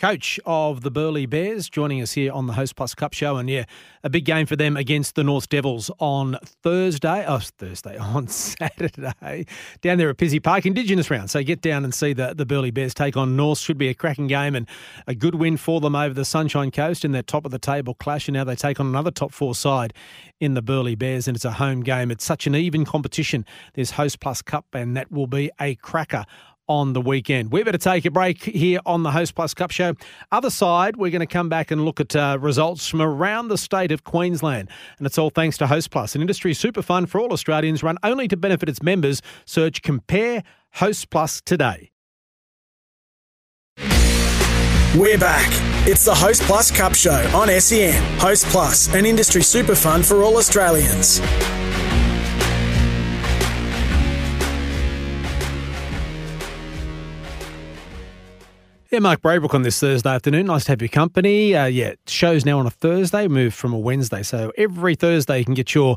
coach 0.00 0.40
of 0.46 0.80
the 0.80 0.90
Burleigh 0.90 1.26
Bears, 1.26 1.68
joining 1.68 2.00
us 2.00 2.12
here 2.12 2.32
on 2.32 2.46
the 2.46 2.54
Host 2.54 2.74
Plus 2.74 2.94
Cup 2.94 3.12
show. 3.12 3.36
And 3.36 3.50
yeah, 3.50 3.66
a 4.02 4.08
big 4.08 4.24
game 4.24 4.46
for 4.46 4.56
them 4.56 4.74
against 4.74 5.14
the 5.14 5.22
North 5.22 5.50
Devils 5.50 5.90
on 5.98 6.38
Thursday. 6.42 7.26
Oh, 7.28 7.38
Thursday, 7.38 7.96
on 7.98 8.26
Saturday, 8.26 9.44
down 9.82 9.98
there 9.98 10.08
at 10.08 10.16
Pizzey 10.16 10.42
Park, 10.42 10.64
Indigenous 10.64 11.10
round. 11.10 11.28
So 11.28 11.42
get 11.42 11.60
down 11.60 11.84
and 11.84 11.92
see 11.92 12.14
the, 12.14 12.32
the 12.34 12.46
Burleigh 12.46 12.70
Bears 12.70 12.94
take 12.94 13.14
on 13.18 13.36
North. 13.36 13.58
Should 13.58 13.76
be 13.76 13.88
a 13.88 13.94
cracking 13.94 14.26
game 14.26 14.56
and 14.56 14.66
a 15.06 15.14
good 15.14 15.34
win 15.34 15.58
for 15.58 15.82
them 15.82 15.94
over 15.94 16.14
the 16.14 16.24
Sunshine 16.24 16.70
Coast 16.70 17.04
in 17.04 17.12
their 17.12 17.22
top 17.22 17.44
of 17.44 17.50
the 17.50 17.58
table 17.58 17.92
clash. 17.92 18.26
And 18.26 18.34
now 18.34 18.44
they 18.44 18.56
take 18.56 18.80
on 18.80 18.86
another 18.86 19.10
top 19.10 19.32
four 19.32 19.54
side 19.54 19.92
in 20.40 20.54
the 20.54 20.62
Burleigh 20.62 20.96
Bears, 20.96 21.28
and 21.28 21.36
it's 21.36 21.44
a 21.44 21.52
home 21.52 21.82
game. 21.82 22.10
It's 22.10 22.24
such 22.24 22.46
an 22.46 22.54
even 22.54 22.86
competition. 22.86 23.44
There's 23.74 23.90
Host 23.90 24.20
Plus 24.20 24.40
Cup, 24.40 24.64
and 24.72 24.96
that 24.96 25.12
will 25.12 25.26
be 25.26 25.50
a 25.60 25.74
cracker 25.74 26.24
on 26.70 26.92
the 26.92 27.00
weekend. 27.00 27.50
We 27.50 27.64
better 27.64 27.76
to 27.76 27.82
take 27.82 28.04
a 28.04 28.12
break 28.12 28.44
here 28.44 28.78
on 28.86 29.02
the 29.02 29.10
Host 29.10 29.34
Plus 29.34 29.54
Cup 29.54 29.72
Show. 29.72 29.94
Other 30.30 30.50
side, 30.50 30.96
we're 30.96 31.10
going 31.10 31.18
to 31.18 31.26
come 31.26 31.48
back 31.48 31.72
and 31.72 31.84
look 31.84 31.98
at 31.98 32.14
uh, 32.14 32.38
results 32.40 32.86
from 32.86 33.02
around 33.02 33.48
the 33.48 33.58
state 33.58 33.90
of 33.90 34.04
Queensland. 34.04 34.70
And 34.98 35.06
it's 35.06 35.18
all 35.18 35.30
thanks 35.30 35.58
to 35.58 35.66
Host 35.66 35.90
Plus, 35.90 36.14
an 36.14 36.20
industry 36.20 36.54
super 36.54 36.80
fund 36.80 37.10
for 37.10 37.20
all 37.20 37.32
Australians 37.32 37.82
run 37.82 37.98
only 38.04 38.28
to 38.28 38.36
benefit 38.36 38.68
its 38.68 38.84
members. 38.84 39.20
Search 39.46 39.82
Compare 39.82 40.44
Host 40.74 41.10
Plus 41.10 41.42
today. 41.44 41.90
We're 44.96 45.18
back. 45.18 45.48
It's 45.88 46.04
the 46.04 46.14
Host 46.14 46.42
Plus 46.42 46.70
Cup 46.70 46.94
Show 46.94 47.28
on 47.34 47.48
SEN. 47.60 48.00
Host 48.20 48.46
Plus, 48.46 48.94
an 48.94 49.04
industry 49.04 49.42
super 49.42 49.74
fund 49.74 50.06
for 50.06 50.22
all 50.22 50.36
Australians. 50.36 51.20
Yeah, 58.90 58.98
Mark 58.98 59.22
Braybrook 59.22 59.54
on 59.54 59.62
this 59.62 59.78
Thursday 59.78 60.10
afternoon. 60.10 60.46
Nice 60.46 60.64
to 60.64 60.72
have 60.72 60.82
your 60.82 60.88
company. 60.88 61.54
Uh, 61.54 61.66
yeah, 61.66 61.92
show's 62.08 62.44
now 62.44 62.58
on 62.58 62.66
a 62.66 62.70
Thursday, 62.70 63.28
moved 63.28 63.54
from 63.54 63.72
a 63.72 63.78
Wednesday. 63.78 64.24
So 64.24 64.50
every 64.58 64.96
Thursday 64.96 65.38
you 65.38 65.44
can 65.44 65.54
get 65.54 65.76
your 65.76 65.96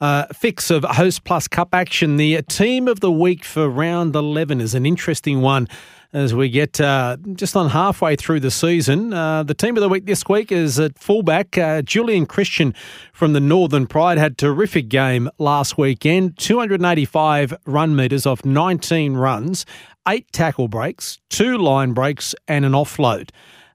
uh, 0.00 0.24
fix 0.32 0.70
of 0.70 0.82
Host 0.84 1.24
Plus 1.24 1.46
Cup 1.46 1.74
action. 1.74 2.16
The 2.16 2.40
team 2.40 2.88
of 2.88 3.00
the 3.00 3.12
week 3.12 3.44
for 3.44 3.68
round 3.68 4.16
11 4.16 4.62
is 4.62 4.74
an 4.74 4.86
interesting 4.86 5.42
one 5.42 5.68
as 6.12 6.34
we 6.34 6.48
get 6.48 6.80
uh, 6.80 7.16
just 7.34 7.54
on 7.54 7.70
halfway 7.70 8.16
through 8.16 8.40
the 8.40 8.50
season. 8.50 9.12
Uh, 9.12 9.42
the 9.42 9.54
team 9.54 9.76
of 9.76 9.80
the 9.80 9.88
week 9.88 10.06
this 10.06 10.24
week 10.28 10.50
is 10.50 10.78
at 10.78 10.98
fullback. 10.98 11.56
Uh, 11.56 11.82
Julian 11.82 12.26
Christian 12.26 12.74
from 13.12 13.32
the 13.32 13.40
Northern 13.40 13.86
Pride 13.86 14.18
had 14.18 14.36
terrific 14.36 14.88
game 14.88 15.30
last 15.38 15.78
weekend. 15.78 16.36
285 16.38 17.54
run 17.64 17.94
meters 17.94 18.26
off 18.26 18.44
19 18.44 19.14
runs, 19.14 19.64
eight 20.08 20.30
tackle 20.32 20.68
breaks, 20.68 21.18
two 21.28 21.56
line 21.56 21.92
breaks, 21.92 22.34
and 22.48 22.64
an 22.64 22.72
offload. 22.72 23.30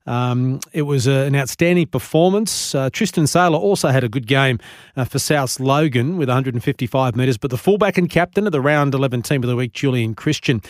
Um, 0.07 0.59
it 0.71 0.83
was 0.83 1.07
a, 1.07 1.25
an 1.25 1.35
outstanding 1.35 1.87
performance. 1.87 2.75
Uh, 2.75 2.89
Tristan 2.91 3.25
Sailor 3.25 3.57
also 3.57 3.89
had 3.89 4.03
a 4.03 4.09
good 4.09 4.27
game 4.27 4.59
uh, 4.95 5.05
for 5.05 5.17
South 5.19 5.59
Logan 5.59 6.17
with 6.17 6.29
155 6.29 7.15
metres, 7.15 7.37
but 7.37 7.49
the 7.49 7.57
fullback 7.57 7.97
and 7.97 8.09
captain 8.09 8.45
of 8.45 8.51
the 8.51 8.61
round 8.61 8.93
11 8.93 9.23
team 9.23 9.43
of 9.43 9.49
the 9.49 9.55
week, 9.55 9.73
Julian 9.73 10.13
Christian. 10.13 10.61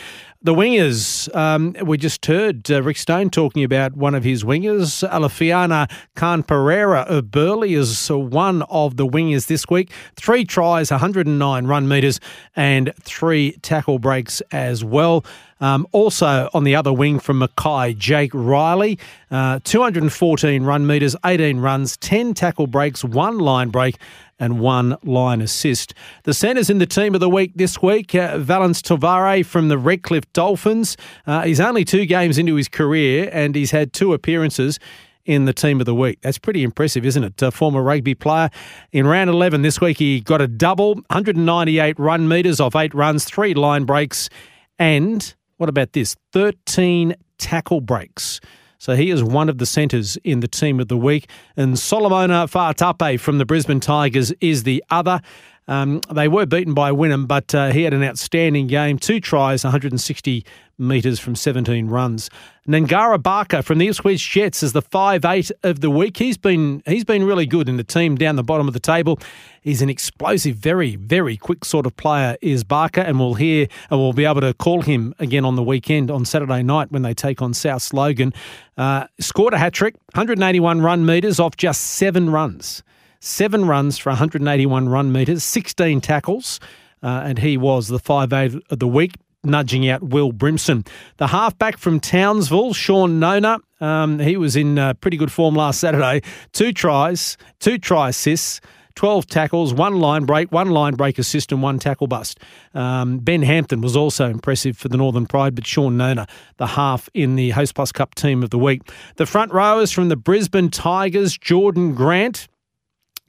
The 0.45 0.53
wingers, 0.53 1.35
um, 1.35 1.75
we 1.83 1.97
just 1.97 2.23
heard 2.23 2.69
uh, 2.69 2.83
Rick 2.83 2.97
Stone 2.97 3.31
talking 3.31 3.63
about 3.63 3.97
one 3.97 4.13
of 4.13 4.23
his 4.23 4.43
wingers, 4.43 5.03
Alofiana 5.09 5.89
Khan 6.13 6.43
Pereira 6.43 7.01
of 7.09 7.31
Burleigh, 7.31 7.69
is 7.69 8.11
one 8.11 8.61
of 8.69 8.95
the 8.95 9.07
wingers 9.07 9.47
this 9.47 9.67
week. 9.67 9.89
Three 10.15 10.45
tries, 10.45 10.91
109 10.91 11.65
run 11.65 11.87
metres, 11.87 12.19
and 12.55 12.93
three 13.01 13.53
tackle 13.63 13.97
breaks 13.97 14.39
as 14.51 14.83
well. 14.83 15.25
Um, 15.61 15.87
also 15.93 16.47
on 16.53 16.63
the 16.63 16.75
other 16.75 16.93
wing 16.93 17.17
from 17.17 17.39
Mackay, 17.39 17.95
Jake 17.95 18.29
Riley, 18.31 18.99
uh, 19.31 19.61
214 19.63 20.63
run 20.63 20.85
metres, 20.85 21.15
18 21.25 21.57
runs, 21.59 21.97
10 21.97 22.35
tackle 22.35 22.67
breaks, 22.67 23.03
one 23.03 23.39
line 23.39 23.69
break, 23.69 23.97
and 24.39 24.59
one 24.59 24.97
line 25.03 25.41
assist. 25.41 25.93
The 26.23 26.33
centres 26.33 26.69
in 26.69 26.79
the 26.79 26.85
team 26.85 27.13
of 27.13 27.21
the 27.21 27.29
week 27.29 27.53
this 27.55 27.81
week, 27.81 28.13
uh, 28.15 28.37
Valynce 28.37 28.81
Te 28.81 28.95
Whare 28.95 29.43
from 29.43 29.69
the 29.69 29.77
Redcliffe 29.77 30.31
Dolphins. 30.33 30.97
Uh, 31.25 31.43
he's 31.43 31.59
only 31.59 31.85
two 31.85 32.05
games 32.05 32.37
into 32.37 32.55
his 32.55 32.67
career 32.67 33.29
and 33.31 33.55
he's 33.55 33.71
had 33.71 33.93
two 33.93 34.13
appearances 34.13 34.79
in 35.25 35.45
the 35.45 35.53
team 35.53 35.79
of 35.79 35.85
the 35.85 35.95
week. 35.95 36.19
That's 36.21 36.37
pretty 36.37 36.63
impressive, 36.63 37.05
isn't 37.05 37.23
it? 37.23 37.41
A 37.41 37.51
former 37.51 37.81
rugby 37.81 38.15
player. 38.15 38.49
In 38.91 39.07
round 39.07 39.29
11 39.29 39.63
this 39.63 39.81
week, 39.81 39.97
he 39.97 40.21
got 40.21 40.41
a 40.41 40.47
double, 40.47 40.95
198 40.95 41.99
run 41.99 42.27
metres 42.27 42.59
off 42.59 42.75
eight 42.75 42.93
runs, 42.93 43.25
three 43.25 43.53
line 43.53 43.85
breaks, 43.85 44.29
and 44.77 45.35
what 45.57 45.69
about 45.69 45.93
this? 45.93 46.15
13 46.33 47.15
tackle 47.37 47.81
breaks. 47.81 48.39
So 48.77 48.95
he 48.95 49.09
is 49.09 49.23
one 49.23 49.49
of 49.49 49.57
the 49.57 49.65
centres 49.65 50.17
in 50.23 50.39
the 50.39 50.47
team 50.47 50.79
of 50.79 50.87
the 50.87 50.97
week. 50.97 51.29
And 51.55 51.77
Solomona 51.77 52.47
Faatape 52.47 53.19
from 53.19 53.37
the 53.37 53.45
Brisbane 53.45 53.79
Tigers 53.79 54.31
is 54.41 54.63
the 54.63 54.83
other. 54.89 55.21
Um, 55.67 56.01
they 56.13 56.27
were 56.27 56.45
beaten 56.45 56.73
by 56.73 56.91
Wynnum, 56.91 57.27
but 57.27 57.53
uh, 57.55 57.71
he 57.71 57.83
had 57.83 57.93
an 57.93 58.03
outstanding 58.03 58.67
game. 58.67 58.99
Two 58.99 59.19
tries, 59.19 59.63
160 59.63 60.45
metres 60.77 61.19
from 61.19 61.35
17 61.35 61.87
runs. 61.87 62.29
Nangara 62.67 63.21
Barker 63.21 63.61
from 63.61 63.77
the 63.77 63.87
Ipswich 63.87 64.29
Jets 64.29 64.63
is 64.63 64.73
the 64.73 64.81
five 64.81 65.23
eight 65.23 65.51
of 65.63 65.81
the 65.81 65.89
week. 65.89 66.17
He's 66.17 66.37
been 66.37 66.81
he's 66.85 67.03
been 67.03 67.23
really 67.23 67.45
good 67.45 67.69
in 67.69 67.77
the 67.77 67.83
team 67.83 68.15
down 68.15 68.35
the 68.35 68.43
bottom 68.43 68.67
of 68.67 68.73
the 68.73 68.79
table. 68.79 69.19
He's 69.61 69.81
an 69.81 69.89
explosive, 69.89 70.55
very 70.55 70.95
very 70.95 71.37
quick 71.37 71.63
sort 71.63 71.85
of 71.85 71.95
player. 71.95 72.37
Is 72.41 72.63
Barker, 72.63 73.01
and 73.01 73.19
we'll 73.19 73.35
hear 73.35 73.67
and 73.89 73.99
we'll 73.99 74.13
be 74.13 74.25
able 74.25 74.41
to 74.41 74.53
call 74.53 74.81
him 74.81 75.13
again 75.19 75.45
on 75.45 75.55
the 75.55 75.63
weekend 75.63 76.09
on 76.09 76.25
Saturday 76.25 76.63
night 76.63 76.91
when 76.91 77.03
they 77.03 77.13
take 77.13 77.41
on 77.41 77.53
South 77.53 77.93
Logan. 77.93 78.33
Uh, 78.77 79.05
scored 79.19 79.53
a 79.53 79.57
hat 79.57 79.73
trick, 79.73 79.95
181 80.13 80.81
run 80.81 81.05
meters 81.05 81.39
off 81.39 81.55
just 81.55 81.81
seven 81.81 82.29
runs. 82.29 82.83
Seven 83.25 83.65
runs 83.65 83.97
for 83.97 84.11
181 84.11 84.87
run 84.87 85.11
metres, 85.11 85.43
16 85.43 85.99
tackles, 85.99 86.59
uh, 87.01 87.23
and 87.25 87.39
he 87.39 87.57
was 87.57 87.87
the 87.87 87.97
5'8 87.97 88.61
of 88.69 88.77
the 88.77 88.87
week, 88.87 89.15
nudging 89.43 89.89
out 89.89 90.03
Will 90.03 90.31
Brimson. 90.31 90.85
The 91.17 91.25
halfback 91.25 91.79
from 91.79 91.99
Townsville, 91.99 92.73
Sean 92.73 93.19
Nona, 93.19 93.57
um, 93.81 94.19
he 94.19 94.37
was 94.37 94.55
in 94.55 94.77
uh, 94.77 94.93
pretty 94.93 95.17
good 95.17 95.31
form 95.31 95.55
last 95.55 95.79
Saturday. 95.79 96.21
Two 96.53 96.71
tries, 96.71 97.35
two 97.59 97.79
try 97.79 98.09
assists. 98.09 98.61
12 98.93 99.25
tackles, 99.25 99.73
one 99.73 99.99
line 99.99 100.23
break, 100.23 100.51
one 100.53 100.69
line 100.69 100.93
break 100.93 101.17
assist, 101.19 101.51
and 101.51 101.61
one 101.61 101.79
tackle 101.79 102.07
bust. 102.07 102.39
Um, 102.73 103.17
ben 103.17 103.41
Hampton 103.41 103.81
was 103.81 103.97
also 103.97 104.29
impressive 104.29 104.77
for 104.77 104.87
the 104.87 104.95
Northern 104.95 105.25
Pride, 105.25 105.53
but 105.53 105.67
Sean 105.67 105.97
Nona, 105.97 106.27
the 106.57 106.67
half 106.67 107.09
in 107.13 107.35
the 107.35 107.49
Host 107.49 107.75
Plus 107.75 107.91
Cup 107.91 108.15
team 108.15 108.41
of 108.41 108.51
the 108.51 108.57
week. 108.57 108.83
The 109.17 109.25
front 109.25 109.51
rowers 109.51 109.91
from 109.91 110.07
the 110.07 110.15
Brisbane 110.15 110.69
Tigers, 110.69 111.37
Jordan 111.37 111.93
Grant, 111.93 112.47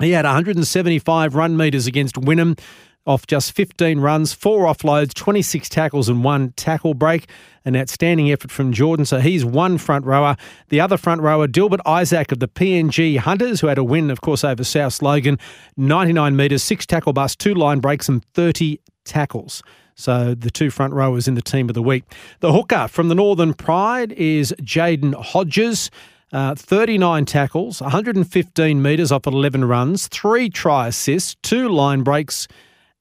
he 0.00 0.10
had 0.10 0.24
175 0.24 1.34
run 1.34 1.56
metres 1.56 1.86
against 1.86 2.16
Wynnum 2.16 2.58
off 3.06 3.26
just 3.26 3.52
15 3.52 4.00
runs, 4.00 4.32
four 4.32 4.66
offloads, 4.66 5.14
26 5.14 5.68
tackles, 5.68 6.08
and 6.08 6.24
one 6.24 6.52
tackle 6.56 6.94
break. 6.94 7.28
An 7.64 7.76
outstanding 7.76 8.30
effort 8.30 8.50
from 8.50 8.72
Jordan. 8.72 9.04
So 9.04 9.18
he's 9.18 9.44
one 9.44 9.78
front 9.78 10.04
rower. 10.04 10.36
The 10.68 10.80
other 10.80 10.96
front 10.96 11.20
rower, 11.20 11.48
Dilbert 11.48 11.80
Isaac 11.84 12.30
of 12.30 12.38
the 12.38 12.48
PNG 12.48 13.18
Hunters, 13.18 13.60
who 13.60 13.66
had 13.68 13.78
a 13.78 13.84
win, 13.84 14.10
of 14.10 14.20
course, 14.20 14.44
over 14.44 14.62
South 14.62 15.02
Logan, 15.02 15.38
99 15.76 16.36
metres, 16.36 16.62
six 16.62 16.86
tackle 16.86 17.12
busts, 17.12 17.36
two 17.36 17.54
line 17.54 17.80
breaks, 17.80 18.08
and 18.08 18.24
30 18.34 18.78
tackles. 19.04 19.62
So 19.96 20.34
the 20.34 20.50
two 20.50 20.70
front 20.70 20.92
rowers 20.92 21.26
in 21.26 21.34
the 21.34 21.42
team 21.42 21.68
of 21.68 21.74
the 21.74 21.82
week. 21.82 22.04
The 22.40 22.52
hooker 22.52 22.86
from 22.86 23.08
the 23.08 23.14
Northern 23.14 23.54
Pride 23.54 24.12
is 24.12 24.54
Jaden 24.60 25.14
Hodges. 25.14 25.90
Uh, 26.32 26.54
39 26.56 27.24
tackles, 27.24 27.80
115 27.80 28.82
metres 28.82 29.12
off 29.12 29.26
11 29.26 29.64
runs, 29.64 30.08
three 30.08 30.50
try 30.50 30.88
assists, 30.88 31.36
two 31.42 31.68
line 31.68 32.02
breaks, 32.02 32.48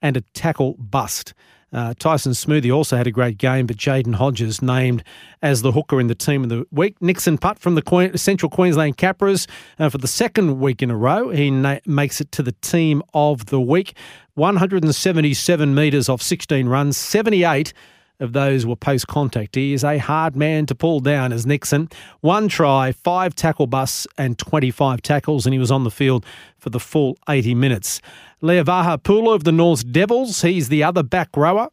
and 0.02 0.16
a 0.16 0.22
tackle 0.34 0.76
bust. 0.78 1.34
Uh, 1.74 1.94
Tyson 1.98 2.32
Smoothy 2.32 2.74
also 2.74 2.96
had 2.96 3.08
a 3.08 3.12
great 3.12 3.38
game, 3.38 3.66
but 3.66 3.76
Jaden 3.76 4.16
Hodges 4.16 4.62
named 4.62 5.04
as 5.42 5.62
the 5.62 5.72
hooker 5.72 6.00
in 6.00 6.08
the 6.08 6.16
team 6.16 6.44
of 6.44 6.50
the 6.50 6.66
week. 6.72 6.96
Nixon 7.02 7.38
Putt 7.38 7.60
from 7.60 7.76
the 7.76 7.82
Queen, 7.82 8.16
Central 8.16 8.50
Queensland 8.50 8.98
Capras 8.98 9.48
uh, 9.80 9.90
for 9.90 9.98
the 9.98 10.08
second 10.08 10.60
week 10.60 10.82
in 10.82 10.92
a 10.92 10.96
row. 10.96 11.30
He 11.30 11.52
na- 11.52 11.80
makes 11.86 12.22
it 12.22 12.32
to 12.34 12.44
the 12.44 12.54
team 12.54 13.02
of 13.14 13.48
the 13.48 13.60
week. 13.60 13.98
177 14.36 15.76
metres 15.76 16.08
off 16.08 16.22
16 16.22 16.70
runs, 16.70 16.96
78 16.96 17.74
of 18.20 18.34
those 18.34 18.66
were 18.66 18.76
post 18.76 19.08
contact. 19.08 19.56
He 19.56 19.74
is 19.74 19.84
a 19.84 19.98
hard 19.98 20.36
man 20.36 20.66
to 20.68 20.76
pull 20.76 21.00
down 21.00 21.34
as 21.34 21.46
Nixon. 21.46 21.90
One 22.22 22.48
try, 22.48 22.92
five 22.92 23.36
tackle 23.36 23.68
busts, 23.68 24.08
and 24.18 24.38
25 24.38 25.02
tackles, 25.02 25.46
and 25.46 25.54
he 25.54 25.60
was 25.60 25.72
on 25.72 25.84
the 25.84 25.92
field 25.92 26.26
for 26.58 26.70
the 26.70 26.80
full 26.80 27.18
80 27.28 27.56
minutes. 27.56 28.02
Leivaha 28.42 29.02
Pulu 29.02 29.34
of 29.34 29.44
the 29.44 29.52
North 29.52 29.92
Devils, 29.92 30.42
he's 30.42 30.70
the 30.70 30.84
other 30.84 31.04
back 31.04 31.30
rower. 31.36 31.70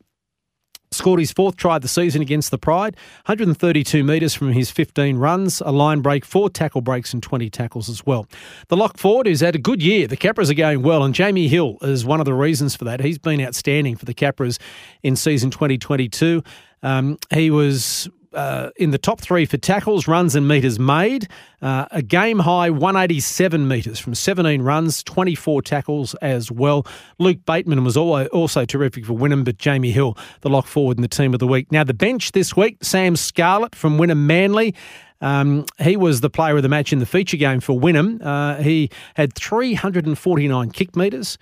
Scored 0.92 1.20
his 1.20 1.32
fourth 1.32 1.56
try 1.56 1.76
of 1.76 1.82
the 1.82 1.88
season 1.88 2.22
against 2.22 2.50
the 2.50 2.58
Pride, 2.58 2.94
132 3.26 4.04
metres 4.04 4.34
from 4.34 4.52
his 4.52 4.70
15 4.70 5.16
runs, 5.16 5.60
a 5.62 5.72
line 5.72 6.00
break, 6.00 6.24
four 6.24 6.50
tackle 6.50 6.80
breaks, 6.80 7.12
and 7.12 7.22
20 7.22 7.50
tackles 7.50 7.88
as 7.88 8.04
well. 8.06 8.26
The 8.68 8.76
lock 8.76 8.98
forward 8.98 9.26
has 9.26 9.40
had 9.40 9.54
a 9.54 9.58
good 9.58 9.82
year. 9.82 10.06
The 10.06 10.16
Capras 10.16 10.50
are 10.50 10.54
going 10.54 10.82
well, 10.82 11.02
and 11.02 11.14
Jamie 11.14 11.48
Hill 11.48 11.78
is 11.82 12.04
one 12.04 12.20
of 12.20 12.26
the 12.26 12.34
reasons 12.34 12.76
for 12.76 12.84
that. 12.84 13.00
He's 13.00 13.18
been 13.18 13.40
outstanding 13.40 13.96
for 13.96 14.04
the 14.04 14.14
Capras 14.14 14.58
in 15.02 15.16
season 15.16 15.50
2022. 15.50 16.42
Um, 16.82 17.18
he 17.32 17.50
was 17.50 18.08
uh, 18.34 18.70
in 18.76 18.90
the 18.90 18.98
top 18.98 19.20
three 19.20 19.44
for 19.46 19.56
tackles, 19.56 20.08
runs, 20.08 20.34
and 20.34 20.46
metres 20.46 20.78
made. 20.78 21.28
Uh, 21.60 21.86
a 21.90 22.02
game 22.02 22.40
high 22.40 22.70
187 22.70 23.68
metres 23.68 23.98
from 23.98 24.14
17 24.14 24.62
runs, 24.62 25.02
24 25.02 25.62
tackles 25.62 26.14
as 26.16 26.50
well. 26.50 26.86
Luke 27.18 27.44
Bateman 27.44 27.84
was 27.84 27.96
also 27.96 28.64
terrific 28.64 29.06
for 29.06 29.14
Wynnum, 29.14 29.44
but 29.44 29.58
Jamie 29.58 29.92
Hill, 29.92 30.16
the 30.40 30.50
lock 30.50 30.66
forward 30.66 30.98
in 30.98 31.02
the 31.02 31.08
team 31.08 31.34
of 31.34 31.40
the 31.40 31.46
week. 31.46 31.70
Now, 31.70 31.84
the 31.84 31.94
bench 31.94 32.32
this 32.32 32.56
week 32.56 32.78
Sam 32.82 33.16
Scarlett 33.16 33.74
from 33.74 33.98
Wynnum 33.98 34.18
Manly. 34.18 34.74
Um, 35.20 35.66
he 35.78 35.96
was 35.96 36.20
the 36.20 36.30
player 36.30 36.56
of 36.56 36.64
the 36.64 36.68
match 36.68 36.92
in 36.92 36.98
the 36.98 37.06
feature 37.06 37.36
game 37.36 37.60
for 37.60 37.78
Wynnum. 37.78 38.20
Uh, 38.20 38.56
he 38.60 38.90
had 39.14 39.32
349 39.34 40.70
kick 40.72 40.96
metres 40.96 41.38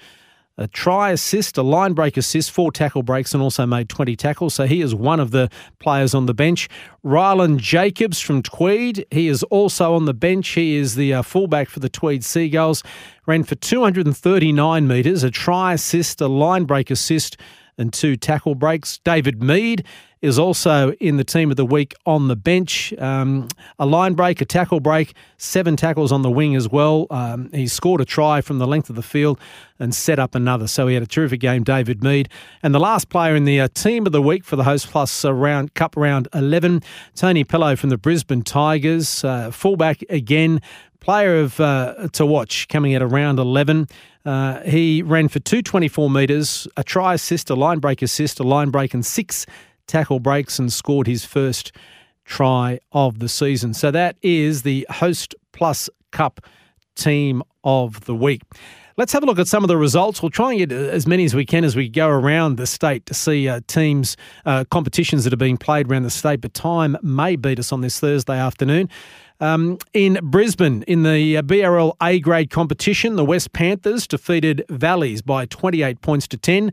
a 0.60 0.68
try 0.68 1.10
assist, 1.10 1.56
a 1.56 1.62
line 1.62 1.94
break 1.94 2.18
assist, 2.18 2.50
four 2.50 2.70
tackle 2.70 3.02
breaks, 3.02 3.32
and 3.32 3.42
also 3.42 3.64
made 3.64 3.88
20 3.88 4.14
tackles. 4.14 4.54
So 4.54 4.66
he 4.66 4.82
is 4.82 4.94
one 4.94 5.18
of 5.18 5.30
the 5.30 5.48
players 5.78 6.14
on 6.14 6.26
the 6.26 6.34
bench. 6.34 6.68
Ryland 7.02 7.60
Jacobs 7.60 8.20
from 8.20 8.42
Tweed, 8.42 9.06
he 9.10 9.28
is 9.28 9.42
also 9.44 9.94
on 9.94 10.04
the 10.04 10.12
bench. 10.12 10.50
He 10.50 10.76
is 10.76 10.96
the 10.96 11.14
uh, 11.14 11.22
fullback 11.22 11.70
for 11.70 11.80
the 11.80 11.88
Tweed 11.88 12.22
Seagulls. 12.22 12.82
Ran 13.26 13.42
for 13.42 13.54
239 13.54 14.86
metres, 14.86 15.22
a 15.22 15.30
try 15.30 15.72
assist, 15.72 16.20
a 16.20 16.28
line 16.28 16.64
break 16.64 16.90
assist, 16.90 17.38
and 17.80 17.92
two 17.92 18.16
tackle 18.16 18.54
breaks. 18.54 18.98
David 18.98 19.42
Mead 19.42 19.84
is 20.22 20.38
also 20.38 20.92
in 20.92 21.16
the 21.16 21.24
team 21.24 21.50
of 21.50 21.56
the 21.56 21.64
week 21.64 21.94
on 22.04 22.28
the 22.28 22.36
bench. 22.36 22.92
Um, 22.98 23.48
a 23.78 23.86
line 23.86 24.12
break, 24.14 24.40
a 24.40 24.44
tackle 24.44 24.80
break, 24.80 25.14
seven 25.38 25.76
tackles 25.76 26.12
on 26.12 26.20
the 26.22 26.30
wing 26.30 26.54
as 26.54 26.68
well. 26.68 27.06
Um, 27.10 27.50
he 27.52 27.66
scored 27.66 28.02
a 28.02 28.04
try 28.04 28.42
from 28.42 28.58
the 28.58 28.66
length 28.66 28.90
of 28.90 28.96
the 28.96 29.02
field 29.02 29.40
and 29.78 29.94
set 29.94 30.18
up 30.18 30.34
another. 30.34 30.68
So 30.68 30.86
he 30.86 30.94
had 30.94 31.02
a 31.02 31.06
terrific 31.06 31.40
game, 31.40 31.64
David 31.64 32.02
Mead. 32.04 32.28
And 32.62 32.74
the 32.74 32.78
last 32.78 33.08
player 33.08 33.34
in 33.34 33.46
the 33.46 33.60
uh, 33.60 33.68
team 33.68 34.04
of 34.04 34.12
the 34.12 34.20
week 34.20 34.44
for 34.44 34.56
the 34.56 34.64
Host 34.64 34.88
Plus 34.88 35.24
round, 35.24 35.72
Cup 35.72 35.96
round 35.96 36.28
11, 36.34 36.82
Tony 37.14 37.44
Pello 37.44 37.78
from 37.78 37.88
the 37.88 37.96
Brisbane 37.96 38.42
Tigers, 38.42 39.24
uh, 39.24 39.50
fullback 39.50 40.04
again. 40.10 40.60
Player 41.00 41.40
of 41.40 41.58
uh, 41.60 42.08
to 42.12 42.26
watch 42.26 42.68
coming 42.68 42.94
at 42.94 43.02
around 43.02 43.38
11. 43.38 43.88
Uh, 44.24 44.60
he 44.60 45.02
ran 45.02 45.28
for 45.28 45.38
224 45.38 46.10
metres, 46.10 46.68
a 46.76 46.84
try 46.84 47.14
assist, 47.14 47.48
a 47.50 47.54
line 47.54 47.78
break 47.78 48.02
assist, 48.02 48.38
a 48.38 48.42
line 48.42 48.70
break, 48.70 48.92
and 48.92 49.04
six 49.04 49.46
tackle 49.86 50.20
breaks 50.20 50.58
and 50.58 50.72
scored 50.72 51.06
his 51.06 51.24
first 51.24 51.72
try 52.24 52.78
of 52.92 53.18
the 53.18 53.28
season. 53.28 53.74
So 53.74 53.90
that 53.90 54.16
is 54.22 54.62
the 54.62 54.86
Host 54.90 55.34
Plus 55.52 55.88
Cup 56.12 56.40
team 56.94 57.42
of 57.64 58.04
the 58.04 58.14
week. 58.14 58.42
Let's 58.96 59.12
have 59.14 59.22
a 59.22 59.26
look 59.26 59.38
at 59.38 59.48
some 59.48 59.64
of 59.64 59.68
the 59.68 59.78
results. 59.78 60.20
We'll 60.20 60.30
try 60.30 60.52
and 60.52 60.58
get 60.58 60.72
as 60.72 61.06
many 61.06 61.24
as 61.24 61.34
we 61.34 61.46
can 61.46 61.64
as 61.64 61.74
we 61.74 61.88
go 61.88 62.08
around 62.08 62.56
the 62.56 62.66
state 62.66 63.06
to 63.06 63.14
see 63.14 63.48
uh, 63.48 63.60
teams, 63.66 64.16
uh, 64.44 64.64
competitions 64.70 65.24
that 65.24 65.32
are 65.32 65.38
being 65.38 65.56
played 65.56 65.90
around 65.90 66.02
the 66.02 66.10
state, 66.10 66.42
but 66.42 66.52
time 66.52 66.98
may 67.02 67.36
beat 67.36 67.58
us 67.58 67.72
on 67.72 67.80
this 67.80 67.98
Thursday 67.98 68.38
afternoon. 68.38 68.90
Um, 69.40 69.78
in 69.94 70.18
Brisbane, 70.22 70.82
in 70.82 71.02
the 71.02 71.38
uh, 71.38 71.42
BRL 71.42 71.94
A 72.02 72.20
grade 72.20 72.50
competition, 72.50 73.16
the 73.16 73.24
West 73.24 73.52
Panthers 73.52 74.06
defeated 74.06 74.64
Valleys 74.68 75.22
by 75.22 75.46
28 75.46 76.02
points 76.02 76.28
to 76.28 76.36
10. 76.36 76.72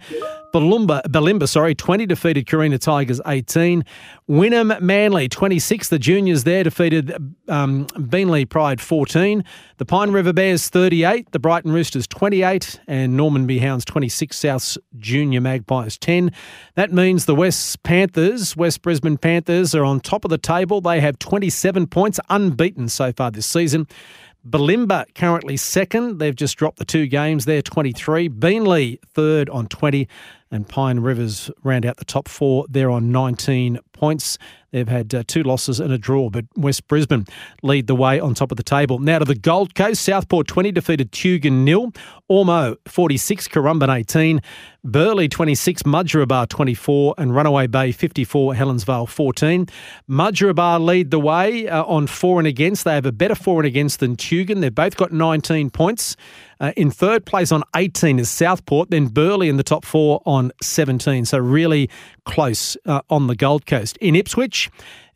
Balumba, 0.54 1.02
Bulimba, 1.04 1.48
sorry, 1.48 1.76
20 1.76 2.06
defeated 2.06 2.48
Carina 2.48 2.78
Tigers 2.78 3.20
18. 3.28 3.84
Wynnum 4.30 4.80
Manly 4.80 5.28
26. 5.28 5.90
The 5.90 6.00
juniors 6.00 6.46
there 6.46 6.64
defeated 6.64 7.12
um, 7.48 7.86
Beenleigh 7.88 8.50
Pride 8.50 8.80
14. 8.80 9.44
The 9.78 9.86
Pine 9.86 10.12
River 10.12 10.34
Bears 10.34 10.70
38. 10.70 11.32
The 11.32 11.40
Brighton 11.40 11.72
Roosters 11.72 12.08
28. 12.08 12.80
And 12.88 13.20
Normanby 13.20 13.60
Hounds 13.60 13.84
26. 13.86 14.38
South's 14.38 14.78
Junior 14.98 15.42
Magpies 15.42 15.98
10. 15.98 16.32
That 16.76 16.92
means 16.94 17.26
the 17.26 17.36
West 17.36 17.84
Panthers, 17.84 18.56
West 18.56 18.82
Brisbane 18.82 19.18
Panthers, 19.18 19.76
are 19.76 19.84
on 19.84 20.00
top 20.00 20.24
of 20.24 20.30
the 20.30 20.38
table. 20.38 20.80
They 20.80 21.02
have 21.02 21.20
27 21.20 21.88
points, 21.88 22.20
unbeaten 22.30 22.88
so 22.88 23.12
far 23.12 23.32
this 23.32 23.46
season. 23.46 23.88
Bulimba 24.50 25.14
currently 25.14 25.58
second. 25.58 26.20
They've 26.20 26.36
just 26.36 26.58
dropped 26.58 26.78
the 26.78 26.86
two 26.86 27.08
games. 27.08 27.46
They're 27.46 27.62
23. 27.62 28.30
Beenleigh 28.30 29.00
third 29.14 29.50
on 29.50 29.68
20. 29.68 30.08
And 30.50 30.68
Pine 30.68 31.00
Rivers 31.00 31.52
round 31.64 31.86
out 31.86 31.98
the 31.98 32.06
top 32.06 32.28
four. 32.28 32.66
They're 32.70 32.90
on 32.90 33.12
19 33.12 33.80
points. 33.92 34.38
They've 34.78 34.88
had 34.88 35.16
uh, 35.16 35.24
two 35.26 35.42
losses 35.42 35.80
and 35.80 35.92
a 35.92 35.98
draw, 35.98 36.30
but 36.30 36.46
West 36.56 36.88
Brisbane 36.88 37.26
lead 37.64 37.88
the 37.88 37.96
way 37.96 38.20
on 38.20 38.36
top 38.36 38.52
of 38.52 38.58
the 38.58 38.64
table. 38.64 39.00
Now 39.00 39.18
to 39.18 39.26
the 39.26 39.34
Gold 39.34 39.74
Coast. 39.74 40.04
Southport 40.04 40.48
20 40.48 40.72
defeated 40.72 41.12
Tugun 41.12 41.64
nil. 41.64 41.92
Ormeau 42.30 42.76
46, 42.86 43.48
Currumbin 43.48 43.90
18. 43.90 44.40
Burleigh 44.84 45.28
26, 45.28 45.84
Mudgeeraba 45.84 46.48
24, 46.48 47.16
and 47.18 47.36
Runaway 47.36 47.68
Bay 47.68 47.92
54, 47.92 48.54
Helensvale 48.54 49.10
14. 49.10 49.68
Mudgeeraba 50.10 50.80
lead 50.80 51.10
the 51.12 51.20
way 51.20 51.68
uh, 51.68 51.84
on 51.84 52.06
for 52.06 52.40
and 52.40 52.48
against. 52.48 52.86
They 52.86 52.94
have 52.94 53.06
a 53.06 53.12
better 53.12 53.36
for 53.36 53.60
and 53.60 53.66
against 53.66 54.00
than 54.00 54.16
Tugun. 54.16 54.62
They've 54.62 54.74
both 54.74 54.96
got 54.96 55.12
19 55.12 55.72
points. 55.72 56.16
Uh, 56.60 56.72
in 56.76 56.90
third 56.90 57.26
place 57.26 57.52
on 57.52 57.64
18 57.76 58.20
is 58.20 58.30
Southport, 58.30 58.90
then 58.90 59.08
Burleigh 59.08 59.48
in 59.48 59.58
the 59.58 59.64
top 59.64 59.86
four 59.86 60.22
on 60.26 60.52
17. 60.62 61.26
So 61.26 61.38
really 61.38 61.90
close 62.26 62.78
uh, 62.86 63.02
on 63.10 63.28
the 63.28 63.36
Gold 63.36 63.66
Coast. 63.66 63.98
In 63.98 64.16
Ipswich, 64.16 64.67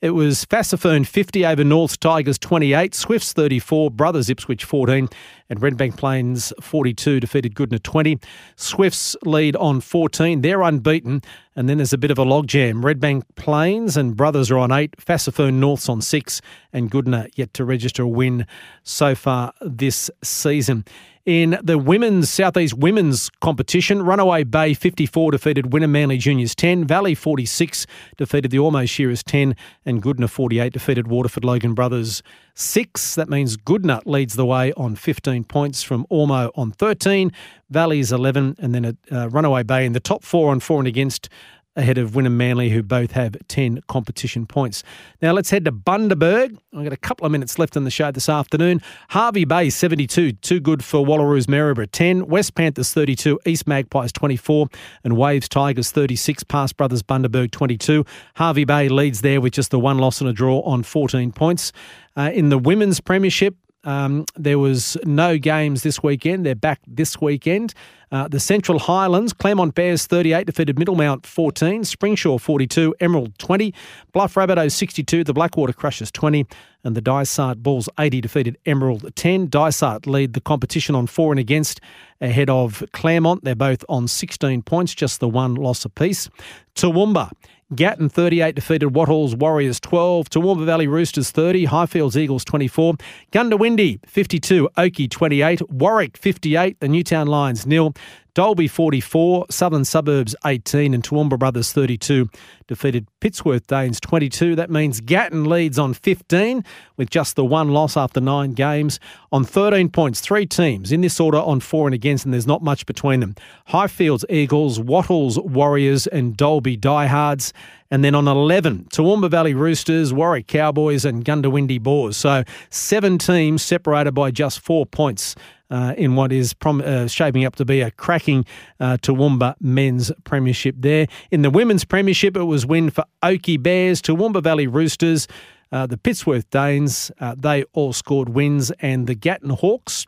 it 0.01 0.11
was 0.11 0.45
Fassifern 0.45 1.05
50 1.05 1.45
over 1.45 1.63
North 1.63 1.99
Tigers 1.99 2.39
28, 2.39 2.95
Swifts 2.95 3.33
34, 3.33 3.91
Brothers 3.91 4.31
Ipswich 4.31 4.63
14, 4.63 5.07
and 5.47 5.61
Redbank 5.61 5.95
Plains 5.95 6.51
42 6.59 7.19
defeated 7.19 7.53
Goodna 7.53 7.77
20. 7.77 8.19
Swifts 8.55 9.15
lead 9.23 9.55
on 9.57 9.79
14. 9.79 10.41
They're 10.41 10.63
unbeaten. 10.63 11.21
And 11.55 11.69
then 11.69 11.77
there's 11.77 11.93
a 11.93 11.99
bit 11.99 12.09
of 12.09 12.17
a 12.17 12.25
logjam. 12.25 12.81
Redbank 12.81 13.23
Plains 13.35 13.95
and 13.95 14.15
Brothers 14.15 14.49
are 14.49 14.57
on 14.57 14.71
8, 14.71 14.95
Fassifern 14.97 15.55
North's 15.55 15.87
on 15.87 16.01
6, 16.01 16.41
and 16.73 16.89
Goodna 16.89 17.27
yet 17.35 17.53
to 17.53 17.63
register 17.63 18.01
a 18.01 18.07
win 18.07 18.47
so 18.81 19.13
far 19.13 19.53
this 19.61 20.09
season. 20.23 20.83
In 21.25 21.59
the 21.61 21.77
women's 21.77 22.31
Southeast 22.31 22.73
women's 22.73 23.29
competition, 23.41 24.01
Runaway 24.01 24.43
Bay 24.43 24.73
54 24.73 25.31
defeated 25.31 25.65
Wynnum 25.65 25.91
Manly 25.91 26.17
Juniors 26.17 26.55
10, 26.55 26.87
Valley 26.87 27.13
46 27.13 27.85
defeated 28.17 28.49
the 28.49 28.57
Ormeau 28.57 28.89
Shearers 28.89 29.21
10, 29.21 29.55
and 29.85 30.01
Goodna 30.01 30.27
48 30.27 30.73
defeated 30.73 31.07
Waterford 31.07 31.45
Logan 31.45 31.75
Brothers 31.75 32.23
6. 32.55 33.13
That 33.13 33.29
means 33.29 33.55
Goodna 33.55 34.01
leads 34.07 34.33
the 34.33 34.47
way 34.47 34.73
on 34.73 34.95
15 34.95 35.43
points 35.43 35.83
from 35.83 36.07
Ormeau 36.09 36.49
on 36.55 36.71
13, 36.71 37.31
Valley's 37.69 38.11
11, 38.11 38.55
and 38.57 38.73
then 38.73 38.85
a 38.85 38.95
uh, 39.15 39.27
Runaway 39.27 39.61
Bay 39.61 39.85
in 39.85 39.93
the 39.93 39.99
top 39.99 40.23
four 40.23 40.49
on 40.49 40.59
four 40.59 40.79
and 40.79 40.87
against 40.87 41.29
ahead 41.75 41.97
of 41.97 42.11
Wynnum 42.11 42.33
Manly, 42.33 42.69
who 42.69 42.83
both 42.83 43.11
have 43.11 43.35
10 43.47 43.81
competition 43.87 44.45
points. 44.45 44.83
Now 45.21 45.31
let's 45.31 45.49
head 45.49 45.65
to 45.65 45.71
Bundaberg. 45.71 46.57
I've 46.75 46.83
got 46.83 46.93
a 46.93 46.97
couple 46.97 47.25
of 47.25 47.31
minutes 47.31 47.57
left 47.57 47.75
in 47.77 47.85
the 47.85 47.91
show 47.91 48.11
this 48.11 48.27
afternoon. 48.27 48.81
Hervey 49.09 49.45
Bay, 49.45 49.69
72, 49.69 50.33
too 50.33 50.59
good 50.59 50.83
for 50.83 51.05
Wallaroos 51.05 51.47
Maryborough, 51.47 51.89
10. 51.91 52.27
West 52.27 52.55
Panthers, 52.55 52.93
32. 52.93 53.39
East 53.45 53.67
Magpies, 53.67 54.11
24. 54.11 54.67
And 55.03 55.15
Waves 55.15 55.47
Tigers, 55.47 55.91
36. 55.91 56.43
Past 56.43 56.75
Brothers 56.75 57.03
Bundaberg, 57.03 57.51
22. 57.51 58.05
Hervey 58.35 58.65
Bay 58.65 58.89
leads 58.89 59.21
there 59.21 59.39
with 59.39 59.53
just 59.53 59.71
the 59.71 59.79
one 59.79 59.97
loss 59.97 60.19
and 60.19 60.29
a 60.29 60.33
draw 60.33 60.61
on 60.61 60.83
14 60.83 61.31
points. 61.31 61.71
Uh, 62.17 62.31
in 62.33 62.49
the 62.49 62.57
Women's 62.57 62.99
Premiership, 62.99 63.55
um, 63.83 64.25
there 64.35 64.59
was 64.59 64.97
no 65.03 65.37
games 65.37 65.83
this 65.83 66.03
weekend. 66.03 66.45
They're 66.45 66.55
back 66.55 66.81
this 66.87 67.19
weekend. 67.19 67.73
Uh, 68.11 68.27
the 68.27 68.41
Central 68.41 68.77
Highlands, 68.77 69.31
Clermont 69.31 69.73
Bears 69.73 70.05
38 70.05 70.45
defeated 70.45 70.75
Middlemount 70.75 71.25
14, 71.25 71.83
Springsure 71.83 72.41
42, 72.41 72.93
Emerald 72.99 73.37
20, 73.39 73.73
Bluff 74.11 74.33
Rabbitohs 74.33 74.73
62, 74.73 75.23
the 75.23 75.33
Blackwater 75.33 75.71
Crushers 75.71 76.11
20, 76.11 76.45
and 76.83 76.95
the 76.95 77.01
Dysart 77.01 77.63
Bulls 77.63 77.87
80 77.97 78.19
defeated 78.21 78.57
Emerald 78.65 79.15
10. 79.15 79.47
Dysart 79.47 80.05
lead 80.05 80.33
the 80.33 80.41
competition 80.41 80.93
on 80.93 81.07
for 81.07 81.31
and 81.31 81.39
against 81.39 81.79
ahead 82.19 82.49
of 82.49 82.83
Clermont. 82.91 83.45
They're 83.45 83.55
both 83.55 83.85
on 83.87 84.09
16 84.09 84.61
points, 84.63 84.93
just 84.93 85.21
the 85.21 85.29
one 85.29 85.55
loss 85.55 85.85
apiece. 85.85 86.29
Toowoomba 86.75 87.31
Gatton 87.73 88.09
38 88.09 88.53
defeated 88.53 88.93
Wattles 88.95 89.33
Warriors 89.33 89.79
12, 89.79 90.29
Toowoomba 90.29 90.65
Valley 90.65 90.87
Roosters 90.87 91.31
30, 91.31 91.67
Highfields 91.67 92.17
Eagles 92.17 92.43
24, 92.43 92.95
Goondiwindi 93.31 94.05
52, 94.05 94.67
Oakey 94.75 95.07
28, 95.07 95.61
Warwick 95.71 96.17
58, 96.17 96.81
the 96.81 96.89
Newtown 96.89 97.27
Lions 97.27 97.65
nil, 97.65 97.93
Dalby 98.33 98.69
44, 98.69 99.47
Southern 99.49 99.83
Suburbs 99.83 100.35
18, 100.45 100.93
and 100.93 101.03
Toowoomba 101.03 101.37
Brothers 101.37 101.73
32 101.73 102.29
defeated 102.65 103.05
Pittsworth 103.19 103.67
Danes 103.67 103.99
22. 103.99 104.55
That 104.55 104.69
means 104.69 105.01
Gatton 105.01 105.49
leads 105.49 105.77
on 105.77 105.93
15 105.93 106.63
with 106.95 107.09
just 107.09 107.35
the 107.35 107.43
one 107.43 107.71
loss 107.71 107.97
after 107.97 108.21
nine 108.21 108.53
games. 108.53 109.01
On 109.33 109.43
13 109.43 109.89
points, 109.89 110.21
three 110.21 110.45
teams 110.45 110.93
in 110.93 111.01
this 111.01 111.19
order 111.19 111.39
on 111.39 111.59
for 111.59 111.87
and 111.87 111.93
against, 111.93 112.23
and 112.23 112.33
there's 112.33 112.47
not 112.47 112.61
much 112.63 112.85
between 112.85 113.19
them. 113.19 113.35
Highfields 113.67 114.23
Eagles, 114.29 114.79
Wattles 114.79 115.37
Warriors, 115.37 116.07
and 116.07 116.37
Dalby 116.37 116.77
Diehards. 116.77 117.51
And 117.93 118.05
then 118.05 118.15
on 118.15 118.29
11, 118.29 118.85
Toowoomba 118.93 119.29
Valley 119.29 119.53
Roosters, 119.53 120.13
Warwick 120.13 120.47
Cowboys, 120.47 121.03
and 121.03 121.25
Goondiwindi 121.25 121.83
Boars. 121.83 122.15
So 122.15 122.45
seven 122.69 123.17
teams 123.17 123.61
separated 123.61 124.13
by 124.13 124.31
just 124.31 124.61
four 124.61 124.85
points 124.85 125.35
uh, 125.71 125.95
in 125.97 126.15
what 126.15 126.31
is 126.31 126.53
prom- 126.53 126.83
uh, 126.85 127.07
shaping 127.07 127.45
up 127.45 127.55
to 127.55 127.65
be 127.65 127.81
a 127.81 127.89
cracking 127.89 128.45
uh, 128.79 128.97
Toowoomba 129.01 129.55
men's 129.59 130.11
premiership 130.25 130.75
there. 130.77 131.07
In 131.31 131.41
the 131.41 131.49
women's 131.49 131.85
premiership, 131.85 132.37
it 132.37 132.43
was 132.43 132.65
win 132.65 132.89
for 132.89 133.05
Oakey 133.23 133.57
Bears, 133.57 134.01
Toowoomba 134.01 134.43
Valley 134.43 134.67
Roosters, 134.67 135.27
uh, 135.71 135.87
the 135.87 135.97
Pittsworth 135.97 136.49
Danes. 136.49 137.11
Uh, 137.19 137.35
they 137.37 137.63
all 137.73 137.93
scored 137.93 138.29
wins, 138.29 138.71
and 138.79 139.07
the 139.07 139.15
Gatton 139.15 139.51
Hawks, 139.51 140.05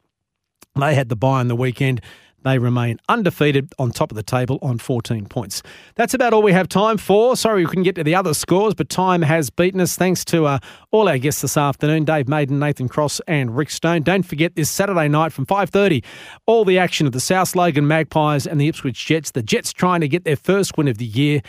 they 0.76 0.94
had 0.94 1.10
the 1.10 1.16
bye 1.16 1.40
on 1.40 1.48
the 1.48 1.56
weekend. 1.56 2.02
They 2.44 2.60
remain 2.60 3.00
undefeated 3.10 3.74
on 3.80 3.92
top 3.92 4.12
of 4.12 4.16
the 4.16 4.24
table 4.24 4.60
on 4.62 4.78
14 4.78 5.26
points. 5.26 5.64
That's 5.96 6.14
about 6.14 6.34
all 6.34 6.42
we 6.42 6.54
have 6.54 6.68
time 6.68 6.98
for. 6.98 7.36
Sorry 7.36 7.64
we 7.64 7.68
couldn't 7.68 7.84
get 7.84 7.96
to 7.96 8.04
the 8.04 8.16
other 8.16 8.34
scores, 8.34 8.74
but 8.74 8.90
time 8.90 9.22
has 9.22 9.50
beaten 9.50 9.82
us. 9.82 9.96
Thanks 9.96 10.26
to 10.26 10.46
uh, 10.46 10.60
all 10.92 11.08
our 11.08 11.18
guests 11.18 11.42
this 11.42 11.58
afternoon, 11.58 12.06
Dave 12.06 12.28
Maiden, 12.28 12.60
Nathan 12.60 12.88
Cross 12.88 13.22
and 13.28 13.56
Rick 13.56 13.70
Stone. 13.72 14.04
Don't 14.04 14.24
forget 14.24 14.56
this 14.56 14.70
Saturday 14.70 15.08
night 15.08 15.32
from 15.32 15.46
5.30, 15.46 16.04
all 16.46 16.66
the 16.66 16.78
action 16.78 17.08
of 17.08 17.14
the 17.14 17.20
South 17.20 17.56
Logan 17.56 17.88
Magpies 17.88 18.46
and 18.46 18.60
the 18.60 18.68
Ipswich 18.68 19.06
Jets. 19.06 19.32
The 19.32 19.44
Jets 19.44 19.72
trying 19.74 20.02
to 20.02 20.08
get 20.08 20.26
their 20.26 20.36
first 20.36 20.78
win 20.78 20.88
of 20.88 20.98
the 20.98 21.06
year 21.06 21.42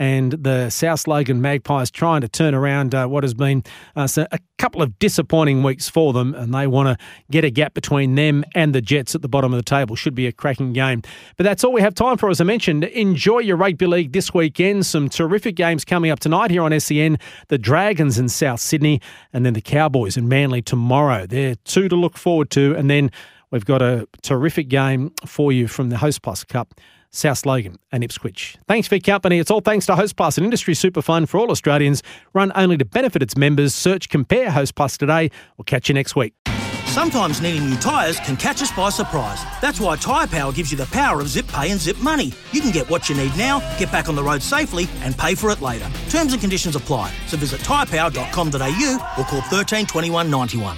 and 0.00 0.32
the 0.32 0.70
South 0.70 1.06
Logan 1.06 1.42
Magpies 1.42 1.90
trying 1.90 2.22
to 2.22 2.28
turn 2.28 2.54
around 2.54 2.94
uh, 2.94 3.06
what 3.06 3.22
has 3.22 3.34
been 3.34 3.62
uh, 3.94 4.08
a 4.32 4.38
couple 4.56 4.80
of 4.80 4.98
disappointing 4.98 5.62
weeks 5.62 5.90
for 5.90 6.14
them, 6.14 6.34
and 6.34 6.54
they 6.54 6.66
want 6.66 6.88
to 6.88 7.06
get 7.30 7.44
a 7.44 7.50
gap 7.50 7.74
between 7.74 8.14
them 8.14 8.42
and 8.54 8.74
the 8.74 8.80
Jets 8.80 9.14
at 9.14 9.20
the 9.20 9.28
bottom 9.28 9.52
of 9.52 9.58
the 9.58 9.62
table. 9.62 9.94
Should 9.94 10.14
be 10.14 10.26
a 10.26 10.32
cracking 10.32 10.72
game. 10.72 11.02
But 11.36 11.44
that's 11.44 11.62
all 11.62 11.72
we 11.72 11.82
have 11.82 11.94
time 11.94 12.16
for, 12.16 12.30
as 12.30 12.40
I 12.40 12.44
mentioned. 12.44 12.84
Enjoy 12.84 13.40
your 13.40 13.58
rugby 13.58 13.86
league 13.86 14.12
this 14.12 14.32
weekend. 14.32 14.86
Some 14.86 15.10
terrific 15.10 15.54
games 15.54 15.84
coming 15.84 16.10
up 16.10 16.18
tonight 16.18 16.50
here 16.50 16.62
on 16.62 16.80
SEN. 16.80 17.18
The 17.48 17.58
Dragons 17.58 18.18
in 18.18 18.30
South 18.30 18.60
Sydney, 18.60 19.02
and 19.34 19.44
then 19.44 19.52
the 19.52 19.60
Cowboys 19.60 20.16
in 20.16 20.28
Manly 20.28 20.62
tomorrow. 20.62 21.26
They're 21.26 21.56
two 21.66 21.90
to 21.90 21.96
look 21.96 22.16
forward 22.16 22.50
to, 22.52 22.74
and 22.74 22.88
then 22.88 23.10
we've 23.50 23.66
got 23.66 23.82
a 23.82 24.08
terrific 24.22 24.68
game 24.68 25.12
for 25.26 25.52
you 25.52 25.68
from 25.68 25.90
the 25.90 25.98
Host 25.98 26.22
Plus 26.22 26.42
Cup. 26.42 26.72
South 27.10 27.44
Logan 27.44 27.78
and 27.92 28.04
Ipswich. 28.04 28.56
Thanks 28.68 28.88
for 28.88 28.96
your 28.96 29.02
company. 29.02 29.38
It's 29.38 29.50
all 29.50 29.60
thanks 29.60 29.86
to 29.86 29.96
Host 29.96 30.16
Plus, 30.16 30.38
an 30.38 30.44
industry 30.44 30.74
super 30.74 31.02
fund 31.02 31.28
for 31.28 31.38
all 31.38 31.50
Australians, 31.50 32.02
run 32.32 32.52
only 32.54 32.76
to 32.76 32.84
benefit 32.84 33.22
its 33.22 33.36
members. 33.36 33.74
Search 33.74 34.08
Compare 34.08 34.50
Host 34.50 34.74
Plus 34.74 34.96
today. 34.96 35.30
We'll 35.56 35.64
catch 35.64 35.88
you 35.88 35.94
next 35.94 36.16
week. 36.16 36.34
Sometimes 36.90 37.40
needing 37.40 37.70
new 37.70 37.76
tyres 37.76 38.18
can 38.18 38.36
catch 38.36 38.62
us 38.62 38.72
by 38.72 38.90
surprise. 38.90 39.44
That's 39.60 39.78
why 39.78 39.94
Tyre 39.94 40.26
Power 40.26 40.52
gives 40.52 40.72
you 40.72 40.76
the 40.76 40.86
power 40.86 41.20
of 41.20 41.28
zip 41.28 41.46
pay 41.46 41.70
and 41.70 41.78
zip 41.78 41.96
money. 41.98 42.32
You 42.50 42.60
can 42.60 42.72
get 42.72 42.90
what 42.90 43.08
you 43.08 43.14
need 43.14 43.36
now, 43.36 43.60
get 43.78 43.92
back 43.92 44.08
on 44.08 44.16
the 44.16 44.24
road 44.24 44.42
safely, 44.42 44.88
and 45.02 45.16
pay 45.16 45.36
for 45.36 45.50
it 45.50 45.60
later. 45.60 45.88
Terms 46.08 46.32
and 46.32 46.40
conditions 46.40 46.74
apply. 46.74 47.12
So 47.28 47.36
visit 47.36 47.60
tyrepower.com.au 47.60 49.14
or 49.16 49.24
call 49.24 49.40
13 49.42 49.86
21 49.86 50.28
91. 50.28 50.76